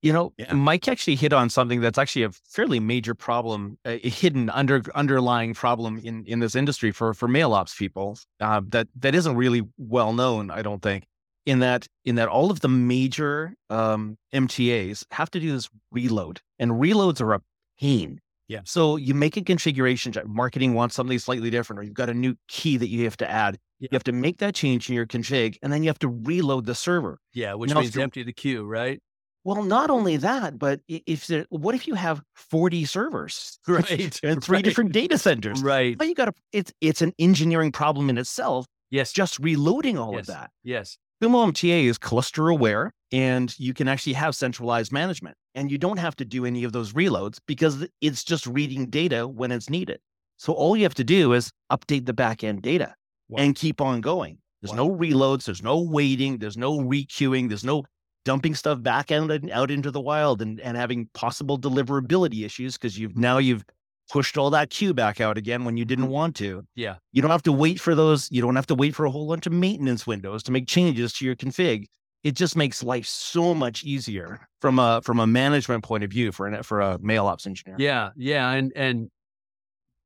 You 0.02 0.12
know, 0.12 0.34
Yeah. 0.38 0.54
Mike 0.54 0.90
actually 0.90 1.16
hit 1.16 1.32
on 1.32 1.50
something 1.50 1.80
that's 1.80 1.98
actually 1.98 2.24
a 2.24 2.32
fairly 2.32 2.82
major 2.82 3.16
problem, 3.16 3.78
a 3.86 3.98
hidden 3.98 4.50
under 4.50 4.84
underlying 4.96 5.54
problem 5.54 5.98
in 6.04 6.26
in 6.26 6.40
this 6.40 6.56
industry 6.56 6.92
for 6.92 7.14
for 7.14 7.28
mail 7.28 7.54
ops 7.54 7.76
people 7.76 8.18
uh, 8.42 8.62
that 8.70 8.88
that 9.00 9.16
isn't 9.16 9.36
really 9.36 9.62
well 9.78 10.14
known. 10.14 10.52
I 10.52 10.62
don't 10.62 10.82
think 10.82 11.06
in 11.46 11.60
that 11.60 11.88
in 12.04 12.16
that 12.16 12.28
all 12.28 12.52
of 12.52 12.60
the 12.60 12.68
major 12.68 13.56
um, 13.70 14.18
MTAs 14.34 15.06
have 15.12 15.32
to 15.32 15.40
do 15.40 15.52
this 15.54 15.70
reload, 15.92 16.42
and 16.60 16.72
reloads 16.72 17.22
are 17.22 17.34
a 17.34 17.42
pain. 17.80 18.20
Yeah. 18.48 18.62
So 18.66 18.98
you 18.98 19.14
make 19.14 19.38
a 19.38 19.42
configuration. 19.42 20.14
Marketing 20.26 20.74
wants 20.74 20.96
something 20.96 21.18
slightly 21.20 21.50
different, 21.50 21.80
or 21.80 21.84
you've 21.84 21.94
got 21.94 22.10
a 22.10 22.14
new 22.14 22.36
key 22.48 22.78
that 22.78 22.88
you 22.88 23.04
have 23.06 23.18
to 23.18 23.30
add. 23.30 23.58
Yeah. 23.80 23.90
You 23.92 23.96
have 23.96 24.04
to 24.06 24.12
make 24.12 24.38
that 24.40 24.54
change 24.56 24.90
in 24.90 24.96
your 24.96 25.06
config, 25.06 25.58
and 25.62 25.72
then 25.72 25.84
you 25.84 25.90
have 25.90 26.00
to 26.00 26.10
reload 26.10 26.66
the 26.66 26.76
server. 26.76 27.20
Yeah, 27.34 27.54
which 27.54 27.74
Now, 27.74 27.80
means 27.82 27.98
empty 27.98 28.24
the 28.24 28.34
queue, 28.34 28.66
right? 28.66 29.02
Well, 29.46 29.64
not 29.64 29.90
only 29.90 30.18
that, 30.18 30.58
but 30.58 30.80
if 30.88 31.28
there, 31.28 31.46
what 31.50 31.76
if 31.76 31.86
you 31.86 31.96
have 31.96 32.22
40 32.36 32.86
servers 32.86 33.60
Right, 33.68 34.20
and 34.24 34.42
three 34.44 34.58
right. 34.58 34.64
different 34.64 34.94
data 34.94 35.18
centers? 35.18 35.62
Right. 35.62 35.98
Well, 36.00 36.08
you 36.08 36.16
got 36.16 36.26
to, 36.26 36.34
it's, 36.54 36.72
it's 36.80 37.02
an 37.02 37.14
engineering 37.20 37.72
problem 37.72 38.10
in 38.10 38.18
itself, 38.18 38.66
Yes. 38.90 39.12
just 39.12 39.40
reloading 39.40 39.98
all 39.98 40.14
yes. 40.14 40.22
of 40.22 40.28
that. 40.28 40.52
Yes. 40.64 40.98
Kumo 41.22 41.46
MTA 41.48 41.86
is 41.86 41.98
cluster 41.98 42.50
aware 42.50 42.92
and 43.14 43.58
you 43.60 43.74
can 43.76 43.88
actually 43.88 44.14
have 44.14 44.36
centralized 44.36 44.92
management 44.92 45.38
and 45.56 45.72
you 45.72 45.78
don't 45.78 46.00
have 46.00 46.16
to 46.18 46.26
do 46.26 46.46
any 46.46 46.64
of 46.64 46.74
those 46.74 46.94
reloads 46.94 47.38
because 47.46 47.86
it's 48.02 48.24
just 48.24 48.48
reading 48.48 48.88
data 48.90 49.28
when 49.28 49.52
it's 49.52 49.70
needed. 49.70 50.00
So 50.38 50.52
all 50.52 50.76
you 50.76 50.84
have 50.84 50.96
to 50.96 51.04
do 51.04 51.32
is 51.34 51.52
update 51.72 52.06
the 52.08 52.14
backend 52.14 52.62
data 52.64 52.96
Wow. 53.30 53.44
and 53.44 53.56
keep 53.56 53.80
on 53.80 54.02
going. 54.02 54.40
There's 54.62 54.72
Wow. 54.72 54.88
no 54.88 54.90
reloads, 54.96 55.46
there's 55.46 55.62
no 55.62 55.80
waiting, 55.80 56.40
there's 56.40 56.58
no 56.58 56.80
requeuing, 56.80 57.48
there's 57.50 57.64
no 57.64 57.84
dumping 58.26 58.56
stuff 58.56 58.82
back 58.82 59.12
out, 59.12 59.30
out 59.52 59.70
into 59.70 59.92
the 59.92 60.02
wild 60.02 60.42
and, 60.42 60.60
and 60.62 60.76
having 60.76 61.08
possible 61.14 61.60
deliverability 61.60 62.44
issues 62.46 62.78
because 62.78 62.98
you've 62.98 63.16
now 63.16 63.38
you've 63.38 63.64
pushed 64.12 64.38
all 64.38 64.50
that 64.50 64.70
queue 64.72 64.94
back 64.94 65.22
out 65.22 65.38
again 65.38 65.66
when 65.66 65.78
you 65.78 65.86
didn't 65.86 66.08
want 66.08 66.36
to. 66.38 66.64
Yeah. 66.76 66.96
You 67.12 67.22
don't 67.22 67.32
have 67.32 67.44
to 67.44 67.52
wait 67.52 67.80
for 67.80 67.94
those, 67.94 68.28
you 68.32 68.42
don't 68.42 68.56
have 68.56 68.68
to 68.68 68.76
wait 68.76 68.96
for 68.96 69.06
a 69.06 69.12
whole 69.12 69.28
bunch 69.28 69.46
of 69.46 69.54
maintenance 69.54 70.08
windows 70.08 70.42
to 70.44 70.52
make 70.52 70.68
changes 70.68 71.14
to 71.14 71.26
your 71.26 71.36
config. 71.36 71.86
It 72.24 72.36
just 72.36 72.56
makes 72.56 72.82
life 72.84 73.06
so 73.06 73.54
much 73.54 73.84
easier 73.84 74.48
from 74.62 74.80
a 74.80 75.02
from 75.04 75.20
a 75.20 75.28
management 75.28 75.84
point 75.84 76.04
of 76.04 76.10
view 76.12 76.32
for 76.32 76.48
an 76.48 76.64
for 76.64 76.80
a 76.80 76.98
mail 77.00 77.28
ops 77.28 77.46
engineer. 77.46 77.76
Yeah. 77.80 78.12
Yeah. 78.16 78.50
And 78.52 78.72
and 78.76 79.10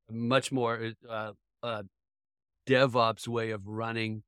much 0.10 0.52
more 0.52 0.92
uh, 1.10 1.32
uh, 1.62 1.84
DevOps 2.68 3.28
way 3.28 3.52
of 3.52 3.68
running 3.68 4.24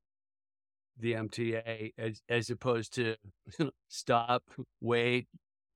the 0.98 1.14
MTA 1.14 1.92
as 1.98 2.22
as 2.28 2.50
opposed 2.50 2.94
to 2.94 3.16
stop, 3.88 4.44
wait, 4.80 5.26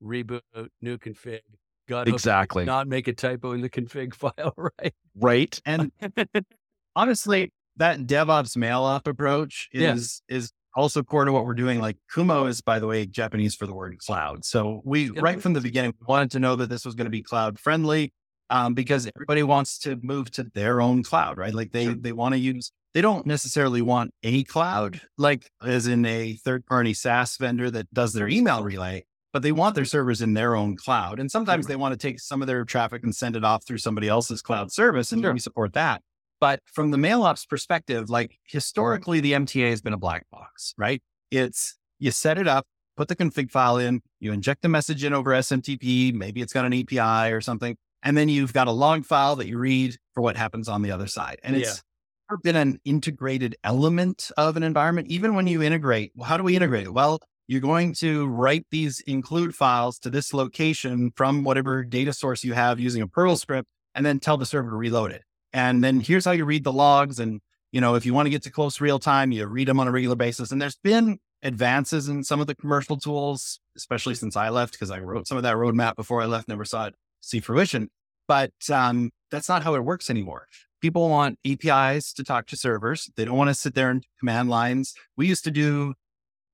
reboot, 0.03 0.41
new 0.83 0.99
config. 0.99 1.41
God 1.89 2.07
hope 2.09 2.15
Exactly. 2.15 2.65
not 2.65 2.87
make 2.89 3.09
a 3.09 3.13
typo 3.13 3.53
in 3.53 3.61
the 3.61 3.69
config 3.69 4.15
file, 4.39 4.55
right? 4.57 4.95
Right. 5.17 5.61
And 5.67 5.91
honestly, 6.97 7.53
that 7.77 8.01
DevOps 8.01 8.57
mail 8.57 8.85
up 8.85 9.07
approach 9.07 9.69
Yeah. 9.73 9.95
is 9.95 10.23
is 10.29 10.53
also 10.75 11.03
core 11.03 11.25
to 11.25 11.33
what 11.33 11.45
we're 11.47 11.55
doing. 11.55 11.81
Like 11.81 11.97
Kumo 12.13 12.47
is, 12.47 12.61
by 12.61 12.79
the 12.79 12.87
way, 12.87 13.07
Japanese 13.07 13.55
for 13.55 13.67
the 13.67 13.75
word 13.75 13.99
cloud. 13.99 14.45
So 14.45 14.81
we 14.85 15.11
right 15.11 15.41
from 15.41 15.53
the 15.53 15.61
beginning 15.61 15.95
wanted 16.07 16.31
to 16.33 16.39
know 16.39 16.57
that 16.57 16.69
this 16.69 16.85
was 16.85 16.95
going 16.95 17.07
to 17.07 17.11
be 17.11 17.23
cloud 17.23 17.59
friendly. 17.59 18.13
Um, 18.51 18.75
because 18.75 19.09
everybody 19.17 19.43
wants 19.43 19.79
to 19.81 19.99
move 20.03 20.31
to 20.33 20.45
their 20.55 20.83
own 20.83 21.03
cloud, 21.03 21.39
right? 21.39 21.55
Like 21.55 21.73
they 21.73 21.87
they 21.87 22.13
want 22.13 22.35
to 22.35 22.39
use 22.39 22.71
they 22.93 23.01
don't 23.01 23.27
necessarily 23.27 23.81
want 23.83 24.13
a 24.23 24.45
cloud, 24.45 25.01
like 25.17 25.51
as 25.63 25.87
in 25.87 26.05
a 26.05 26.35
third 26.45 26.67
party 26.67 26.93
SaaS 26.93 27.37
vendor 27.39 27.71
that 27.71 27.93
does 27.93 28.13
their 28.13 28.29
email 28.29 28.63
relay, 28.63 29.05
but 29.33 29.43
they 29.43 29.51
want 29.51 29.75
their 29.75 29.87
servers 29.87 30.21
in 30.23 30.35
their 30.35 30.55
own 30.55 30.77
cloud. 30.77 31.19
And 31.19 31.31
sometimes 31.31 31.67
they 31.67 31.75
want 31.75 31.93
to 31.93 31.99
take 31.99 32.21
some 32.21 32.43
of 32.43 32.47
their 32.47 32.65
traffic 32.65 33.03
and 33.03 33.15
send 33.17 33.35
it 33.35 33.45
off 33.45 33.67
through 33.67 33.79
somebody 33.79 34.09
else's 34.09 34.43
cloud 34.43 34.71
service. 34.71 35.11
And 35.11 35.23
Sure. 35.23 35.33
we 35.33 35.41
support 35.41 35.73
that. 35.73 36.03
But 36.45 36.61
from 36.67 36.91
the 36.91 36.99
mail 36.99 37.23
ops 37.23 37.47
perspective, 37.47 38.11
like 38.11 38.33
mm-hmm. 38.33 38.59
historically, 38.59 39.21
the 39.21 39.33
MTA 39.33 39.71
has 39.71 39.81
been 39.81 39.95
a 39.95 39.99
black 39.99 40.27
box, 40.31 40.75
right? 40.77 41.01
It's 41.31 41.79
you 41.99 42.11
set 42.11 42.37
it 42.37 42.47
up, 42.47 42.67
put 42.99 43.09
the 43.09 43.17
config 43.17 43.51
file 43.51 43.79
in, 43.79 44.03
you 44.21 44.31
inject 44.31 44.61
the 44.61 44.69
message 44.69 45.05
in 45.05 45.15
over 45.15 45.31
SMTP, 45.31 46.13
maybe 46.13 46.43
it's 46.43 46.53
got 46.53 46.67
an 46.67 46.75
API 46.75 47.33
or 47.33 47.41
something, 47.41 47.79
and 48.03 48.15
then 48.15 48.29
you've 48.29 48.53
got 48.53 48.67
a 48.67 48.73
log 48.73 49.07
file 49.07 49.37
that 49.37 49.49
you 49.49 49.57
read 49.57 49.97
for 50.13 50.21
what 50.21 50.37
happens 50.37 50.69
on 50.69 50.83
the 50.83 50.91
other 50.91 51.07
side. 51.07 51.39
And 51.43 51.57
it's 51.57 51.83
never 52.29 52.39
been 52.43 52.57
an 52.57 52.79
integrated 52.85 53.57
element 53.65 54.31
of 54.37 54.59
an 54.59 54.63
environment. 54.63 55.09
Even 55.09 55.35
when 55.35 55.47
you 55.47 55.63
integrate, 55.63 56.13
well, 56.15 56.29
how 56.29 56.37
do 56.37 56.43
we 56.43 56.53
mm-hmm. 56.53 56.57
integrate 56.57 56.85
it? 56.85 56.93
Well, 56.93 57.21
you're 57.47 57.63
going 57.63 57.95
to 58.01 58.27
write 58.27 58.67
these 58.71 59.01
include 59.07 59.55
files 59.55 59.99
to 60.01 60.11
this 60.11 60.35
location 60.35 61.11
from 61.17 61.43
whatever 61.43 61.85
data 61.85 62.13
source 62.13 62.45
you 62.45 62.53
have 62.53 62.79
using 62.79 63.01
a 63.01 63.09
Perl 63.09 63.37
script, 63.37 63.67
and 63.95 64.05
then 64.05 64.21
tell 64.21 64.37
the 64.37 64.45
server 64.45 64.69
to 64.69 64.77
reload 64.77 65.11
it. 65.11 65.23
And 65.55 65.83
then 65.83 66.01
here's 66.01 66.27
how 66.27 66.33
you 66.33 66.45
read 66.45 66.65
the 66.65 66.73
logs. 66.73 67.19
And 67.19 67.41
You 67.73 67.81
know, 67.81 67.95
if 67.95 68.05
you 68.05 68.13
want 68.13 68.27
to 68.27 68.31
get 68.31 68.43
to 68.43 68.51
close 68.51 68.81
real 68.81 68.99
time, 68.99 69.33
you 69.33 69.47
read 69.47 69.69
them 69.69 69.81
on 69.81 69.89
a 69.89 69.91
regular 69.91 70.17
basis. 70.17 70.53
And 70.53 70.61
there's 70.61 70.77
been 70.77 71.19
advances 71.43 72.09
in 72.09 72.25
some 72.25 72.41
of 72.41 72.47
the 72.47 72.55
commercial 72.55 72.97
tools, 72.97 73.61
especially 73.77 74.15
since 74.15 74.37
I 74.37 74.49
left, 74.51 74.73
because 74.73 74.91
I 74.91 74.99
wrote 75.01 75.27
some 75.27 75.37
of 75.37 75.43
that 75.45 75.57
roadmap 75.57 75.97
before 75.97 76.23
I 76.23 76.27
left, 76.27 76.49
never 76.49 76.65
saw 76.65 76.87
it 76.87 76.95
see 77.21 77.41
fruition. 77.41 77.91
But 78.29 78.53
um, 78.71 79.11
that's 79.31 79.49
not 79.49 79.63
how 79.63 79.75
it 79.75 79.85
works 79.85 80.11
anymore. 80.11 80.47
People 80.81 81.09
want 81.09 81.39
APIs 81.47 82.13
to 82.15 82.25
talk 82.25 82.47
to 82.49 82.57
servers. 82.57 83.11
They 83.17 83.25
don't 83.25 83.37
want 83.37 83.49
to 83.49 83.55
sit 83.55 83.75
there 83.75 83.91
in 83.91 84.03
command 84.21 84.51
lines. 84.51 84.95
We 85.17 85.27
used 85.27 85.45
to 85.45 85.51
do, 85.51 85.95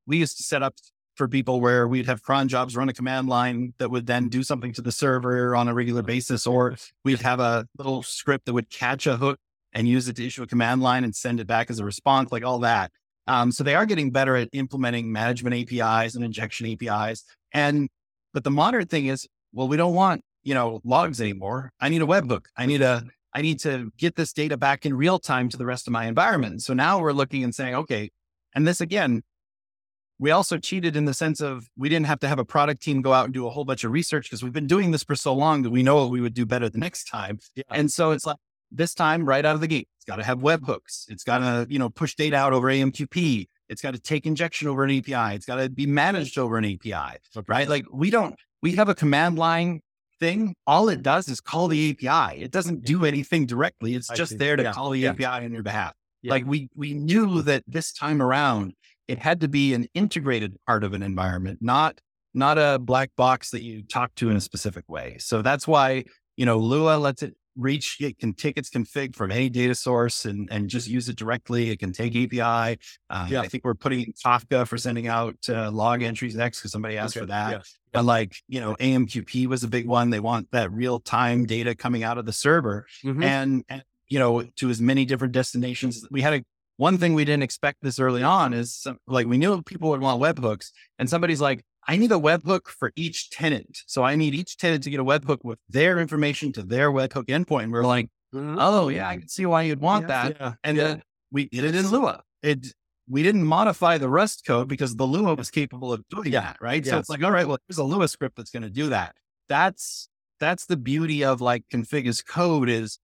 we 0.07 0.18
used 0.18 0.36
to 0.36 0.42
set 0.42 0.62
up 0.62 0.74
for 1.20 1.28
people 1.28 1.60
where 1.60 1.86
we'd 1.86 2.06
have 2.06 2.22
cron 2.22 2.48
jobs 2.48 2.74
run 2.74 2.88
a 2.88 2.94
command 2.94 3.28
line 3.28 3.74
that 3.76 3.90
would 3.90 4.06
then 4.06 4.30
do 4.30 4.42
something 4.42 4.72
to 4.72 4.80
the 4.80 4.90
server 4.90 5.54
on 5.54 5.68
a 5.68 5.74
regular 5.74 6.00
basis, 6.00 6.46
or 6.46 6.76
we'd 7.04 7.20
have 7.20 7.40
a 7.40 7.66
little 7.76 8.02
script 8.02 8.46
that 8.46 8.54
would 8.54 8.70
catch 8.70 9.06
a 9.06 9.18
hook 9.18 9.38
and 9.74 9.86
use 9.86 10.08
it 10.08 10.16
to 10.16 10.26
issue 10.26 10.42
a 10.42 10.46
command 10.46 10.80
line 10.80 11.04
and 11.04 11.14
send 11.14 11.38
it 11.38 11.46
back 11.46 11.68
as 11.68 11.78
a 11.78 11.84
response, 11.84 12.32
like 12.32 12.42
all 12.42 12.60
that. 12.60 12.90
Um, 13.26 13.52
so 13.52 13.62
they 13.62 13.74
are 13.74 13.84
getting 13.84 14.10
better 14.10 14.34
at 14.34 14.48
implementing 14.54 15.12
management 15.12 15.54
APIs 15.54 16.14
and 16.14 16.24
injection 16.24 16.66
APIs. 16.66 17.22
And 17.52 17.90
but 18.32 18.42
the 18.42 18.50
modern 18.50 18.86
thing 18.86 19.04
is, 19.04 19.28
well, 19.52 19.68
we 19.68 19.76
don't 19.76 19.94
want 19.94 20.22
you 20.42 20.54
know 20.54 20.80
logs 20.84 21.20
anymore. 21.20 21.70
I 21.82 21.90
need 21.90 22.00
a 22.00 22.06
webhook. 22.06 22.46
I 22.56 22.64
need 22.64 22.80
a 22.80 23.04
I 23.34 23.42
need 23.42 23.60
to 23.60 23.92
get 23.98 24.16
this 24.16 24.32
data 24.32 24.56
back 24.56 24.86
in 24.86 24.94
real 24.94 25.18
time 25.18 25.50
to 25.50 25.58
the 25.58 25.66
rest 25.66 25.86
of 25.86 25.92
my 25.92 26.06
environment. 26.06 26.62
So 26.62 26.72
now 26.72 26.98
we're 26.98 27.12
looking 27.12 27.44
and 27.44 27.54
saying, 27.54 27.74
okay, 27.74 28.08
and 28.54 28.66
this 28.66 28.80
again, 28.80 29.22
we 30.20 30.30
also 30.30 30.58
cheated 30.58 30.96
in 30.96 31.06
the 31.06 31.14
sense 31.14 31.40
of 31.40 31.68
we 31.78 31.88
didn't 31.88 32.04
have 32.06 32.20
to 32.20 32.28
have 32.28 32.38
a 32.38 32.44
product 32.44 32.82
team 32.82 33.00
go 33.00 33.14
out 33.14 33.24
and 33.24 33.32
do 33.32 33.46
a 33.46 33.50
whole 33.50 33.64
bunch 33.64 33.84
of 33.84 33.90
research 33.90 34.26
because 34.26 34.42
we've 34.42 34.52
been 34.52 34.66
doing 34.66 34.90
this 34.90 35.02
for 35.02 35.16
so 35.16 35.34
long 35.34 35.62
that 35.62 35.70
we 35.70 35.82
know 35.82 35.96
what 35.96 36.10
we 36.10 36.20
would 36.20 36.34
do 36.34 36.44
better 36.44 36.68
the 36.68 36.78
next 36.78 37.04
time. 37.04 37.38
Yeah. 37.56 37.64
And 37.70 37.90
so 37.90 38.10
it's 38.10 38.26
like 38.26 38.36
this 38.70 38.94
time 38.94 39.24
right 39.24 39.44
out 39.44 39.54
of 39.54 39.62
the 39.62 39.66
gate, 39.66 39.88
it's 39.96 40.04
got 40.04 40.16
to 40.16 40.22
have 40.22 40.40
webhooks. 40.40 41.06
It's 41.08 41.24
got 41.24 41.38
to, 41.38 41.66
you 41.70 41.78
know, 41.78 41.88
push 41.88 42.14
data 42.14 42.36
out 42.36 42.52
over 42.52 42.68
AMQP. 42.68 43.46
It's 43.70 43.80
got 43.80 43.94
to 43.94 43.98
take 43.98 44.26
injection 44.26 44.68
over 44.68 44.84
an 44.84 44.90
API. 44.90 45.34
It's 45.36 45.46
got 45.46 45.56
to 45.56 45.70
be 45.70 45.86
managed 45.86 46.36
over 46.36 46.58
an 46.58 46.66
API, 46.66 47.18
right? 47.48 47.68
Like 47.68 47.86
we 47.90 48.10
don't, 48.10 48.36
we 48.60 48.72
have 48.72 48.90
a 48.90 48.94
command 48.94 49.38
line 49.38 49.80
thing. 50.18 50.54
All 50.66 50.90
it 50.90 51.02
does 51.02 51.28
is 51.28 51.40
call 51.40 51.68
the 51.68 51.90
API. 51.92 52.42
It 52.42 52.50
doesn't 52.50 52.84
do 52.84 53.06
anything 53.06 53.46
directly. 53.46 53.94
It's 53.94 54.08
just 54.08 54.38
there 54.38 54.56
to 54.56 54.64
yeah. 54.64 54.72
call 54.72 54.90
the 54.90 54.98
yeah. 54.98 55.10
API 55.10 55.24
on 55.46 55.52
your 55.52 55.62
behalf. 55.62 55.94
Yeah. 56.20 56.32
Like 56.32 56.44
we, 56.46 56.68
we 56.74 56.92
knew 56.92 57.40
that 57.42 57.64
this 57.66 57.92
time 57.92 58.20
around, 58.20 58.74
it 59.11 59.18
had 59.18 59.40
to 59.40 59.48
be 59.48 59.74
an 59.74 59.88
integrated 59.92 60.56
part 60.68 60.84
of 60.84 60.94
an 60.94 61.02
environment, 61.02 61.58
not, 61.61 62.00
not 62.32 62.58
a 62.58 62.78
black 62.78 63.11
box 63.16 63.50
that 63.50 63.62
you 63.64 63.82
talk 63.82 64.14
to 64.14 64.30
in 64.30 64.36
a 64.36 64.40
specific 64.40 64.84
way. 64.88 65.16
So 65.18 65.42
that's 65.42 65.66
why, 65.66 66.04
you 66.36 66.46
know, 66.46 66.58
Lua 66.58 66.96
lets 66.96 67.24
it 67.24 67.34
reach 67.56 67.96
it 68.00 68.16
can 68.20 68.32
take 68.32 68.56
its 68.56 68.70
config 68.70 69.16
from 69.16 69.32
any 69.32 69.48
data 69.50 69.74
source 69.74 70.24
and, 70.24 70.48
and 70.52 70.70
just 70.70 70.86
use 70.86 71.08
it 71.08 71.16
directly. 71.16 71.70
It 71.70 71.80
can 71.80 71.92
take 71.92 72.14
API. 72.14 72.78
Uh, 73.11 73.26
yeah. 73.28 73.40
I 73.40 73.48
think 73.48 73.64
we're 73.64 73.74
putting 73.74 74.14
Kafka 74.24 74.64
for 74.68 74.78
sending 74.78 75.08
out 75.08 75.34
uh, 75.48 75.72
log 75.72 76.04
entries 76.04 76.36
next 76.36 76.61
because 76.61 76.70
somebody 76.70 76.96
asked 76.96 77.16
okay. 77.16 77.24
for 77.24 77.26
that. 77.26 77.50
Yes. 77.50 77.78
But 77.92 78.04
like, 78.04 78.36
you 78.46 78.61
know, 78.61 78.76
AMQP 78.76 79.48
was 79.48 79.64
a 79.64 79.68
big 79.68 79.88
one. 79.88 80.11
They 80.11 80.20
want 80.20 80.52
that 80.52 80.70
real 80.70 81.00
time 81.00 81.46
data 81.46 81.74
coming 81.74 82.04
out 82.04 82.16
of 82.16 82.26
the 82.26 82.32
server 82.32 82.86
mm-hmm. 83.04 83.24
and, 83.24 83.64
and, 83.68 83.82
you 84.08 84.20
know, 84.20 84.42
to 84.42 84.70
as 84.70 84.80
many 84.80 85.04
different 85.04 85.32
destinations. 85.32 86.06
We 86.12 86.22
had 86.22 86.34
a, 86.34 86.44
one 86.80 86.96
thing 86.96 87.12
we 87.12 87.26
didn't 87.26 87.42
expect 87.42 87.76
this 87.82 88.00
early 88.00 88.22
on 88.22 88.54
is 88.54 88.74
some, 88.74 88.96
like 89.06 89.26
we 89.26 89.36
knew 89.36 89.60
people 89.60 89.90
would 89.90 90.00
want 90.00 90.18
webhooks 90.18 90.70
and 90.98 91.10
somebody's 91.10 91.38
like, 91.38 91.62
I 91.86 91.98
need 91.98 92.10
a 92.10 92.14
webhook 92.14 92.68
for 92.68 92.90
each 92.96 93.28
tenant. 93.28 93.80
So 93.86 94.02
I 94.02 94.16
need 94.16 94.34
each 94.34 94.56
tenant 94.56 94.84
to 94.84 94.90
get 94.90 94.98
a 94.98 95.04
webhook 95.04 95.40
with 95.44 95.58
their 95.68 95.98
information 95.98 96.52
to 96.54 96.62
their 96.62 96.90
webhook 96.90 97.26
endpoint. 97.26 97.64
And 97.64 97.72
we're 97.72 97.84
like, 97.84 98.06
mm-hmm. 98.34 98.56
oh 98.58 98.88
yeah, 98.88 99.10
I 99.10 99.18
can 99.18 99.28
see 99.28 99.44
why 99.44 99.62
you'd 99.64 99.82
want 99.82 100.04
yeah, 100.04 100.08
that. 100.08 100.36
Yeah, 100.40 100.52
and 100.64 100.76
yeah. 100.78 100.84
then 100.84 101.02
we 101.30 101.50
did 101.50 101.64
it 101.64 101.74
in 101.74 101.86
Lua. 101.90 102.22
It 102.42 102.68
we 103.06 103.22
didn't 103.22 103.44
modify 103.44 103.98
the 103.98 104.08
Rust 104.08 104.46
code 104.46 104.66
because 104.66 104.96
the 104.96 105.06
Lua 105.06 105.34
was 105.34 105.50
capable 105.50 105.92
of 105.92 106.02
doing 106.08 106.30
that, 106.30 106.56
right? 106.62 106.82
Yes. 106.82 106.92
So 106.92 106.98
it's 106.98 107.10
like, 107.10 107.22
all 107.22 107.30
right, 107.30 107.46
well, 107.46 107.58
here's 107.68 107.76
a 107.76 107.84
Lua 107.84 108.08
script 108.08 108.36
that's 108.36 108.50
going 108.50 108.62
to 108.62 108.70
do 108.70 108.88
that. 108.88 109.16
That's 109.50 110.08
that's 110.38 110.64
the 110.64 110.78
beauty 110.78 111.24
of 111.24 111.42
like 111.42 111.64
config 111.70 112.06
as 112.06 112.22
code 112.22 112.70
is 112.70 112.98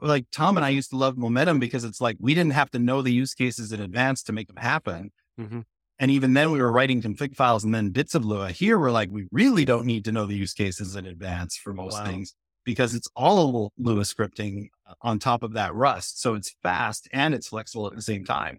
like 0.00 0.26
Tom 0.32 0.56
and 0.56 0.64
I 0.64 0.70
used 0.70 0.90
to 0.90 0.96
love 0.96 1.16
momentum 1.16 1.58
because 1.58 1.84
it's 1.84 2.00
like 2.00 2.16
we 2.20 2.34
didn't 2.34 2.52
have 2.52 2.70
to 2.70 2.78
know 2.78 3.02
the 3.02 3.12
use 3.12 3.34
cases 3.34 3.72
in 3.72 3.80
advance 3.80 4.22
to 4.24 4.32
make 4.32 4.48
them 4.48 4.56
happen. 4.56 5.10
Mm-hmm. 5.38 5.60
And 5.98 6.10
even 6.10 6.32
then, 6.32 6.50
we 6.50 6.62
were 6.62 6.72
writing 6.72 7.02
config 7.02 7.36
files 7.36 7.62
and 7.62 7.74
then 7.74 7.90
bits 7.90 8.14
of 8.14 8.24
Lua. 8.24 8.50
Here, 8.50 8.78
we're 8.78 8.90
like, 8.90 9.10
we 9.10 9.26
really 9.30 9.66
don't 9.66 9.84
need 9.84 10.06
to 10.06 10.12
know 10.12 10.24
the 10.24 10.34
use 10.34 10.54
cases 10.54 10.96
in 10.96 11.04
advance 11.04 11.56
for 11.56 11.74
most 11.74 11.98
wow. 11.98 12.06
things 12.06 12.34
because 12.64 12.94
it's 12.94 13.08
all 13.14 13.72
Lua 13.76 14.02
scripting 14.02 14.68
on 15.02 15.18
top 15.18 15.42
of 15.42 15.52
that 15.54 15.74
Rust. 15.74 16.22
So 16.22 16.34
it's 16.34 16.54
fast 16.62 17.06
and 17.12 17.34
it's 17.34 17.48
flexible 17.48 17.86
at 17.86 17.94
the 17.94 18.02
same 18.02 18.24
time. 18.24 18.58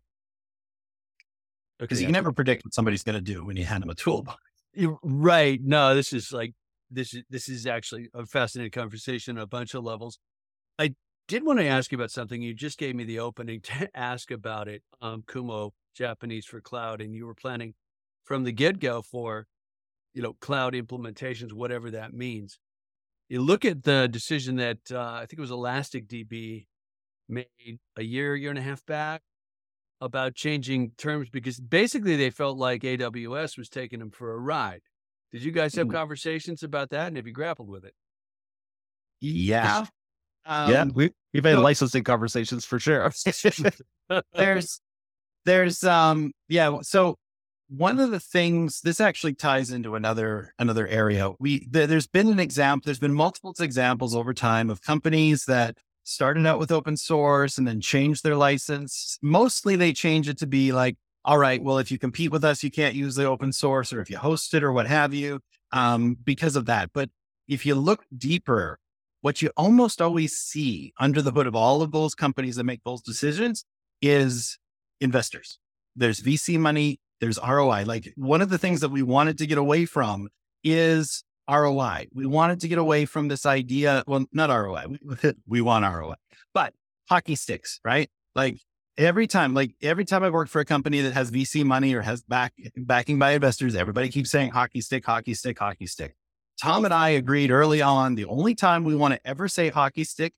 Because 1.79 1.97
okay, 1.97 2.03
you 2.03 2.07
can 2.07 2.13
never 2.13 2.31
predict 2.31 2.63
what 2.63 2.75
somebody's 2.75 3.01
going 3.01 3.15
to 3.15 3.21
do 3.21 3.43
when 3.43 3.57
you 3.57 3.65
hand 3.65 3.81
them 3.81 3.89
a 3.89 3.95
toolbox. 3.95 4.39
Right. 5.01 5.59
No, 5.63 5.95
this 5.95 6.13
is 6.13 6.31
like 6.31 6.53
this 6.91 7.13
is 7.13 7.23
this 7.29 7.49
is 7.49 7.65
actually 7.65 8.09
a 8.13 8.25
fascinating 8.25 8.71
conversation 8.71 9.37
on 9.37 9.43
a 9.43 9.47
bunch 9.47 9.73
of 9.73 9.83
levels. 9.83 10.19
I 10.77 10.93
did 11.31 11.45
want 11.45 11.59
to 11.59 11.65
ask 11.65 11.93
you 11.93 11.97
about 11.97 12.11
something. 12.11 12.41
You 12.41 12.53
just 12.53 12.77
gave 12.77 12.93
me 12.93 13.05
the 13.05 13.19
opening 13.19 13.61
to 13.63 13.89
ask 13.95 14.31
about 14.31 14.67
it. 14.67 14.83
Um, 15.01 15.23
Kumo 15.25 15.73
Japanese 15.95 16.45
for 16.45 16.59
cloud, 16.59 16.99
and 16.99 17.15
you 17.15 17.25
were 17.25 17.33
planning 17.33 17.73
from 18.25 18.43
the 18.43 18.51
get 18.51 18.79
go 18.79 19.01
for, 19.01 19.47
you 20.13 20.21
know, 20.21 20.33
cloud 20.41 20.73
implementations, 20.73 21.53
whatever 21.53 21.89
that 21.91 22.13
means. 22.13 22.59
You 23.29 23.41
look 23.41 23.63
at 23.63 23.83
the 23.83 24.09
decision 24.09 24.57
that 24.57 24.79
uh, 24.91 24.99
I 24.99 25.19
think 25.19 25.37
it 25.37 25.39
was 25.39 25.51
Elastic 25.51 26.05
DB 26.09 26.67
made 27.29 27.79
a 27.95 28.03
year, 28.03 28.35
year 28.35 28.49
and 28.49 28.59
a 28.59 28.61
half 28.61 28.85
back 28.85 29.21
about 30.01 30.35
changing 30.35 30.91
terms 30.97 31.29
because 31.29 31.61
basically 31.61 32.17
they 32.17 32.29
felt 32.29 32.57
like 32.57 32.81
AWS 32.81 33.57
was 33.57 33.69
taking 33.69 33.99
them 33.99 34.11
for 34.11 34.33
a 34.33 34.37
ride. 34.37 34.81
Did 35.31 35.43
you 35.43 35.53
guys 35.53 35.75
have 35.75 35.87
mm. 35.87 35.93
conversations 35.93 36.61
about 36.61 36.89
that, 36.89 37.07
and 37.07 37.15
have 37.15 37.25
you 37.25 37.31
grappled 37.31 37.69
with 37.69 37.85
it? 37.85 37.93
Yeah, 39.21 39.85
um, 40.45 40.71
yeah, 40.71 40.85
we, 40.85 41.11
we've 41.33 41.43
had 41.43 41.55
so, 41.55 41.61
licensing 41.61 42.03
conversations 42.03 42.65
for 42.65 42.79
sure. 42.79 43.11
there's 44.33 44.81
there's 45.45 45.83
um 45.83 46.31
yeah 46.49 46.77
so 46.81 47.17
one 47.69 47.99
of 47.99 48.11
the 48.11 48.19
things 48.19 48.81
this 48.81 48.99
actually 48.99 49.33
ties 49.33 49.71
into 49.71 49.95
another 49.95 50.53
another 50.59 50.87
area. 50.87 51.31
We 51.39 51.59
th- 51.59 51.87
there's 51.87 52.07
been 52.07 52.27
an 52.27 52.39
example 52.39 52.85
there's 52.85 52.99
been 52.99 53.13
multiple 53.13 53.55
examples 53.59 54.15
over 54.15 54.33
time 54.33 54.69
of 54.69 54.81
companies 54.81 55.45
that 55.45 55.77
started 56.03 56.45
out 56.45 56.59
with 56.59 56.71
open 56.71 56.97
source 56.97 57.57
and 57.57 57.67
then 57.67 57.79
changed 57.79 58.23
their 58.23 58.35
license. 58.35 59.17
Mostly 59.21 59.75
they 59.75 59.93
change 59.93 60.27
it 60.27 60.37
to 60.39 60.47
be 60.47 60.71
like 60.73 60.97
all 61.23 61.37
right 61.37 61.63
well 61.63 61.77
if 61.77 61.91
you 61.91 61.99
compete 61.99 62.31
with 62.31 62.43
us 62.43 62.63
you 62.63 62.71
can't 62.71 62.95
use 62.95 63.15
the 63.15 63.25
open 63.25 63.53
source 63.53 63.93
or 63.93 64.01
if 64.01 64.09
you 64.09 64.17
host 64.17 64.53
it 64.55 64.63
or 64.63 64.73
what 64.73 64.87
have 64.87 65.13
you 65.13 65.39
um, 65.71 66.17
because 66.23 66.55
of 66.55 66.65
that. 66.65 66.89
But 66.93 67.09
if 67.47 67.65
you 67.65 67.75
look 67.75 68.03
deeper 68.17 68.79
what 69.21 69.41
you 69.41 69.51
almost 69.55 70.01
always 70.01 70.35
see 70.35 70.93
under 70.99 71.21
the 71.21 71.31
hood 71.31 71.47
of 71.47 71.55
all 71.55 71.81
of 71.81 71.91
those 71.91 72.13
companies 72.15 72.55
that 72.55 72.63
make 72.63 72.83
those 72.83 73.01
decisions 73.01 73.65
is 74.01 74.57
investors. 74.99 75.59
There's 75.95 76.21
VC 76.21 76.59
money, 76.59 76.99
there's 77.19 77.39
ROI. 77.39 77.83
Like 77.85 78.11
one 78.15 78.41
of 78.41 78.49
the 78.49 78.57
things 78.57 78.81
that 78.81 78.89
we 78.89 79.03
wanted 79.03 79.37
to 79.37 79.47
get 79.47 79.57
away 79.57 79.85
from 79.85 80.27
is 80.63 81.23
ROI. 81.49 82.07
We 82.13 82.25
wanted 82.25 82.59
to 82.61 82.67
get 82.67 82.77
away 82.77 83.05
from 83.05 83.27
this 83.27 83.45
idea. 83.45 84.03
Well, 84.07 84.25
not 84.31 84.49
ROI. 84.49 84.85
We, 85.47 85.61
want 85.61 85.85
ROI, 85.85 86.15
but 86.53 86.73
hockey 87.09 87.35
sticks, 87.35 87.79
right? 87.83 88.09
Like 88.35 88.59
every 88.97 89.27
time, 89.27 89.53
like 89.53 89.75
every 89.81 90.05
time 90.05 90.23
I've 90.23 90.33
worked 90.33 90.51
for 90.51 90.61
a 90.61 90.65
company 90.65 91.01
that 91.01 91.13
has 91.13 91.29
VC 91.31 91.63
money 91.63 91.93
or 91.93 92.01
has 92.01 92.21
back 92.23 92.53
backing 92.75 93.19
by 93.19 93.31
investors, 93.31 93.75
everybody 93.75 94.09
keeps 94.09 94.31
saying 94.31 94.51
hockey 94.51 94.81
stick, 94.81 95.05
hockey 95.05 95.33
stick, 95.33 95.59
hockey 95.59 95.87
stick. 95.87 96.15
Tom 96.61 96.85
and 96.85 96.93
I 96.93 97.09
agreed 97.09 97.49
early 97.49 97.81
on 97.81 98.13
the 98.13 98.25
only 98.25 98.53
time 98.53 98.83
we 98.83 98.95
want 98.95 99.15
to 99.15 99.27
ever 99.27 99.47
say 99.47 99.69
hockey 99.69 100.03
stick, 100.03 100.31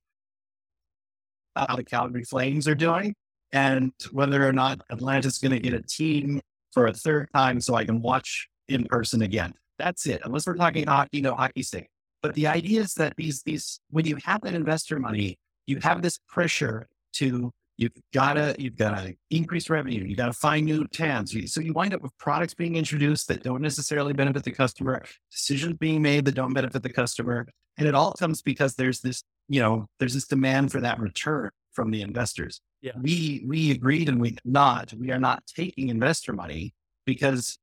how 1.54 1.76
the 1.76 1.84
Calgary 1.84 2.24
Flames 2.24 2.66
are 2.66 2.76
doing, 2.76 3.14
and 3.52 3.92
whether 4.12 4.48
or 4.48 4.54
not 4.54 4.80
Atlanta's 4.90 5.38
going 5.38 5.52
to 5.52 5.60
get 5.60 5.74
a 5.74 5.82
team 5.82 6.40
for 6.72 6.88
a 6.88 6.94
third 6.94 7.28
time 7.36 7.60
so 7.60 7.76
I 7.76 7.84
can 7.84 8.02
watch 8.02 8.48
in 8.70 8.86
person 8.86 9.22
again. 9.22 9.54
That's 9.78 10.06
it. 10.06 10.22
Unless 10.24 10.48
we're 10.48 10.56
talking 10.56 10.88
hockey, 10.88 11.20
no 11.20 11.36
hockey 11.36 11.62
stick. 11.62 11.90
But 12.22 12.36
the 12.36 12.48
idea 12.48 12.80
is 12.80 12.94
that 12.94 13.16
these 13.18 13.44
these 13.44 13.82
when 13.90 14.06
you 14.06 14.18
have 14.24 14.42
that 14.44 14.54
investor 14.54 15.00
money, 15.00 15.38
you 15.68 15.80
have 15.84 16.02
this 16.02 16.20
pressure 16.30 16.88
to 17.16 17.52
you've 17.78 17.94
gotta 18.14 18.56
you've 18.58 18.76
gotta 18.76 19.16
increase 19.30 19.70
revenue, 19.70 20.04
you 20.04 20.16
gotta 20.16 20.34
find 20.34 20.66
new 20.66 20.86
TAMs. 20.88 21.36
So 21.52 21.62
you 21.62 21.74
wind 21.74 21.94
up 21.94 22.02
with 22.02 22.18
products 22.18 22.54
being 22.54 22.76
introduced 22.76 23.28
that 23.28 23.44
don't 23.44 23.62
necessarily 23.62 24.14
benefit 24.14 24.44
the 24.44 24.52
customer, 24.52 25.04
decisions 25.32 25.78
being 25.78 26.02
made 26.02 26.26
that 26.26 26.36
don't 26.36 26.54
benefit 26.54 26.84
the 26.84 26.94
customer. 26.94 27.48
And 27.78 27.88
it 27.88 27.96
all 27.96 28.14
comes 28.14 28.42
because 28.42 28.76
there's 28.76 29.02
this, 29.02 29.24
you 29.50 29.60
know, 29.60 29.88
there's 30.00 30.14
this 30.14 30.28
demand 30.28 30.72
for 30.72 30.82
that 30.82 31.00
return 31.00 31.50
from 31.72 31.90
the 31.90 32.02
investors. 32.02 32.62
Yeah. 32.82 32.92
We 33.02 33.44
we 33.48 33.72
agreed 33.72 34.10
and 34.10 34.22
we 34.22 34.38
not. 34.46 34.94
We 34.94 35.12
are 35.12 35.20
not 35.20 35.44
taking 35.48 35.90
investor 35.90 36.34
money 36.34 36.74
because 37.06 37.58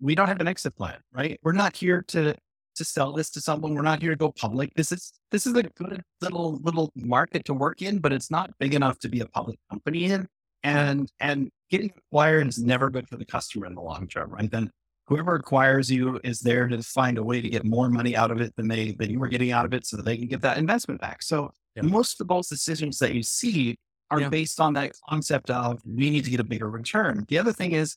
we 0.00 0.14
don't 0.14 0.28
have 0.28 0.40
an 0.40 0.48
exit 0.48 0.76
plan, 0.76 0.98
right? 1.12 1.38
We're 1.42 1.52
not 1.52 1.76
here 1.76 2.02
to 2.08 2.34
to 2.74 2.84
sell 2.84 3.12
this 3.12 3.30
to 3.30 3.40
someone. 3.40 3.74
We're 3.74 3.82
not 3.82 4.02
here 4.02 4.10
to 4.10 4.16
go 4.16 4.32
public. 4.32 4.72
This 4.74 4.92
is 4.92 5.12
this 5.30 5.46
is 5.46 5.54
a 5.54 5.62
good 5.62 6.02
little 6.20 6.60
little 6.62 6.92
market 6.94 7.44
to 7.46 7.54
work 7.54 7.82
in, 7.82 7.98
but 7.98 8.12
it's 8.12 8.30
not 8.30 8.50
big 8.58 8.74
enough 8.74 8.98
to 9.00 9.08
be 9.08 9.20
a 9.20 9.26
public 9.26 9.58
company 9.70 10.04
in. 10.04 10.26
And 10.62 11.10
and 11.20 11.50
getting 11.70 11.92
acquired 11.96 12.48
is 12.48 12.58
never 12.58 12.90
good 12.90 13.08
for 13.08 13.16
the 13.16 13.26
customer 13.26 13.66
in 13.66 13.74
the 13.74 13.82
long 13.82 14.06
term, 14.08 14.30
right? 14.30 14.50
Then 14.50 14.70
whoever 15.06 15.34
acquires 15.34 15.90
you 15.90 16.20
is 16.24 16.40
there 16.40 16.66
to 16.68 16.82
find 16.82 17.18
a 17.18 17.22
way 17.22 17.40
to 17.40 17.48
get 17.48 17.64
more 17.64 17.88
money 17.88 18.16
out 18.16 18.30
of 18.30 18.40
it 18.40 18.54
than 18.56 18.68
they 18.68 18.92
than 18.92 19.10
you 19.10 19.18
were 19.18 19.28
getting 19.28 19.52
out 19.52 19.64
of 19.64 19.74
it 19.74 19.86
so 19.86 19.96
that 19.96 20.04
they 20.04 20.16
can 20.16 20.26
get 20.26 20.40
that 20.42 20.58
investment 20.58 21.00
back. 21.00 21.22
So 21.22 21.50
yeah. 21.76 21.82
most 21.82 22.20
of 22.20 22.26
the 22.26 22.34
those 22.34 22.48
decisions 22.48 22.98
that 22.98 23.14
you 23.14 23.22
see 23.22 23.76
are 24.10 24.20
yeah. 24.20 24.28
based 24.28 24.60
on 24.60 24.74
that 24.74 24.92
concept 25.08 25.50
of 25.50 25.80
we 25.84 26.10
need 26.10 26.24
to 26.24 26.30
get 26.30 26.40
a 26.40 26.44
bigger 26.44 26.70
return. 26.70 27.24
The 27.28 27.38
other 27.38 27.52
thing 27.52 27.72
is 27.72 27.96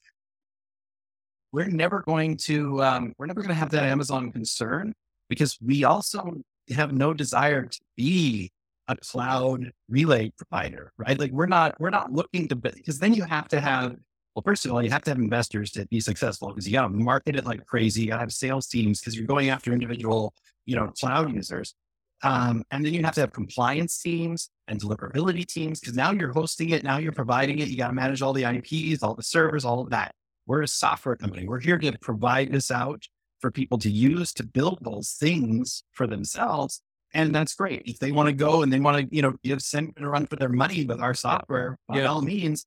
we're 1.52 1.68
never 1.68 2.02
going 2.02 2.38
to 2.38 2.84
um, 2.84 3.14
we're 3.18 3.26
never 3.26 3.42
going 3.42 3.50
to 3.50 3.56
have 3.56 3.72
that 3.72 3.84
Amazon 3.84 4.32
concern 4.32 4.94
because 5.30 5.58
we 5.64 5.84
also 5.84 6.38
have 6.70 6.92
no 6.94 7.14
desire 7.14 7.66
to 7.66 7.80
be 7.96 8.52
a 8.88 8.96
cloud 8.98 9.72
relay 9.90 10.32
provider, 10.38 10.92
right? 10.98 11.20
Like 11.20 11.32
we're 11.32 11.48
not 11.48 11.80
we're 11.80 11.90
not 11.90 12.12
looking 12.12 12.48
to 12.50 12.56
because 12.56 13.00
then 13.00 13.14
you 13.14 13.24
have 13.24 13.48
to 13.50 13.60
have 13.60 13.96
well, 14.36 14.44
first 14.44 14.68
of 14.68 14.72
all, 14.72 14.84
you 14.84 14.92
have 14.92 15.02
to 15.02 15.10
have 15.10 15.18
investors 15.18 15.72
to 15.72 15.88
be 15.88 16.00
successful 16.00 16.50
because 16.50 16.68
you 16.68 16.74
got 16.74 16.84
to 16.84 16.90
market 16.90 17.36
it 17.36 17.46
like 17.46 17.66
crazy. 17.66 18.04
You 18.04 18.10
got 18.10 18.18
to 18.18 18.20
have 18.20 18.32
sales 18.32 18.68
teams 18.68 19.00
because 19.00 19.18
you're 19.18 19.26
going 19.26 19.50
after 19.50 19.74
individual, 19.74 20.32
you 20.68 20.76
know, 20.76 20.94
cloud 21.00 21.34
users. 21.34 21.74
Um, 22.22 22.64
and 22.70 22.86
then 22.86 22.94
you 22.94 23.04
have 23.04 23.16
to 23.16 23.22
have 23.22 23.32
compliance 23.32 24.00
teams 24.00 24.52
and 24.68 24.80
deliverability 24.80 25.48
teams 25.48 25.80
because 25.80 25.96
now 25.96 26.12
you're 26.12 26.34
hosting 26.34 26.70
it, 26.70 26.84
now 26.84 26.98
you're 26.98 27.14
providing 27.14 27.58
it. 27.58 27.68
You 27.68 27.78
got 27.78 27.88
to 27.88 27.94
manage 27.94 28.22
all 28.22 28.32
the 28.32 28.44
IPs, 28.44 29.02
all 29.02 29.16
the 29.16 29.24
servers, 29.24 29.66
all 29.66 29.80
of 29.80 29.90
that. 29.90 30.14
We're 30.48 30.64
a 30.64 30.68
software 30.68 31.16
company. 31.16 31.48
We're 31.48 31.60
here 31.60 31.78
to 31.78 31.98
provide 32.00 32.52
this 32.52 32.72
out 32.72 33.04
for 33.42 33.52
people 33.52 33.78
to 33.80 33.92
use 33.92 34.34
to 34.34 34.46
build 34.46 34.80
those 34.82 35.12
things 35.12 35.84
for 35.92 36.08
themselves. 36.08 36.82
And 37.14 37.36
that's 37.36 37.54
great. 37.54 37.84
If 37.86 38.00
they 38.00 38.12
want 38.12 38.28
to 38.28 38.34
go 38.34 38.64
and 38.64 38.72
they 38.72 38.80
want 38.80 38.98
to, 38.98 39.16
you 39.16 39.22
know, 39.22 39.34
give 39.44 39.62
send 39.62 39.94
a 39.98 40.08
run 40.08 40.26
for 40.26 40.38
their 40.38 40.50
money 40.50 40.86
with 40.86 41.00
our 41.00 41.14
software, 41.14 41.78
by 41.88 42.00
yeah. 42.00 42.06
all 42.06 42.22
means, 42.22 42.66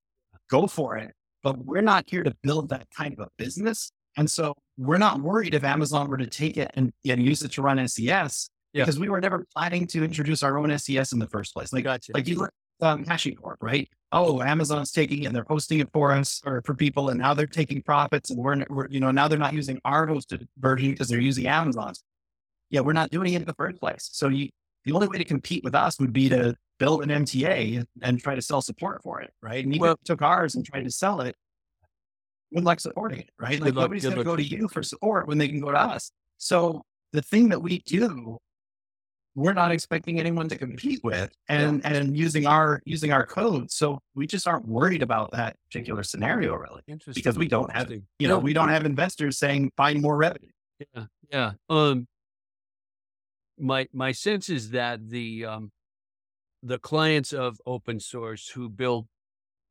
go 0.51 0.67
for 0.67 0.97
it. 0.97 1.13
But 1.43 1.59
we're 1.59 1.81
not 1.81 2.05
here 2.09 2.23
to 2.23 2.35
build 2.43 2.69
that 2.69 2.87
kind 2.97 3.15
of 3.15 3.21
a 3.21 3.29
business. 3.39 3.91
And 4.17 4.31
so 4.31 4.55
we're 4.77 4.99
not 4.99 5.21
worried 5.21 5.55
if 5.55 5.65
Amazon 5.65 6.09
were 6.09 6.19
to 6.19 6.27
take 6.27 6.57
it 6.57 6.71
and, 6.75 6.93
and 7.09 7.23
use 7.23 7.43
it 7.43 7.53
to 7.53 7.63
run 7.63 7.87
SES 7.89 8.51
yeah. 8.73 8.83
because 8.83 8.99
we 8.99 9.09
were 9.09 9.21
never 9.21 9.47
planning 9.55 9.87
to 9.89 10.05
introduce 10.05 10.43
our 10.43 10.59
own 10.59 10.77
SES 10.79 11.13
in 11.13 11.19
the 11.19 11.29
first 11.29 11.55
place. 11.55 11.73
Like, 11.73 11.85
gotcha. 11.85 12.13
like 12.15 12.27
you 12.27 12.47
um, 12.83 13.05
HashiCorp, 13.05 13.57
right? 13.61 13.89
Oh, 14.13 14.43
Amazon's 14.43 14.91
taking 14.91 15.23
it 15.23 15.27
and 15.27 15.37
they're 15.37 15.47
hosting 15.49 15.79
it 15.81 15.89
for 15.93 16.13
us 16.13 16.41
or 16.45 16.63
for 16.63 16.75
people, 16.75 17.11
and 17.11 17.21
now 17.21 17.35
they're 17.35 17.47
taking 17.47 17.83
profits, 17.83 18.31
and 18.31 18.39
we're, 18.39 18.65
we're 18.69 18.89
you 18.89 19.01
know 19.01 19.11
now 19.11 19.29
they're 19.29 19.39
not 19.39 19.53
using 19.53 19.81
our 19.85 20.07
hosted 20.07 20.47
version 20.59 20.91
because 20.91 21.09
they're 21.09 21.21
using 21.21 21.47
Amazon's. 21.47 22.03
Yeah, 22.71 22.81
we're 22.81 22.93
not 22.93 23.11
doing 23.11 23.35
it 23.35 23.43
in 23.43 23.47
the 23.47 23.55
first 23.55 23.81
place. 23.81 24.09
So 24.13 24.29
you, 24.29 24.49
the 24.85 24.93
only 24.93 25.09
way 25.09 25.19
to 25.19 25.25
compete 25.25 25.65
with 25.65 25.75
us 25.75 25.99
would 25.99 26.13
be 26.13 26.29
to 26.29 26.55
build 26.79 27.03
an 27.03 27.11
MTA 27.25 27.85
and 28.03 28.21
try 28.21 28.35
to 28.35 28.43
sell 28.43 28.63
support 28.63 29.03
for 29.03 29.21
it, 29.21 29.33
right? 29.43 29.63
And 29.65 29.75
even 29.75 29.83
well, 29.83 29.97
took 30.05 30.23
ours 30.23 30.55
and 30.55 30.65
tried 30.65 30.85
to 30.85 30.91
sell 30.91 31.21
it, 31.21 31.37
would 32.53 32.65
like 32.65 32.81
supporting 32.81 33.21
it, 33.21 33.31
right? 33.39 33.61
Like 33.61 33.75
nobody's 33.75 34.05
going 34.05 34.17
to 34.17 34.25
go 34.25 34.37
to 34.37 34.43
you 34.43 34.69
for 34.69 34.83
support 34.83 35.29
when 35.29 35.39
they 35.39 35.49
can 35.49 35.61
go 35.61 35.71
to 35.71 35.79
us. 35.79 36.11
So 36.39 36.83
the 37.13 37.23
thing 37.23 37.51
that 37.51 37.61
we 37.61 37.81
do 37.81 38.39
we're 39.41 39.55
not 39.55 39.73
expecting 39.73 40.21
anyone 40.21 40.49
to 40.49 40.57
compete 40.57 41.03
with 41.03 41.33
and 41.49 41.81
yeah. 41.83 41.95
and 41.95 42.17
using 42.17 42.47
our 42.47 42.83
using 42.85 43.13
our 43.13 43.25
code. 43.25 43.71
So 43.71 44.01
we 44.15 44.27
just 44.27 44.47
aren't 44.47 44.69
worried 44.69 45.03
about 45.03 45.31
that 45.33 45.57
particular 45.67 46.03
scenario 46.03 46.55
really 46.55 46.83
because 47.15 47.39
we 47.39 47.49
don't 47.49 47.73
have 47.73 47.91
you 47.91 48.29
know 48.29 48.39
we 48.39 48.53
don't 48.53 48.69
have 48.69 48.85
investors 48.85 49.39
saying 49.39 49.73
find 49.77 50.03
more 50.03 50.17
revenue. 50.17 50.51
Yeah. 50.95 51.05
Yeah. 51.33 51.53
Um 51.69 52.07
my 53.59 53.89
my 53.93 54.13
sense 54.13 54.49
is 54.49 54.71
that 54.71 55.09
the 55.09 55.47
um 55.47 55.73
the 56.63 56.79
clients 56.79 57.33
of 57.33 57.59
open 57.67 57.99
source 57.99 58.49
who 58.49 58.69
build 58.69 59.07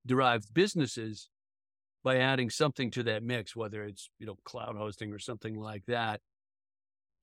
derived 0.05 0.53
businesses 0.53 1.29
by 2.03 2.17
adding 2.17 2.49
something 2.49 2.89
to 2.89 3.03
that 3.03 3.21
mix 3.23 3.55
whether 3.55 3.83
it's 3.83 4.09
you 4.17 4.25
know 4.25 4.37
cloud 4.45 4.75
hosting 4.75 5.11
or 5.11 5.19
something 5.19 5.59
like 5.59 5.83
that 5.87 6.21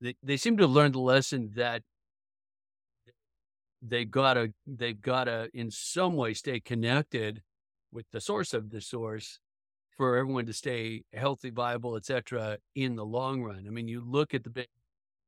they, 0.01 0.15
they 0.23 0.37
seem 0.37 0.57
to 0.59 0.65
have 0.65 0.71
learned 0.71 0.95
the 0.95 1.01
lesson 1.01 1.51
that 1.57 1.83
they 3.83 4.05
gotta 4.05 4.53
they've 4.67 5.01
gotta 5.01 5.49
in 5.55 5.71
some 5.71 6.15
way 6.15 6.35
stay 6.35 6.61
connected 6.61 7.43
with 7.93 8.07
the 8.13 8.21
source 8.21 8.53
of 8.53 8.71
the 8.71 8.81
source 8.81 9.41
for 9.97 10.17
everyone 10.17 10.47
to 10.47 10.53
stay 10.53 11.03
healthy, 11.15 11.51
viable, 11.51 11.97
etc. 11.97 12.59
in 12.75 12.97
the 12.97 13.05
long 13.05 13.43
run. 13.43 13.65
I 13.67 13.71
mean, 13.71 13.89
you 13.89 14.03
look 14.05 14.35
at 14.35 14.45
the 14.45 14.51
big 14.51 14.69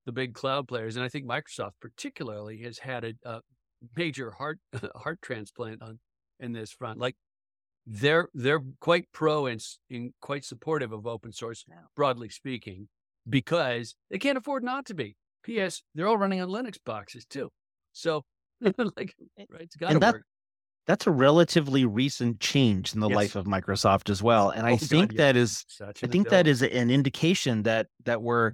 the 0.06 0.12
big 0.12 0.34
cloud 0.34 0.68
players, 0.68 0.96
and 0.96 1.04
I 1.04 1.08
think 1.08 1.26
Microsoft 1.26 1.72
particularly 1.80 2.62
has 2.62 2.78
had 2.78 3.04
a, 3.04 3.12
a 3.24 3.40
major 3.96 4.32
heart 4.32 4.58
heart 4.96 5.20
transplant 5.22 5.82
on 5.82 5.98
in 6.40 6.52
this 6.52 6.72
front. 6.72 6.98
Like 6.98 7.16
they're 7.86 8.28
they're 8.34 8.62
quite 8.80 9.06
pro 9.12 9.46
and, 9.46 9.62
and 9.90 10.12
quite 10.20 10.44
supportive 10.44 10.92
of 10.92 11.06
open 11.06 11.32
source, 11.32 11.64
broadly 11.96 12.28
speaking, 12.28 12.88
because 13.28 13.94
they 14.10 14.18
can't 14.18 14.38
afford 14.38 14.62
not 14.62 14.86
to 14.86 14.94
be. 14.94 15.16
P.S. 15.44 15.82
They're 15.94 16.06
all 16.08 16.18
running 16.18 16.40
on 16.40 16.48
Linux 16.48 16.76
boxes 16.84 17.24
too. 17.24 17.50
So 17.92 18.24
like, 18.96 19.14
right? 19.50 19.60
It's 19.60 19.76
got 19.76 19.92
to 19.92 19.98
that, 19.98 20.14
work. 20.14 20.24
That's 20.86 21.06
a 21.06 21.10
relatively 21.10 21.84
recent 21.84 22.40
change 22.40 22.94
in 22.94 23.00
the 23.00 23.08
yes. 23.08 23.16
life 23.16 23.36
of 23.36 23.44
Microsoft 23.44 24.08
as 24.08 24.22
well, 24.22 24.50
and 24.50 24.64
oh, 24.64 24.70
I 24.70 24.76
think 24.76 25.10
God, 25.10 25.18
that 25.18 25.34
yeah. 25.36 25.42
is, 25.42 25.64
I 25.82 25.92
think 25.92 26.14
adult. 26.14 26.30
that 26.30 26.46
is 26.46 26.62
an 26.62 26.90
indication 26.90 27.64
that 27.64 27.88
that 28.04 28.22
we're. 28.22 28.52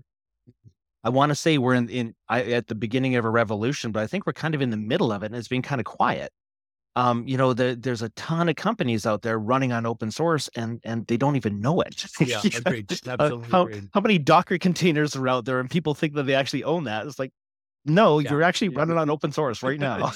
I 1.05 1.11
want 1.11 1.31
to 1.31 1.37
say 1.37 1.59
we're 1.59 1.75
in, 1.75 1.89
in 1.91 2.15
I, 2.29 2.43
at 2.43 2.67
the 2.67 2.75
beginning 2.75 3.15
of 3.17 3.27
a 3.27 3.31
revolution, 3.31 3.93
but 3.93 4.03
I 4.03 4.07
think 4.07 4.27
we're 4.27 4.33
kind 4.33 4.55
of 4.55 4.63
in 4.63 4.71
the 4.71 4.77
middle 4.77 5.13
of 5.13 5.23
it, 5.23 5.27
and 5.27 5.37
it's 5.37 5.49
been 5.49 5.63
kind 5.63 5.81
of 5.81 5.85
quiet. 5.85 6.33
Um, 6.97 7.27
you 7.27 7.37
know, 7.37 7.53
the, 7.53 7.77
there's 7.79 8.03
a 8.03 8.09
ton 8.11 8.49
of 8.49 8.55
companies 8.55 9.05
out 9.05 9.23
there 9.23 9.39
running 9.39 9.73
on 9.73 9.85
open 9.85 10.11
source, 10.11 10.49
and 10.55 10.81
and 10.85 11.07
they 11.07 11.17
don't 11.17 11.37
even 11.37 11.61
know 11.61 11.81
it. 11.81 12.05
Yeah, 12.21 12.41
agreed. 12.43 12.91
Absolutely 12.91 13.47
uh, 13.47 13.51
how, 13.51 13.63
agreed. 13.63 13.89
how 13.93 14.01
many 14.01 14.19
Docker 14.19 14.59
containers 14.59 15.17
are 15.17 15.29
out 15.29 15.45
there, 15.45 15.61
and 15.61 15.69
people 15.69 15.95
think 15.95 16.15
that 16.15 16.25
they 16.25 16.35
actually 16.35 16.63
own 16.65 16.85
that? 16.85 17.07
It's 17.07 17.19
like, 17.19 17.33
no, 17.85 18.19
yeah. 18.19 18.31
you're 18.31 18.43
actually 18.43 18.73
yeah. 18.73 18.79
running 18.79 18.99
on 18.99 19.11
open 19.11 19.33
source 19.33 19.63
right 19.63 19.79
now. 19.81 20.13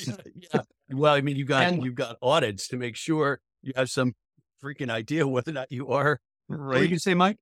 yeah. 0.52 0.62
Well, 0.90 1.14
I 1.14 1.20
mean, 1.20 1.36
you 1.36 1.44
got 1.44 1.64
and, 1.64 1.84
you've 1.84 1.94
got 1.94 2.16
audits 2.22 2.68
to 2.68 2.76
make 2.76 2.96
sure 2.96 3.40
you 3.62 3.72
have 3.76 3.90
some 3.90 4.14
freaking 4.62 4.90
idea 4.90 5.26
whether 5.26 5.50
or 5.50 5.54
not 5.54 5.70
you 5.70 5.88
are. 5.88 6.20
Right. 6.48 6.80
What 6.80 6.88
you 6.88 6.98
say, 6.98 7.14
Mike? 7.14 7.36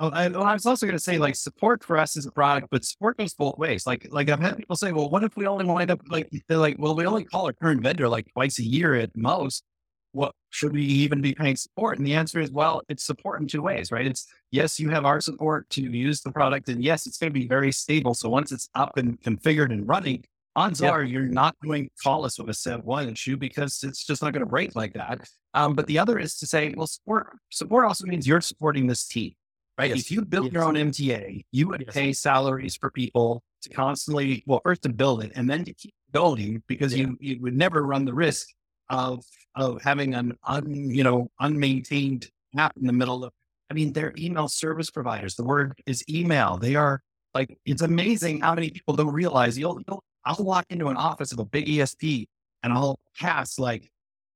Oh, 0.00 0.10
I, 0.10 0.28
well, 0.28 0.44
I 0.44 0.52
was 0.52 0.64
also 0.64 0.86
going 0.86 0.96
to 0.96 1.02
say, 1.02 1.18
like, 1.18 1.34
support 1.34 1.82
for 1.82 1.98
us 1.98 2.16
is 2.16 2.24
a 2.24 2.30
product, 2.30 2.68
but 2.70 2.84
support 2.84 3.18
goes 3.18 3.34
both 3.34 3.58
ways. 3.58 3.84
Like, 3.84 4.06
like 4.10 4.28
I've 4.28 4.38
had 4.38 4.56
people 4.56 4.76
say, 4.76 4.92
well, 4.92 5.10
what 5.10 5.24
if 5.24 5.36
we 5.36 5.46
only 5.46 5.64
wind 5.64 5.90
up 5.90 6.00
like 6.08 6.30
they're 6.48 6.56
like, 6.56 6.76
well, 6.78 6.94
we 6.94 7.04
only 7.04 7.24
call 7.24 7.46
our 7.46 7.52
current 7.52 7.82
vendor 7.82 8.08
like 8.08 8.32
twice 8.32 8.60
a 8.60 8.64
year 8.64 8.94
at 8.94 9.10
most 9.16 9.64
what 10.12 10.32
should 10.50 10.72
we 10.72 10.82
even 10.82 11.20
be 11.20 11.34
paying 11.34 11.56
support? 11.56 11.98
And 11.98 12.06
the 12.06 12.14
answer 12.14 12.40
is, 12.40 12.50
well, 12.50 12.82
it's 12.88 13.04
support 13.04 13.40
in 13.40 13.46
two 13.46 13.62
ways, 13.62 13.92
right? 13.92 14.06
It's 14.06 14.26
yes, 14.50 14.80
you 14.80 14.90
have 14.90 15.04
our 15.04 15.20
support 15.20 15.68
to 15.70 15.82
use 15.82 16.20
the 16.20 16.32
product, 16.32 16.68
and 16.68 16.82
yes, 16.82 17.06
it's 17.06 17.18
going 17.18 17.32
to 17.32 17.38
be 17.38 17.46
very 17.46 17.72
stable. 17.72 18.14
So 18.14 18.28
once 18.28 18.52
it's 18.52 18.68
up 18.74 18.96
and 18.96 19.20
configured 19.20 19.72
and 19.72 19.86
running, 19.86 20.24
odds 20.56 20.80
yep. 20.80 20.92
are 20.92 21.04
you're 21.04 21.22
not 21.22 21.54
going 21.62 21.84
to 21.84 21.90
call 22.02 22.24
us 22.24 22.38
with 22.38 22.48
a 22.48 22.54
Sev 22.54 22.84
one 22.84 23.08
issue 23.08 23.36
because 23.36 23.82
it's 23.82 24.04
just 24.04 24.22
not 24.22 24.32
going 24.32 24.44
to 24.44 24.50
break 24.50 24.74
like 24.74 24.94
that. 24.94 25.20
Um, 25.54 25.74
but 25.74 25.86
the 25.86 25.98
other 25.98 26.18
is 26.18 26.36
to 26.38 26.46
say, 26.46 26.74
well, 26.76 26.86
support 26.86 27.36
support 27.50 27.84
also 27.84 28.06
means 28.06 28.26
you're 28.26 28.40
supporting 28.40 28.86
this 28.86 29.06
team, 29.06 29.32
right? 29.78 29.90
Yes. 29.90 30.00
If 30.00 30.10
you 30.10 30.24
built 30.24 30.46
yes. 30.46 30.54
your 30.54 30.64
own 30.64 30.74
MTA, 30.74 31.44
you 31.52 31.68
would 31.68 31.84
yes. 31.86 31.94
pay 31.94 32.12
salaries 32.12 32.76
for 32.76 32.90
people 32.90 33.42
to 33.62 33.68
constantly, 33.70 34.42
well, 34.46 34.60
first 34.64 34.82
to 34.82 34.88
build 34.88 35.24
it 35.24 35.32
and 35.34 35.48
then 35.48 35.64
to 35.64 35.72
keep 35.72 35.94
building 36.12 36.62
because 36.66 36.94
yeah. 36.94 37.06
you 37.06 37.16
you 37.20 37.40
would 37.42 37.56
never 37.56 37.84
run 37.84 38.04
the 38.04 38.14
risk 38.14 38.48
of 38.90 39.22
of 39.60 39.82
having 39.82 40.14
an 40.14 40.36
un, 40.44 40.90
you 40.90 41.04
know 41.04 41.30
unmaintained 41.40 42.28
app 42.56 42.76
in 42.76 42.86
the 42.86 42.92
middle 42.92 43.24
of. 43.24 43.32
I 43.70 43.74
mean, 43.74 43.92
they're 43.92 44.14
email 44.16 44.48
service 44.48 44.90
providers. 44.90 45.34
The 45.34 45.44
word 45.44 45.78
is 45.86 46.02
email. 46.08 46.56
They 46.56 46.74
are 46.74 47.02
like 47.34 47.58
it's 47.64 47.82
amazing 47.82 48.40
how 48.40 48.54
many 48.54 48.70
people 48.70 48.96
don't 48.96 49.12
realize. 49.12 49.58
You'll, 49.58 49.80
you'll 49.86 50.02
I'll 50.24 50.44
walk 50.44 50.66
into 50.70 50.88
an 50.88 50.96
office 50.96 51.32
of 51.32 51.38
a 51.38 51.44
big 51.44 51.66
ESP 51.66 52.26
and 52.62 52.72
I'll 52.72 52.98
pass 53.18 53.58
like 53.58 53.90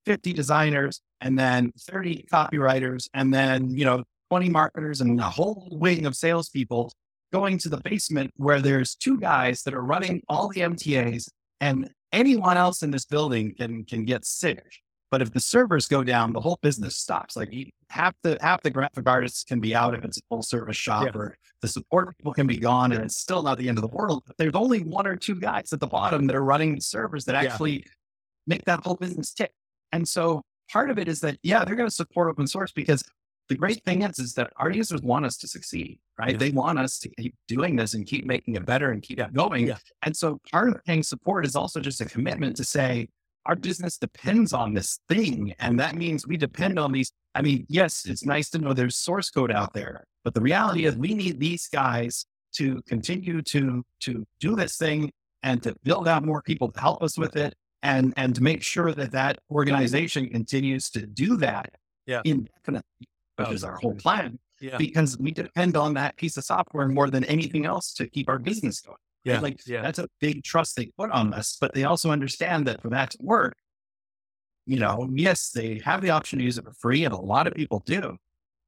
50 0.06 0.32
designers 0.32 1.00
and 1.20 1.38
then 1.38 1.72
30 1.78 2.26
copywriters 2.32 3.08
and 3.14 3.32
then 3.32 3.70
you 3.70 3.84
know 3.84 4.04
20 4.30 4.48
marketers 4.48 5.00
and 5.00 5.20
a 5.20 5.24
whole 5.24 5.68
wing 5.70 6.06
of 6.06 6.16
salespeople 6.16 6.92
going 7.32 7.58
to 7.58 7.68
the 7.68 7.78
basement 7.78 8.30
where 8.36 8.60
there's 8.60 8.94
two 8.94 9.18
guys 9.18 9.62
that 9.62 9.74
are 9.74 9.82
running 9.82 10.22
all 10.28 10.48
the 10.48 10.60
MTAs 10.60 11.28
and 11.60 11.90
anyone 12.12 12.56
else 12.56 12.82
in 12.82 12.90
this 12.90 13.04
building 13.04 13.54
can 13.54 13.84
can 13.84 14.04
get 14.04 14.24
sick. 14.24 14.64
But 15.12 15.20
if 15.20 15.30
the 15.30 15.40
servers 15.40 15.86
go 15.86 16.02
down, 16.02 16.32
the 16.32 16.40
whole 16.40 16.58
business 16.62 16.96
stops. 16.96 17.36
Like 17.36 17.52
half 17.90 18.14
the 18.22 18.38
half 18.40 18.62
the 18.62 18.70
graphic 18.70 19.06
artists 19.06 19.44
can 19.44 19.60
be 19.60 19.74
out 19.74 19.94
if 19.94 20.06
it's 20.06 20.16
a 20.16 20.22
full 20.30 20.42
service 20.42 20.78
shop, 20.78 21.04
yeah. 21.04 21.12
or 21.14 21.36
the 21.60 21.68
support 21.68 22.16
people 22.16 22.32
can 22.32 22.46
be 22.46 22.56
gone, 22.56 22.92
and 22.92 23.04
it's 23.04 23.18
still 23.18 23.42
not 23.42 23.58
the 23.58 23.68
end 23.68 23.76
of 23.76 23.82
the 23.82 23.94
world. 23.94 24.22
But 24.26 24.38
there's 24.38 24.54
only 24.54 24.82
one 24.82 25.06
or 25.06 25.14
two 25.14 25.34
guys 25.34 25.70
at 25.70 25.80
the 25.80 25.86
bottom 25.86 26.26
that 26.28 26.34
are 26.34 26.42
running 26.42 26.76
the 26.76 26.80
servers 26.80 27.26
that 27.26 27.34
actually 27.34 27.72
yeah. 27.72 27.92
make 28.46 28.64
that 28.64 28.80
whole 28.84 28.96
business 28.96 29.34
tick. 29.34 29.52
And 29.92 30.08
so 30.08 30.40
part 30.72 30.88
of 30.88 30.98
it 30.98 31.08
is 31.08 31.20
that 31.20 31.36
yeah, 31.42 31.62
they're 31.62 31.76
going 31.76 31.90
to 31.90 31.94
support 31.94 32.30
open 32.30 32.46
source 32.46 32.72
because 32.72 33.04
the 33.50 33.54
great 33.54 33.84
thing 33.84 34.00
is, 34.00 34.18
is 34.18 34.32
that 34.34 34.50
our 34.56 34.70
users 34.70 35.02
want 35.02 35.26
us 35.26 35.36
to 35.36 35.46
succeed, 35.46 35.98
right? 36.18 36.30
Yeah. 36.30 36.36
They 36.38 36.50
want 36.52 36.78
us 36.78 36.98
to 37.00 37.10
keep 37.10 37.34
doing 37.48 37.76
this 37.76 37.92
and 37.92 38.06
keep 38.06 38.24
making 38.24 38.54
it 38.54 38.64
better 38.64 38.92
and 38.92 39.02
keep 39.02 39.20
going. 39.34 39.66
Yeah. 39.66 39.76
And 40.04 40.16
so 40.16 40.40
part 40.50 40.70
of 40.70 40.82
paying 40.86 41.02
support 41.02 41.44
is 41.44 41.54
also 41.54 41.80
just 41.80 42.00
a 42.00 42.06
commitment 42.06 42.56
to 42.56 42.64
say, 42.64 43.08
our 43.47 43.57
business 43.57 43.99
depends 43.99 44.53
on 44.53 44.74
this 44.74 44.99
thing. 45.09 45.55
And 45.59 45.78
that 45.80 45.95
means 45.97 46.26
we 46.26 46.36
depend 46.36 46.78
on 46.78 46.93
these. 46.93 47.12
I 47.34 47.43
mean, 47.43 47.66
yes, 47.68 48.07
it's 48.07 48.24
nice 48.24 48.51
to 48.51 48.59
know 48.59 48.72
there's 48.72 48.97
source 48.97 49.30
code 49.30 49.51
out 49.51 49.72
there, 49.72 50.05
but 50.24 50.34
the 50.34 50.40
reality 50.40 50.84
is 50.84 50.97
we 50.97 51.14
need 51.14 51.40
these 51.40 51.66
guys 51.68 52.26
to 52.55 52.82
continue 52.82 53.40
to, 53.43 53.82
to 54.01 54.24
do 54.40 54.55
this 54.55 54.76
thing 54.76 55.11
and 55.43 55.62
to 55.62 55.74
build 55.82 56.07
out 56.07 56.24
more 56.24 56.43
people 56.43 56.70
to 56.70 56.80
help 56.80 57.03
us 57.03 57.16
with 57.18 57.36
it 57.36 57.55
and, 57.82 58.12
and 58.16 58.34
to 58.34 58.43
make 58.43 58.62
sure 58.62 58.93
that 58.93 59.11
that 59.12 59.38
organization 59.51 60.28
continues 60.28 60.90
to 60.90 61.07
do 61.07 61.36
that 61.38 61.70
yeah. 62.07 62.20
indefinitely, 62.24 63.09
which 63.36 63.49
Oh, 63.49 63.53
is 63.53 63.64
our 63.64 63.76
whole 63.76 63.95
plan 63.95 64.38
Yeah. 64.61 64.76
because 64.76 65.18
we 65.18 65.30
depend 65.32 65.76
on 65.76 65.95
that 65.95 66.16
piece 66.16 66.36
of 66.36 66.45
software 66.45 66.86
more 66.86 67.09
than 67.11 67.24
anything 67.24 67.64
else 67.66 67.93
to 67.95 68.07
keep 68.07 68.28
our 68.28 68.38
business 68.38 68.80
going. 68.80 68.99
Yeah. 69.24 69.40
Like 69.40 69.60
Yeah. 69.66 69.82
that's 69.82 69.98
a 69.98 70.08
big 70.20 70.42
trust 70.42 70.76
they 70.76 70.86
put 70.98 71.10
on 71.10 71.32
us, 71.32 71.56
but 71.60 71.74
they 71.74 71.84
also 71.84 72.10
understand 72.10 72.66
that 72.66 72.82
for 72.82 72.88
that 72.90 73.10
to 73.12 73.18
work, 73.20 73.54
you 74.66 74.78
know, 74.78 75.08
yes, 75.14 75.50
they 75.50 75.80
have 75.84 76.00
the 76.02 76.10
option 76.10 76.38
to 76.38 76.44
use 76.44 76.58
it 76.58 76.64
for 76.64 76.72
free, 76.72 77.04
and 77.04 77.12
a 77.14 77.18
lot 77.18 77.46
of 77.46 77.54
people 77.54 77.82
do. 77.84 78.16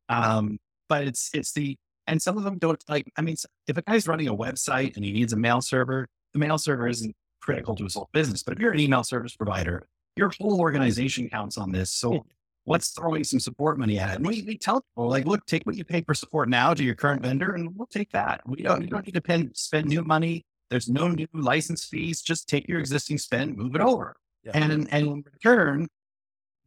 Um, 0.09 0.59
but 0.89 1.05
it's 1.07 1.31
it's 1.33 1.53
the 1.53 1.77
and 2.07 2.21
some 2.21 2.37
of 2.37 2.45
them 2.45 2.59
don't 2.59 2.83
like. 2.89 3.11
I 3.17 3.23
mean, 3.23 3.37
if 3.67 3.77
a 3.79 3.83
guy's 3.83 4.07
running 4.07 4.29
a 4.29 4.35
website 4.37 4.97
and 4.97 5.05
he 5.05 5.13
needs 5.13 5.33
a 5.33 5.37
mail 5.37 5.61
server, 5.61 6.09
the 6.33 6.39
mail 6.39 6.59
server 6.59 6.87
isn't 6.89 7.15
critical 7.41 7.75
to 7.77 7.85
his 7.85 7.95
whole 7.95 8.09
business. 8.13 8.43
But 8.43 8.55
if 8.55 8.61
you're 8.61 8.73
an 8.73 8.81
email 8.81 9.05
service 9.05 9.37
provider, 9.37 9.87
your 10.17 10.31
whole 10.41 10.61
organization 10.61 11.29
counts 11.29 11.57
on 11.59 11.73
this. 11.73 11.91
So 11.93 12.27
what's 12.65 12.91
throwing 12.91 13.25
some 13.25 13.41
support 13.41 13.79
money 13.79 13.99
at 13.99 14.13
it? 14.13 14.17
And 14.17 14.27
we, 14.27 14.43
we 14.43 14.59
tell 14.59 14.81
people 14.81 15.09
like, 15.09 15.27
look, 15.27 15.47
take 15.47 15.65
what 15.65 15.77
you 15.77 15.85
pay 15.85 16.03
for 16.03 16.15
support 16.15 16.49
now 16.49 16.75
to 16.75 16.83
your 16.83 16.95
current 16.95 17.23
vendor, 17.23 17.53
and 17.55 17.77
we'll 17.77 17.87
take 17.87 18.11
that. 18.13 18.41
We 18.47 18.63
don't 18.63 18.83
you 18.83 18.89
don't 18.89 19.07
need 19.07 19.15
to 19.15 19.21
pen, 19.21 19.51
spend 19.55 19.87
new 19.87 20.03
money. 20.03 20.45
There's 20.71 20.89
no 20.89 21.09
new 21.09 21.29
license 21.33 21.85
fees. 21.85 22.23
Just 22.23 22.49
take 22.49 22.69
your 22.69 22.81
existing 22.81 23.19
spend, 23.19 23.57
move 23.57 23.75
it 23.75 23.81
over. 23.81 24.17
Yeah. 24.43 24.53
And 24.55 24.73
and 24.73 25.07
in 25.07 25.25
return, 25.33 25.89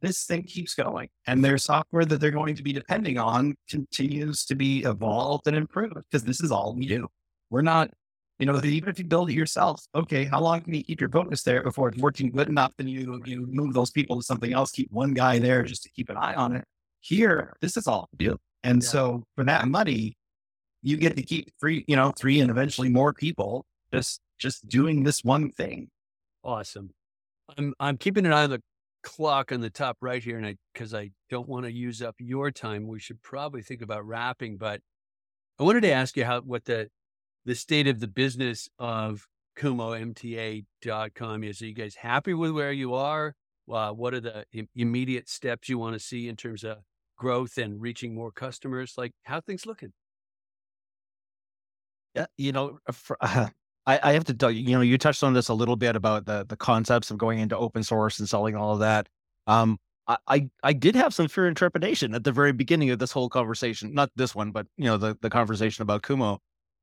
this 0.00 0.24
thing 0.24 0.44
keeps 0.44 0.74
going. 0.74 1.08
And 1.26 1.44
their 1.44 1.58
software 1.58 2.04
that 2.04 2.20
they're 2.20 2.30
going 2.30 2.54
to 2.54 2.62
be 2.62 2.72
depending 2.72 3.18
on 3.18 3.56
continues 3.68 4.44
to 4.46 4.54
be 4.54 4.82
evolved 4.84 5.46
and 5.46 5.56
improved 5.56 5.94
because 5.94 6.24
this 6.24 6.40
is 6.40 6.52
all 6.52 6.74
we 6.74 6.86
do. 6.86 7.08
We're 7.50 7.62
not, 7.62 7.90
you 8.38 8.46
know, 8.46 8.60
even 8.62 8.88
if 8.88 8.98
you 8.98 9.04
build 9.04 9.30
it 9.30 9.34
yourself, 9.34 9.84
okay, 9.94 10.24
how 10.24 10.40
long 10.40 10.60
can 10.60 10.72
you 10.74 10.84
keep 10.84 11.00
your 11.00 11.10
focus 11.10 11.42
there 11.42 11.62
before 11.62 11.88
it's 11.88 11.98
working 11.98 12.30
good 12.30 12.48
enough 12.48 12.72
and 12.78 12.88
you 12.88 13.20
you 13.24 13.46
move 13.50 13.74
those 13.74 13.90
people 13.90 14.16
to 14.16 14.22
something 14.22 14.52
else, 14.52 14.70
keep 14.70 14.90
one 14.92 15.12
guy 15.12 15.38
there 15.38 15.62
just 15.64 15.82
to 15.82 15.90
keep 15.90 16.08
an 16.08 16.16
eye 16.16 16.34
on 16.34 16.54
it. 16.56 16.64
Here, 17.00 17.56
this 17.60 17.76
is 17.76 17.86
all 17.86 18.08
do. 18.16 18.36
And 18.62 18.82
Yeah. 18.82 18.88
so 18.88 19.24
for 19.34 19.44
that 19.44 19.66
money, 19.68 20.16
you 20.82 20.96
get 20.96 21.16
to 21.16 21.22
keep 21.22 21.50
three, 21.60 21.84
you 21.88 21.96
know, 21.96 22.12
three 22.12 22.40
and 22.40 22.50
eventually 22.50 22.88
more 22.88 23.12
people 23.12 23.66
just 23.92 24.20
just 24.38 24.68
doing 24.68 25.02
this 25.02 25.24
one 25.24 25.50
thing. 25.50 25.90
Awesome. 26.44 26.90
I'm 27.56 27.74
I'm 27.80 27.96
keeping 27.96 28.26
an 28.26 28.32
eye 28.32 28.44
on 28.44 28.50
the 28.50 28.62
clock 29.02 29.52
on 29.52 29.60
the 29.60 29.70
top 29.70 29.96
right 30.00 30.22
here, 30.22 30.36
and 30.36 30.46
I 30.46 30.56
because 30.72 30.94
I 30.94 31.10
don't 31.30 31.48
want 31.48 31.64
to 31.64 31.72
use 31.72 32.02
up 32.02 32.14
your 32.18 32.50
time. 32.50 32.86
We 32.86 33.00
should 33.00 33.20
probably 33.22 33.62
think 33.62 33.82
about 33.82 34.06
wrapping, 34.06 34.58
but 34.58 34.80
I 35.58 35.64
wanted 35.64 35.80
to 35.82 35.90
ask 35.92 36.16
you 36.16 36.24
how 36.24 36.40
what 36.42 36.64
the 36.64 36.88
the 37.48 37.54
state 37.54 37.88
of 37.88 37.98
the 37.98 38.06
business 38.06 38.68
of 38.78 39.26
KumoMTA.com 39.58 41.44
is. 41.44 41.62
Are 41.62 41.66
you 41.66 41.72
guys 41.72 41.94
happy 41.94 42.34
with 42.34 42.50
where 42.50 42.72
you 42.72 42.92
are? 42.92 43.34
Uh, 43.72 43.90
what 43.90 44.12
are 44.12 44.20
the 44.20 44.44
im- 44.52 44.68
immediate 44.76 45.30
steps 45.30 45.66
you 45.66 45.78
want 45.78 45.94
to 45.94 45.98
see 45.98 46.28
in 46.28 46.36
terms 46.36 46.62
of 46.62 46.76
growth 47.16 47.56
and 47.56 47.80
reaching 47.80 48.14
more 48.14 48.30
customers? 48.30 48.96
Like 48.98 49.12
how 49.22 49.40
things 49.40 49.64
looking? 49.64 49.94
Yeah, 52.14 52.26
you 52.36 52.52
know, 52.52 52.80
for, 52.92 53.16
uh, 53.22 53.48
I, 53.86 53.98
I 54.02 54.12
have 54.12 54.24
to 54.24 54.34
tell 54.34 54.50
you, 54.50 54.70
know, 54.76 54.82
you 54.82 54.98
touched 54.98 55.24
on 55.24 55.32
this 55.32 55.48
a 55.48 55.54
little 55.54 55.76
bit 55.76 55.96
about 55.96 56.26
the 56.26 56.44
the 56.46 56.56
concepts 56.56 57.10
of 57.10 57.16
going 57.16 57.38
into 57.38 57.56
open 57.56 57.82
source 57.82 58.18
and 58.18 58.28
selling 58.28 58.56
all 58.56 58.74
of 58.74 58.80
that. 58.80 59.08
Um, 59.46 59.78
I, 60.06 60.18
I 60.28 60.50
I 60.62 60.72
did 60.74 60.94
have 60.96 61.14
some 61.14 61.28
fear 61.28 61.46
and 61.46 61.56
trepidation 61.56 62.14
at 62.14 62.24
the 62.24 62.32
very 62.32 62.52
beginning 62.52 62.90
of 62.90 62.98
this 62.98 63.12
whole 63.12 63.30
conversation. 63.30 63.94
Not 63.94 64.10
this 64.16 64.34
one, 64.34 64.50
but 64.50 64.66
you 64.76 64.84
know, 64.84 64.98
the 64.98 65.16
the 65.22 65.30
conversation 65.30 65.80
about 65.80 66.02
Kumo. 66.02 66.42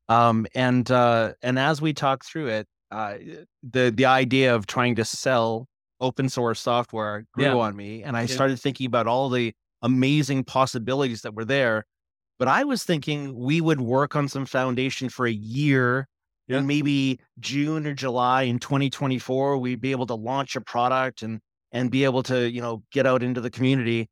Um, 0.10 0.46
and 0.56 0.90
uh, 0.92 1.34
and 1.42 1.58
as 1.60 1.82
we 1.82 1.94
talk 1.94 2.24
through 2.26 2.48
it, 2.48 2.68
uh, 2.92 3.18
the 3.64 3.92
the 3.96 4.06
idea 4.06 4.56
of 4.56 4.68
trying 4.68 4.96
to 4.96 5.06
sell 5.06 5.68
open 6.00 6.30
source 6.30 6.60
software 6.60 7.26
grew 7.34 7.44
Yeah. 7.44 7.60
on 7.60 7.76
me, 7.76 8.04
and 8.04 8.16
I 8.18 8.26
Yeah. 8.26 8.28
started 8.28 8.60
thinking 8.60 8.86
about 8.88 9.08
all 9.08 9.30
the 9.30 9.54
amazing 9.82 10.44
possibilities 10.44 11.22
that 11.22 11.34
were 11.36 11.46
there. 11.46 11.86
But 12.40 12.48
I 12.50 12.64
was 12.66 12.84
thinking 12.84 13.36
we 13.36 13.62
would 13.62 13.82
work 13.82 14.16
on 14.16 14.28
some 14.30 14.46
foundation 14.46 15.10
for 15.10 15.26
a 15.28 15.32
year 15.32 16.08
Yeah. 16.48 16.58
and 16.58 16.68
maybe 16.68 17.20
June 17.40 17.88
or 17.88 17.94
July 17.94 18.44
in 18.44 18.60
2024, 18.60 19.58
we'd 19.58 19.82
be 19.82 19.92
able 19.92 20.08
to 20.08 20.16
launch 20.16 20.56
a 20.56 20.62
product 20.62 21.22
and 21.24 21.42
and 21.72 21.92
be 21.92 22.04
able 22.06 22.24
to, 22.24 22.50
you 22.50 22.62
know, 22.62 22.84
get 22.92 23.06
out 23.08 23.24
into 23.24 23.42
the 23.42 23.50
community. 23.52 24.10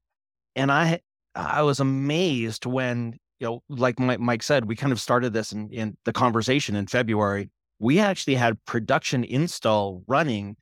And 0.55 0.71
I 0.71 1.01
I 1.35 1.61
was 1.63 1.79
amazed 1.79 2.65
when, 2.65 3.17
you 3.43 3.49
know, 3.49 3.61
like 3.67 3.99
Mike, 3.99 4.41
said, 4.41 4.65
we 4.65 4.75
kind 4.77 4.93
of 4.93 5.01
started 5.01 5.33
this 5.33 5.51
in, 5.51 5.69
in 5.69 5.97
the 6.05 6.13
conversation 6.13 6.77
in 6.77 6.87
February. 6.87 7.49
We 7.79 7.99
actually 7.99 8.35
had 8.35 8.57
production 8.65 9.25
install 9.25 10.01
running 10.07 10.55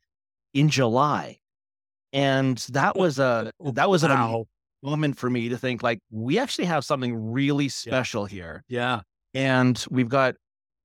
in 0.52 0.68
July. 0.68 1.38
And 2.12 2.58
that 2.70 2.96
was 2.96 3.20
a 3.20 3.52
that 3.74 3.88
was 3.88 4.02
Wow. 4.02 4.46
moment 4.82 5.16
for 5.16 5.30
me 5.30 5.48
to 5.48 5.56
think 5.56 5.82
like 5.84 6.00
we 6.10 6.40
actually 6.40 6.64
have 6.64 6.84
something 6.84 7.14
really 7.32 7.68
special 7.68 8.26
here 8.26 8.64
Yeah. 8.68 9.02
and 9.32 9.82
we've 9.90 10.08
got 10.08 10.34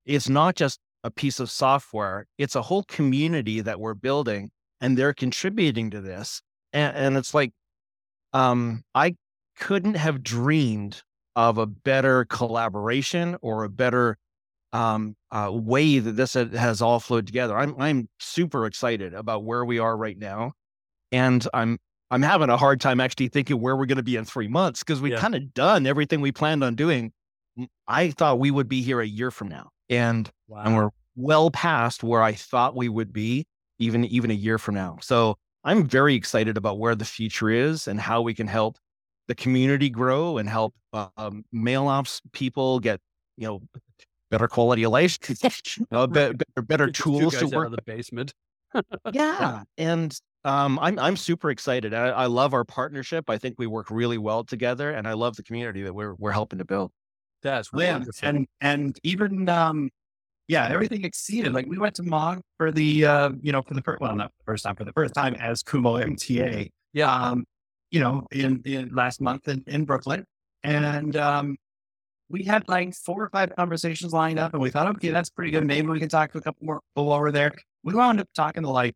it's 0.06 0.28
not 0.28 0.54
just 0.54 0.78
a 1.02 1.10
piece 1.10 1.40
of 1.40 1.50
software 1.50 2.26
it's 2.38 2.54
a 2.54 2.62
whole 2.62 2.84
community 2.84 3.60
that 3.60 3.80
we're 3.80 3.94
building 3.94 4.50
and 4.80 4.96
they're 4.96 5.12
contributing 5.12 5.90
to 5.90 6.00
this 6.00 6.40
and, 6.72 6.96
and 6.96 7.16
it's 7.16 7.34
like 7.34 7.50
um 8.32 8.82
i 8.94 9.16
couldn't 9.58 9.94
have 9.96 10.22
dreamed 10.22 11.02
of 11.38 11.58
a 11.58 11.66
better 11.66 12.26
collaboration 12.26 13.38
or 13.42 13.64
a 13.64 13.70
better 13.70 14.18
um 14.72 15.16
uh, 15.32 15.50
way 15.52 15.98
that 15.98 16.12
this 16.12 16.34
has 16.34 16.82
all 16.82 17.00
flowed 17.00 17.26
together 17.26 17.56
i'm 17.56 17.74
i'm 17.80 18.08
super 18.20 18.66
excited 18.66 19.14
about 19.14 19.44
where 19.44 19.64
we 19.64 19.78
are 19.78 19.96
right 19.96 20.18
now 20.18 20.52
and 21.12 21.48
i'm 21.54 21.78
i'm 22.10 22.22
having 22.22 22.50
a 22.50 22.56
hard 22.56 22.80
time 22.80 23.00
actually 23.00 23.28
thinking 23.28 23.60
where 23.60 23.76
we're 23.76 23.86
going 23.86 23.96
to 23.98 24.02
be 24.02 24.16
in 24.16 24.24
three 24.24 24.48
months 24.48 24.80
because 24.82 25.00
we've 25.00 25.12
Yeah. 25.14 25.20
kind 25.20 25.34
of 25.34 25.54
done 25.54 25.86
everything 25.86 26.20
we 26.20 26.32
planned 26.32 26.64
on 26.64 26.74
doing 26.74 27.12
I 27.86 28.10
thought 28.10 28.38
we 28.38 28.50
would 28.50 28.68
be 28.68 28.82
here 28.82 29.00
a 29.00 29.06
year 29.06 29.30
from 29.30 29.48
now, 29.48 29.70
and 29.88 30.30
Wow. 30.46 30.64
and 30.64 30.76
we're 30.76 30.90
well 31.16 31.50
past 31.50 32.04
where 32.04 32.22
I 32.22 32.32
thought 32.32 32.76
we 32.76 32.88
would 32.88 33.12
be, 33.12 33.46
even 33.78 34.04
even 34.06 34.30
a 34.30 34.34
year 34.34 34.58
from 34.58 34.74
now. 34.74 34.98
So 35.02 35.36
I'm 35.64 35.86
very 35.86 36.14
excited 36.14 36.56
about 36.56 36.78
where 36.78 36.94
the 36.94 37.04
future 37.04 37.50
is 37.50 37.88
and 37.88 38.00
how 38.00 38.22
we 38.22 38.34
can 38.34 38.46
help 38.46 38.78
the 39.28 39.34
community 39.34 39.88
grow 39.90 40.38
and 40.38 40.48
help 40.48 40.74
uh, 40.92 41.08
um, 41.16 41.44
mail 41.52 41.86
ops 41.86 42.20
people 42.32 42.80
get 42.80 43.00
you 43.36 43.46
know 43.46 43.62
better 44.30 44.48
quality 44.48 44.82
of 44.84 44.92
life, 44.92 45.18
uh, 45.90 46.06
be- 46.06 46.12
better, 46.12 46.36
better 46.62 46.86
Get 46.86 46.96
these 46.96 47.04
two 47.04 47.10
tools 47.20 47.34
to 47.34 47.40
guys 47.40 47.52
out 47.52 47.56
work. 47.56 47.66
of 47.66 47.72
the 47.72 47.82
basement. 47.82 48.34
Yeah, 49.12 49.62
and 49.78 50.18
um, 50.44 50.78
I'm 50.80 50.98
I'm 50.98 51.16
super 51.16 51.50
excited. 51.50 51.94
I, 51.94 52.08
I 52.08 52.26
love 52.26 52.54
our 52.54 52.64
partnership. 52.64 53.30
I 53.30 53.38
think 53.38 53.56
we 53.58 53.66
work 53.66 53.90
really 53.90 54.18
well 54.18 54.44
together, 54.44 54.90
and 54.90 55.06
I 55.06 55.12
love 55.14 55.36
the 55.36 55.42
community 55.42 55.82
that 55.82 55.94
we're 55.94 56.14
we're 56.14 56.32
helping 56.32 56.58
to 56.58 56.64
build. 56.64 56.90
That's 57.42 57.70
Yeah, 57.72 57.98
wonderful. 57.98 58.28
and 58.28 58.46
and 58.60 58.98
even 59.02 59.48
um, 59.48 59.90
yeah, 60.48 60.68
everything 60.68 61.04
exceeded. 61.04 61.52
Like 61.52 61.66
we 61.66 61.78
went 61.78 61.94
to 61.96 62.02
Mog 62.02 62.40
for 62.56 62.72
the 62.72 63.04
uh, 63.04 63.30
you 63.42 63.52
know, 63.52 63.62
for 63.62 63.74
the 63.74 63.82
first 63.82 64.00
well, 64.00 64.14
not 64.16 64.32
the 64.38 64.44
first 64.44 64.64
time, 64.64 64.76
for 64.76 64.84
the 64.84 64.92
first 64.92 65.14
time 65.14 65.34
as 65.36 65.62
Kumo 65.62 65.98
MTA. 65.98 66.70
yeah. 66.92 67.12
Um, 67.14 67.44
you 67.90 68.00
know, 68.00 68.26
in 68.30 68.62
in 68.64 68.94
last 68.94 69.20
month 69.20 69.48
in, 69.48 69.64
in 69.66 69.84
Brooklyn, 69.84 70.24
and 70.62 71.16
um, 71.16 71.56
we 72.28 72.44
had 72.44 72.68
like 72.68 72.94
four 72.94 73.22
or 73.22 73.30
five 73.30 73.54
conversations 73.56 74.12
lined 74.12 74.38
up, 74.38 74.52
and 74.52 74.62
we 74.62 74.70
thought, 74.70 74.86
okay, 74.96 75.10
that's 75.10 75.30
pretty 75.30 75.50
good. 75.50 75.66
Maybe 75.66 75.86
we 75.86 76.00
can 76.00 76.08
talk 76.08 76.32
to 76.32 76.38
a 76.38 76.40
couple 76.40 76.66
more 76.66 76.80
people 76.94 77.12
over 77.12 77.32
there. 77.32 77.52
We 77.82 77.94
wound 77.94 78.20
up 78.20 78.28
talking 78.34 78.62
to 78.62 78.70
like 78.70 78.94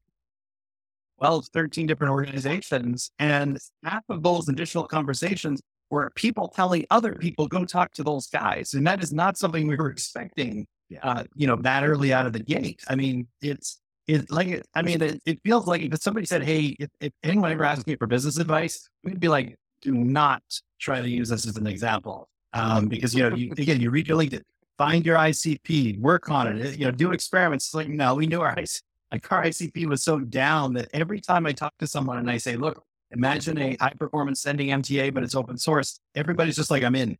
12, 1.19 1.47
13 1.53 1.87
different 1.87 2.13
organizations, 2.13 3.11
and 3.19 3.59
half 3.85 4.05
of 4.09 4.23
those 4.23 4.49
additional 4.49 4.87
conversations 4.87 5.61
were 5.91 6.11
people 6.15 6.49
telling 6.49 6.87
other 6.91 7.15
people 7.15 7.47
go 7.47 7.65
talk 7.65 7.93
to 7.93 8.03
those 8.03 8.27
guys, 8.27 8.75
and 8.75 8.87
that 8.87 9.03
is 9.03 9.13
not 9.13 9.37
something 9.37 9.67
we 9.67 9.77
were 9.77 9.91
expecting. 9.91 10.67
Uh, 11.03 11.25
you 11.35 11.47
know, 11.47 11.57
that 11.57 11.85
early 11.85 12.13
out 12.13 12.27
of 12.27 12.35
the 12.35 12.39
gate. 12.39 12.83
I 12.87 12.97
mean, 12.97 13.27
it's 13.41 13.81
it's 14.07 14.31
like 14.31 14.63
I 14.75 14.83
mean, 14.83 15.01
it, 15.03 15.21
it 15.25 15.41
feels 15.45 15.67
like 15.67 15.83
if 15.83 16.01
somebody 16.01 16.27
said, 16.27 16.43
"Hey, 16.43 16.77
if, 16.79 16.89
if 17.01 17.13
anyone 17.23 17.53
ever 17.53 17.65
asked 17.65 17.87
me 17.87 17.97
for 17.97 18.07
business 18.07 18.39
advice," 18.39 18.89
we'd 19.05 19.21
be 19.21 19.29
like, 19.29 19.57
"Do 19.81 19.93
not 19.93 20.43
try 20.81 21.01
to 21.01 21.09
use 21.09 21.29
this 21.29 21.47
as 21.47 21.57
an 21.57 21.67
example," 21.67 22.29
um, 22.53 22.89
because 22.89 23.15
you 23.15 23.29
know, 23.29 23.37
you, 23.37 23.53
again, 23.53 23.81
you 23.81 23.91
read 23.91 24.09
your 24.09 24.19
LinkedIn, 24.19 24.43
find 24.77 25.07
your 25.07 25.17
ICP, 25.17 26.01
work 26.01 26.31
on 26.31 26.49
it, 26.59 26.79
you 26.79 26.85
know, 26.85 26.91
do 26.91 27.13
experiments. 27.13 27.67
It's 27.67 27.75
like, 27.75 27.89
no, 27.89 28.15
we 28.17 28.27
knew 28.27 28.41
our 28.41 28.59
IC, 28.59 28.69
like 29.13 29.31
our 29.33 29.45
ICP 29.45 29.87
was 29.87 30.03
so 30.03 30.19
down 30.19 30.75
that 30.75 30.89
every 30.93 31.21
time 31.21 31.47
I 31.47 31.53
talk 31.53 31.73
to 31.79 31.87
someone 31.87 32.19
and 32.19 32.31
I 32.31 32.39
say, 32.39 32.57
"Look, 32.57 32.83
imagine 33.13 33.57
a 33.59 33.77
high 33.81 33.95
performance 33.99 34.41
sending 34.41 34.69
MTA, 34.69 35.15
but 35.15 35.23
it's 35.23 35.35
open 35.37 35.57
source," 35.59 36.01
everybody's 36.15 36.57
just 36.57 36.71
like, 36.71 36.83
"I'm 36.83 36.97
in." 36.97 37.17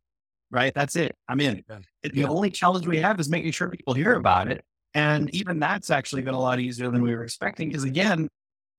Right? 0.51 0.71
That's 0.75 0.95
it. 0.95 1.15
I'm 1.27 1.39
in. 1.39 1.63
Yeah. 1.67 1.79
It- 2.03 2.13
the 2.13 2.25
only 2.25 2.51
challenge 2.51 2.85
we 2.85 2.97
have 2.99 3.19
is 3.19 3.27
making 3.29 3.51
sure 3.53 3.69
people 3.69 3.93
hear 3.95 4.13
about 4.13 4.49
it. 4.51 4.63
And 4.93 5.33
even 5.33 5.59
that's 5.59 5.89
actually 5.89 6.21
been 6.21 6.33
a 6.33 6.39
lot 6.39 6.59
easier 6.59 6.89
than 6.91 7.01
we 7.01 7.15
were 7.15 7.23
expecting. 7.23 7.69
Because 7.69 7.83
again, 7.83 8.29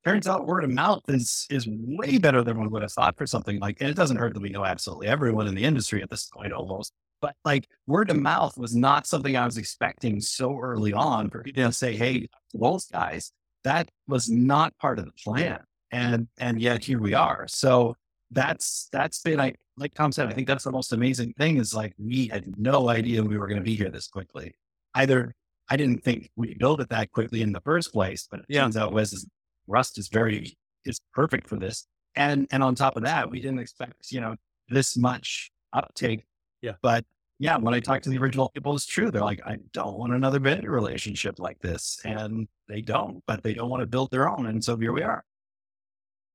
turns 0.04 0.28
out 0.28 0.46
word 0.46 0.64
of 0.64 0.70
mouth 0.70 1.02
is 1.08 1.46
is 1.50 1.66
way 1.68 2.18
better 2.18 2.42
than 2.42 2.58
one 2.58 2.70
would 2.70 2.82
have 2.82 2.92
thought 2.92 3.16
for 3.16 3.26
something 3.26 3.58
like. 3.58 3.80
And 3.80 3.90
it 3.90 3.96
doesn't 3.96 4.16
hurt 4.16 4.34
that 4.34 4.42
we 4.42 4.50
know 4.50 4.64
absolutely 4.64 5.08
everyone 5.08 5.46
in 5.48 5.54
the 5.54 5.64
industry 5.64 6.02
at 6.02 6.10
this 6.10 6.26
point 6.26 6.52
almost. 6.52 6.92
But 7.20 7.34
like 7.44 7.68
word 7.86 8.10
of 8.10 8.16
mouth 8.16 8.56
was 8.58 8.76
not 8.76 9.06
something 9.06 9.36
I 9.36 9.46
was 9.46 9.58
expecting 9.58 10.20
so 10.20 10.58
early 10.58 10.92
on 10.92 11.30
for 11.30 11.42
people 11.42 11.64
to 11.64 11.72
say, 11.72 11.96
"Hey, 11.96 12.28
those 12.52 12.86
guys." 12.86 13.32
That 13.64 13.90
was 14.06 14.28
not 14.28 14.76
part 14.76 14.98
of 14.98 15.06
the 15.06 15.12
plan, 15.12 15.60
and 15.90 16.28
and 16.36 16.60
yet 16.60 16.84
here 16.84 17.00
we 17.00 17.14
are. 17.14 17.46
So 17.48 17.96
that's 18.30 18.88
that's 18.92 19.20
been 19.22 19.40
I 19.40 19.54
like 19.76 19.94
Tom 19.94 20.12
said. 20.12 20.28
I 20.28 20.32
think 20.32 20.46
that's 20.46 20.64
the 20.64 20.72
most 20.72 20.92
amazing 20.92 21.32
thing 21.34 21.56
is 21.56 21.74
like 21.74 21.94
we 21.98 22.28
had 22.28 22.58
no 22.58 22.88
idea 22.88 23.22
we 23.22 23.38
were 23.38 23.46
going 23.46 23.60
to 23.60 23.64
be 23.64 23.74
here 23.74 23.90
this 23.90 24.06
quickly. 24.06 24.54
Either 24.94 25.34
I 25.68 25.76
didn't 25.76 26.04
think 26.04 26.30
we 26.36 26.54
build 26.54 26.80
it 26.80 26.90
that 26.90 27.12
quickly 27.12 27.42
in 27.42 27.52
the 27.52 27.60
first 27.60 27.92
place, 27.92 28.28
but 28.30 28.40
it 28.40 28.46
yeah. 28.48 28.62
turns 28.62 28.76
out 28.76 28.92
was 28.92 29.26
Rust 29.66 29.98
is 29.98 30.08
very 30.08 30.56
is 30.84 31.00
perfect 31.14 31.48
for 31.48 31.56
this. 31.56 31.86
And 32.16 32.46
and 32.50 32.62
on 32.62 32.74
top 32.74 32.96
of 32.96 33.04
that, 33.04 33.30
we 33.30 33.40
didn't 33.40 33.60
expect 33.60 34.10
you 34.10 34.20
know 34.20 34.36
this 34.68 34.96
much 34.96 35.50
uptake. 35.72 36.24
Yeah, 36.60 36.74
but 36.82 37.04
yeah, 37.38 37.56
when 37.56 37.74
I 37.74 37.80
talk 37.80 38.02
to 38.02 38.10
the 38.10 38.18
original 38.18 38.50
people, 38.50 38.74
it's 38.74 38.86
true. 38.86 39.10
They're 39.10 39.22
like, 39.22 39.40
I 39.44 39.56
don't 39.72 39.98
want 39.98 40.14
another 40.14 40.38
vendor 40.38 40.70
relationship 40.70 41.38
like 41.38 41.58
this, 41.60 41.98
and 42.04 42.46
they 42.68 42.80
don't, 42.80 43.22
but 43.26 43.42
they 43.42 43.54
don't 43.54 43.70
want 43.70 43.80
to 43.80 43.86
build 43.86 44.10
their 44.10 44.28
own. 44.28 44.46
And 44.46 44.62
so 44.62 44.76
here 44.76 44.92
we 44.92 45.02
are. 45.02 45.24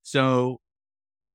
So 0.03 0.59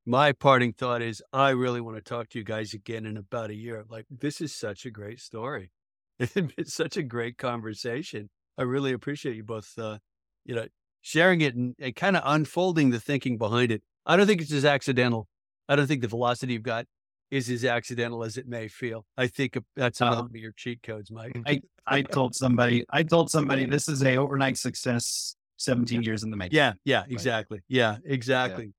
my 0.06 0.32
parting 0.32 0.72
thought 0.72 1.00
is 1.00 1.22
I 1.32 1.50
really 1.50 1.80
want 1.80 1.96
to 1.96 2.02
talk 2.02 2.28
to 2.30 2.38
you 2.38 2.44
guys 2.44 2.74
again 2.74 3.06
in 3.06 3.16
about 3.16 3.50
a 3.50 3.54
year. 3.54 3.84
Like, 3.88 4.06
this 4.10 4.40
is 4.40 4.54
such 4.54 4.84
a 4.84 4.90
great 4.90 5.20
story. 5.20 5.70
It's 6.18 6.74
such 6.74 6.96
a 6.96 7.02
great 7.02 7.38
conversation. 7.38 8.30
I 8.56 8.62
really 8.62 8.92
appreciate 8.92 9.36
you 9.36 9.44
both, 9.44 9.72
uh, 9.78 9.98
you 10.44 10.54
know, 10.54 10.66
sharing 11.00 11.40
it 11.40 11.54
and, 11.54 11.74
and 11.78 11.96
kind 11.96 12.16
of 12.16 12.22
unfolding 12.24 12.90
the 12.90 13.00
thinking 13.00 13.36
behind 13.36 13.72
it. 13.72 13.82
I 14.06 14.16
don't 14.16 14.26
think 14.26 14.40
it's 14.40 14.52
as 14.52 14.64
accidental. 14.64 15.28
I 15.68 15.76
don't 15.76 15.86
think 15.86 16.02
the 16.02 16.08
velocity 16.08 16.52
you've 16.52 16.62
got 16.62 16.86
is 17.30 17.50
as 17.50 17.64
accidental 17.64 18.22
as 18.22 18.36
it 18.36 18.46
may 18.46 18.68
feel. 18.68 19.04
I 19.16 19.26
think 19.26 19.58
that's 19.74 20.00
another 20.00 20.20
um, 20.20 20.26
of 20.26 20.36
your 20.36 20.52
cheat 20.52 20.82
codes, 20.82 21.10
Mike. 21.10 21.36
I, 21.46 21.60
I 21.86 22.02
told 22.02 22.34
somebody, 22.34 22.84
I 22.90 23.02
told 23.02 23.30
somebody 23.30 23.66
this 23.66 23.88
is 23.88 24.02
a 24.04 24.16
overnight 24.16 24.56
success, 24.56 25.34
17 25.56 26.02
years 26.02 26.22
in 26.22 26.30
the 26.30 26.36
making. 26.36 26.56
Yeah, 26.56 26.74
yeah, 26.84 27.04
exactly. 27.08 27.60
Yeah, 27.68 27.96
exactly. 28.04 28.66
Yeah. 28.66 28.70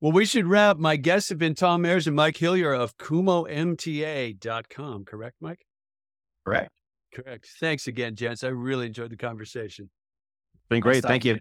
Well, 0.00 0.12
we 0.12 0.24
should 0.24 0.46
wrap. 0.46 0.78
My 0.78 0.96
guests 0.96 1.28
have 1.28 1.38
been 1.38 1.54
Tom 1.54 1.82
Mairs 1.82 2.06
and 2.06 2.16
Mike 2.16 2.36
Hillyer 2.36 2.76
of 2.76 2.96
KumoMTA.com, 2.96 5.04
correct, 5.04 5.36
Mike? 5.40 5.66
Correct. 6.44 6.72
Correct. 7.12 7.48
Thanks 7.58 7.86
again, 7.86 8.14
gents. 8.14 8.44
I 8.44 8.48
really 8.48 8.86
enjoyed 8.86 9.10
the 9.10 9.16
conversation. 9.16 9.90
Been 10.68 10.80
great. 10.80 11.02
Thank 11.02 11.24
you. 11.24 11.38